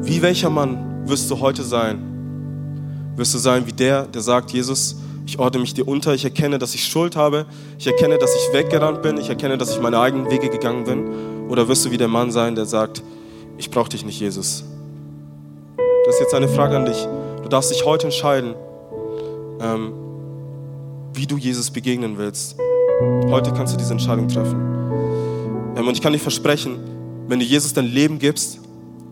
Wie 0.00 0.22
welcher 0.22 0.48
Mann 0.48 1.02
wirst 1.06 1.30
du 1.30 1.38
heute 1.38 1.62
sein? 1.62 3.12
Wirst 3.14 3.34
du 3.34 3.38
sein 3.38 3.66
wie 3.66 3.74
der, 3.74 4.06
der 4.06 4.22
sagt, 4.22 4.52
Jesus, 4.52 4.96
ich 5.26 5.38
ordne 5.38 5.60
mich 5.60 5.74
dir 5.74 5.86
unter, 5.86 6.14
ich 6.14 6.24
erkenne, 6.24 6.58
dass 6.58 6.74
ich 6.74 6.82
Schuld 6.82 7.14
habe, 7.14 7.44
ich 7.78 7.86
erkenne, 7.86 8.16
dass 8.16 8.34
ich 8.34 8.54
weggerannt 8.54 9.02
bin, 9.02 9.18
ich 9.18 9.28
erkenne, 9.28 9.58
dass 9.58 9.70
ich 9.70 9.82
meine 9.82 10.00
eigenen 10.00 10.30
Wege 10.30 10.48
gegangen 10.48 10.84
bin? 10.84 11.50
Oder 11.50 11.68
wirst 11.68 11.84
du 11.84 11.90
wie 11.90 11.98
der 11.98 12.08
Mann 12.08 12.30
sein, 12.30 12.54
der 12.54 12.64
sagt, 12.64 13.02
ich 13.58 13.70
brauche 13.70 13.90
dich 13.90 14.02
nicht, 14.02 14.18
Jesus. 14.18 14.64
Das 16.06 16.14
ist 16.14 16.20
jetzt 16.22 16.34
eine 16.34 16.48
Frage 16.48 16.74
an 16.74 16.86
dich. 16.86 17.06
Du 17.42 17.50
darfst 17.50 17.70
dich 17.70 17.84
heute 17.84 18.06
entscheiden, 18.06 18.54
ähm, 19.60 19.92
wie 21.12 21.26
du 21.26 21.36
Jesus 21.36 21.70
begegnen 21.70 22.16
willst. 22.16 22.56
Heute 23.26 23.52
kannst 23.52 23.74
du 23.74 23.76
diese 23.76 23.92
Entscheidung 23.92 24.26
treffen. 24.28 24.56
Ähm, 25.76 25.86
und 25.86 25.92
ich 25.92 26.00
kann 26.00 26.14
dir 26.14 26.18
versprechen, 26.18 26.91
wenn 27.32 27.38
du 27.38 27.46
Jesus 27.46 27.72
dein 27.72 27.86
Leben 27.86 28.18
gibst, 28.18 28.60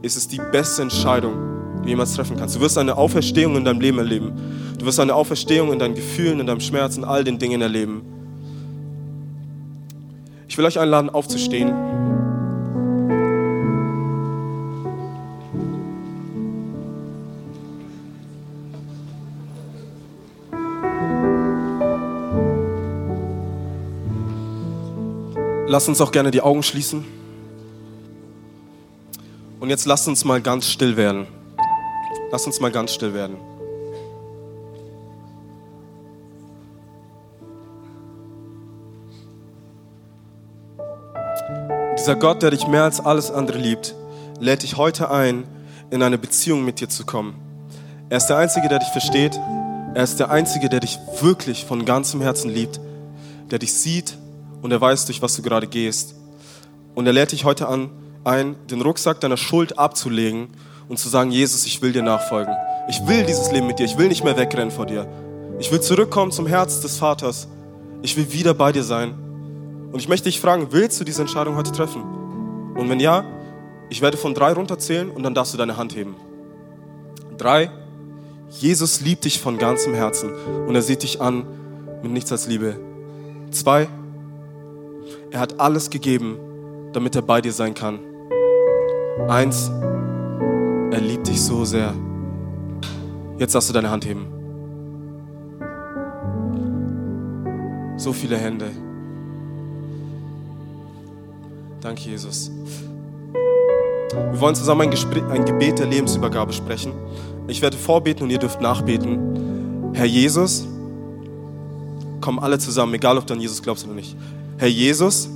ist 0.03 0.15
es 0.15 0.29
die 0.29 0.43
beste 0.53 0.83
Entscheidung, 0.83 1.33
die 1.79 1.85
du 1.85 1.89
jemals 1.89 2.13
treffen 2.13 2.37
kannst. 2.37 2.55
Du 2.55 2.61
wirst 2.61 2.77
eine 2.77 2.99
Auferstehung 2.99 3.57
in 3.57 3.65
deinem 3.65 3.81
Leben 3.81 3.97
erleben. 3.97 4.33
Du 4.79 4.85
wirst 4.85 5.01
eine 5.01 5.15
Auferstehung 5.15 5.73
in 5.73 5.79
deinen 5.79 5.95
Gefühlen, 5.95 6.39
in 6.39 6.47
deinem 6.47 6.61
Schmerz, 6.61 6.99
in 6.99 7.05
all 7.05 7.25
den 7.25 7.39
Dingen 7.39 7.63
erleben. 7.63 8.03
Ich 10.49 10.59
will 10.59 10.67
euch 10.67 10.79
einladen, 10.79 11.09
aufzustehen. 11.09 11.73
Lass 25.67 25.89
uns 25.89 26.03
auch 26.03 26.13
gerne 26.13 26.31
die 26.31 26.43
Augen 26.43 26.63
schließen. 26.63 27.20
Und 29.61 29.69
jetzt 29.69 29.85
lass 29.85 30.09
uns 30.09 30.25
mal 30.25 30.41
ganz 30.41 30.67
still 30.67 30.97
werden. 30.97 31.27
Lass 32.33 32.47
uns 32.47 32.61
mal 32.61 32.73
ganz 32.73 32.95
still 32.95 33.13
werden. 33.13 33.37
Dieser 41.99 42.17
Gott, 42.17 42.43
der 42.43 42.53
dich 42.53 42.67
mehr 42.67 42.85
als 42.85 43.01
alles 43.01 43.31
andere 43.31 43.59
liebt, 43.59 43.95
lädt 44.39 44.63
dich 44.63 44.79
heute 44.79 45.11
ein, 45.11 45.45
in 45.91 46.03
eine 46.03 46.17
Beziehung 46.17 46.65
mit 46.65 46.81
dir 46.81 46.89
zu 46.89 47.05
kommen. 47.05 47.35
Er 48.09 48.17
ist 48.17 48.29
der 48.29 48.39
Einzige, 48.39 48.69
der 48.69 48.79
dich 48.79 48.89
versteht. 48.89 49.39
Er 49.95 50.05
ist 50.05 50.19
der 50.19 50.31
Einzige, 50.31 50.71
der 50.71 50.81
dich 50.81 50.99
wirklich 51.21 51.67
von 51.67 51.85
ganzem 51.85 52.23
Herzen 52.23 52.49
liebt, 52.51 52.81
der 53.51 53.59
dich 53.59 53.75
sieht, 53.75 54.17
und 54.63 54.73
er 54.73 54.81
weiß, 54.81 55.05
durch 55.07 55.21
was 55.21 55.37
du 55.37 55.43
gerade 55.43 55.67
gehst. 55.67 56.15
Und 56.95 57.07
er 57.07 57.13
lädt 57.13 57.33
dich 57.33 57.45
heute 57.45 57.69
an, 57.69 57.91
ein, 58.31 58.55
den 58.71 58.81
Rucksack 58.81 59.21
deiner 59.21 59.37
Schuld 59.37 59.79
abzulegen 59.79 60.49
und 60.89 60.99
zu 60.99 61.09
sagen, 61.09 61.31
Jesus, 61.31 61.67
ich 61.67 61.83
will 61.83 61.93
dir 61.93 62.03
nachfolgen. 62.03 62.55
Ich 62.89 63.07
will 63.07 63.25
dieses 63.25 63.51
Leben 63.51 63.67
mit 63.67 63.79
dir. 63.79 63.85
Ich 63.85 63.99
will 63.99 64.09
nicht 64.09 64.25
mehr 64.25 64.37
wegrennen 64.37 64.71
vor 64.71 64.87
dir. 64.87 65.07
Ich 65.59 65.71
will 65.71 65.81
zurückkommen 65.81 66.33
zum 66.33 66.47
Herz 66.47 66.81
des 66.81 66.97
Vaters. 66.97 67.49
Ich 68.03 68.17
will 68.17 68.33
wieder 68.33 68.55
bei 68.55 68.73
dir 68.73 68.85
sein. 68.85 69.15
Und 69.93 69.99
ich 69.99 70.09
möchte 70.09 70.29
dich 70.29 70.41
fragen, 70.41 70.69
willst 70.71 71.01
du 71.01 71.05
diese 71.05 71.21
Entscheidung 71.21 71.57
heute 71.57 71.73
treffen? 71.73 72.03
Und 72.77 72.89
wenn 72.89 73.01
ja, 73.01 73.25
ich 73.91 74.01
werde 74.01 74.17
von 74.17 74.35
drei 74.35 74.53
runterzählen 74.53 75.11
und 75.11 75.23
dann 75.25 75.35
darfst 75.35 75.53
du 75.53 75.59
deine 75.59 75.77
Hand 75.77 75.95
heben. 75.97 76.15
Drei, 77.37 77.71
Jesus 78.49 79.01
liebt 79.01 79.25
dich 79.25 79.41
von 79.41 79.59
ganzem 79.59 79.95
Herzen 79.95 80.31
und 80.67 80.75
er 80.75 80.83
sieht 80.83 81.03
dich 81.03 81.21
an 81.21 81.45
mit 82.03 82.13
nichts 82.13 82.31
als 82.31 82.47
Liebe. 82.47 82.79
Zwei, 83.51 83.89
er 85.31 85.41
hat 85.41 85.61
alles 85.61 85.91
gegeben, 85.91 86.39
damit 86.93 87.17
er 87.17 87.23
bei 87.23 87.41
dir 87.41 87.53
sein 87.53 87.75
kann. 87.75 87.99
Eins, 89.29 89.71
er 90.91 91.01
liebt 91.01 91.27
dich 91.27 91.41
so 91.43 91.65
sehr. 91.65 91.95
Jetzt 93.39 93.55
darfst 93.55 93.69
du 93.69 93.73
deine 93.73 93.91
Hand 93.91 94.05
heben. 94.05 94.27
So 97.97 98.13
viele 98.13 98.37
Hände. 98.37 98.71
Danke, 101.81 102.03
Jesus. 102.03 102.51
Wir 104.13 104.41
wollen 104.41 104.55
zusammen 104.55 104.83
ein, 104.83 104.91
Gespräch, 104.91 105.23
ein 105.31 105.45
Gebet 105.45 105.79
der 105.79 105.87
Lebensübergabe 105.87 106.53
sprechen. 106.53 106.93
Ich 107.47 107.63
werde 107.63 107.77
vorbeten 107.77 108.25
und 108.25 108.31
ihr 108.31 108.39
dürft 108.39 108.61
nachbeten. 108.61 109.91
Herr 109.95 110.07
Jesus, 110.07 110.67
kommen 112.21 112.39
alle 112.39 112.59
zusammen, 112.59 112.95
egal 112.95 113.19
ob 113.19 113.27
du 113.27 113.35
an 113.35 113.41
Jesus 113.41 113.63
glaubst 113.63 113.85
oder 113.85 113.95
nicht. 113.95 114.17
Herr 114.59 114.69
Jesus, 114.69 115.29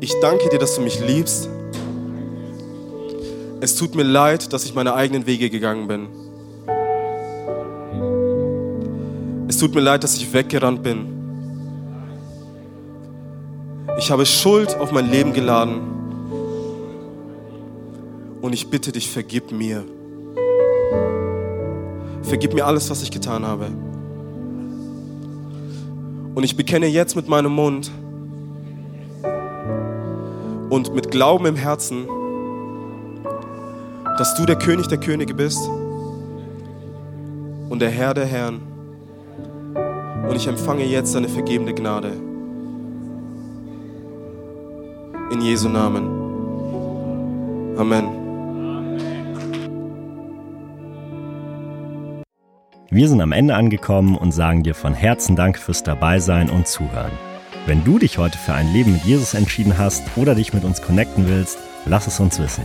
ich 0.00 0.12
danke 0.20 0.48
dir, 0.48 0.58
dass 0.58 0.74
du 0.74 0.80
mich 0.80 1.00
liebst. 1.00 1.48
Es 3.60 3.74
tut 3.74 3.96
mir 3.96 4.04
leid, 4.04 4.52
dass 4.52 4.64
ich 4.64 4.74
meine 4.74 4.94
eigenen 4.94 5.26
Wege 5.26 5.50
gegangen 5.50 5.88
bin. 5.88 6.06
Es 9.48 9.58
tut 9.58 9.74
mir 9.74 9.80
leid, 9.80 10.04
dass 10.04 10.16
ich 10.16 10.32
weggerannt 10.32 10.84
bin. 10.84 11.06
Ich 13.98 14.12
habe 14.12 14.24
Schuld 14.24 14.76
auf 14.76 14.92
mein 14.92 15.10
Leben 15.10 15.32
geladen. 15.32 15.80
Und 18.40 18.52
ich 18.52 18.70
bitte 18.70 18.92
dich, 18.92 19.10
vergib 19.10 19.50
mir. 19.50 19.84
Vergib 22.22 22.54
mir 22.54 22.64
alles, 22.64 22.88
was 22.90 23.02
ich 23.02 23.10
getan 23.10 23.44
habe. 23.44 23.66
Und 26.36 26.44
ich 26.44 26.56
bekenne 26.56 26.86
jetzt 26.86 27.16
mit 27.16 27.26
meinem 27.26 27.52
Mund 27.52 27.90
und 30.70 30.94
mit 30.94 31.10
Glauben 31.10 31.46
im 31.46 31.56
Herzen, 31.56 32.06
dass 34.18 34.34
du 34.34 34.44
der 34.44 34.56
König 34.56 34.88
der 34.88 34.98
Könige 34.98 35.32
bist 35.32 35.60
und 37.68 37.78
der 37.80 37.90
Herr 37.90 38.14
der 38.14 38.26
Herren. 38.26 38.60
Und 40.28 40.34
ich 40.34 40.48
empfange 40.48 40.84
jetzt 40.84 41.14
deine 41.14 41.28
vergebende 41.28 41.72
Gnade. 41.72 42.10
In 45.30 45.40
Jesu 45.40 45.68
Namen. 45.68 46.08
Amen. 47.78 48.08
Wir 52.90 53.08
sind 53.08 53.20
am 53.20 53.30
Ende 53.30 53.54
angekommen 53.54 54.16
und 54.16 54.32
sagen 54.32 54.64
dir 54.64 54.74
von 54.74 54.94
Herzen 54.94 55.36
Dank 55.36 55.58
fürs 55.58 55.84
Dabeisein 55.84 56.50
und 56.50 56.66
Zuhören. 56.66 57.12
Wenn 57.66 57.84
du 57.84 58.00
dich 58.00 58.18
heute 58.18 58.38
für 58.38 58.54
ein 58.54 58.72
Leben 58.72 58.94
mit 58.94 59.04
Jesus 59.04 59.34
entschieden 59.34 59.78
hast 59.78 60.02
oder 60.16 60.34
dich 60.34 60.52
mit 60.52 60.64
uns 60.64 60.82
connecten 60.82 61.28
willst, 61.28 61.58
lass 61.84 62.08
es 62.08 62.18
uns 62.18 62.40
wissen. 62.40 62.64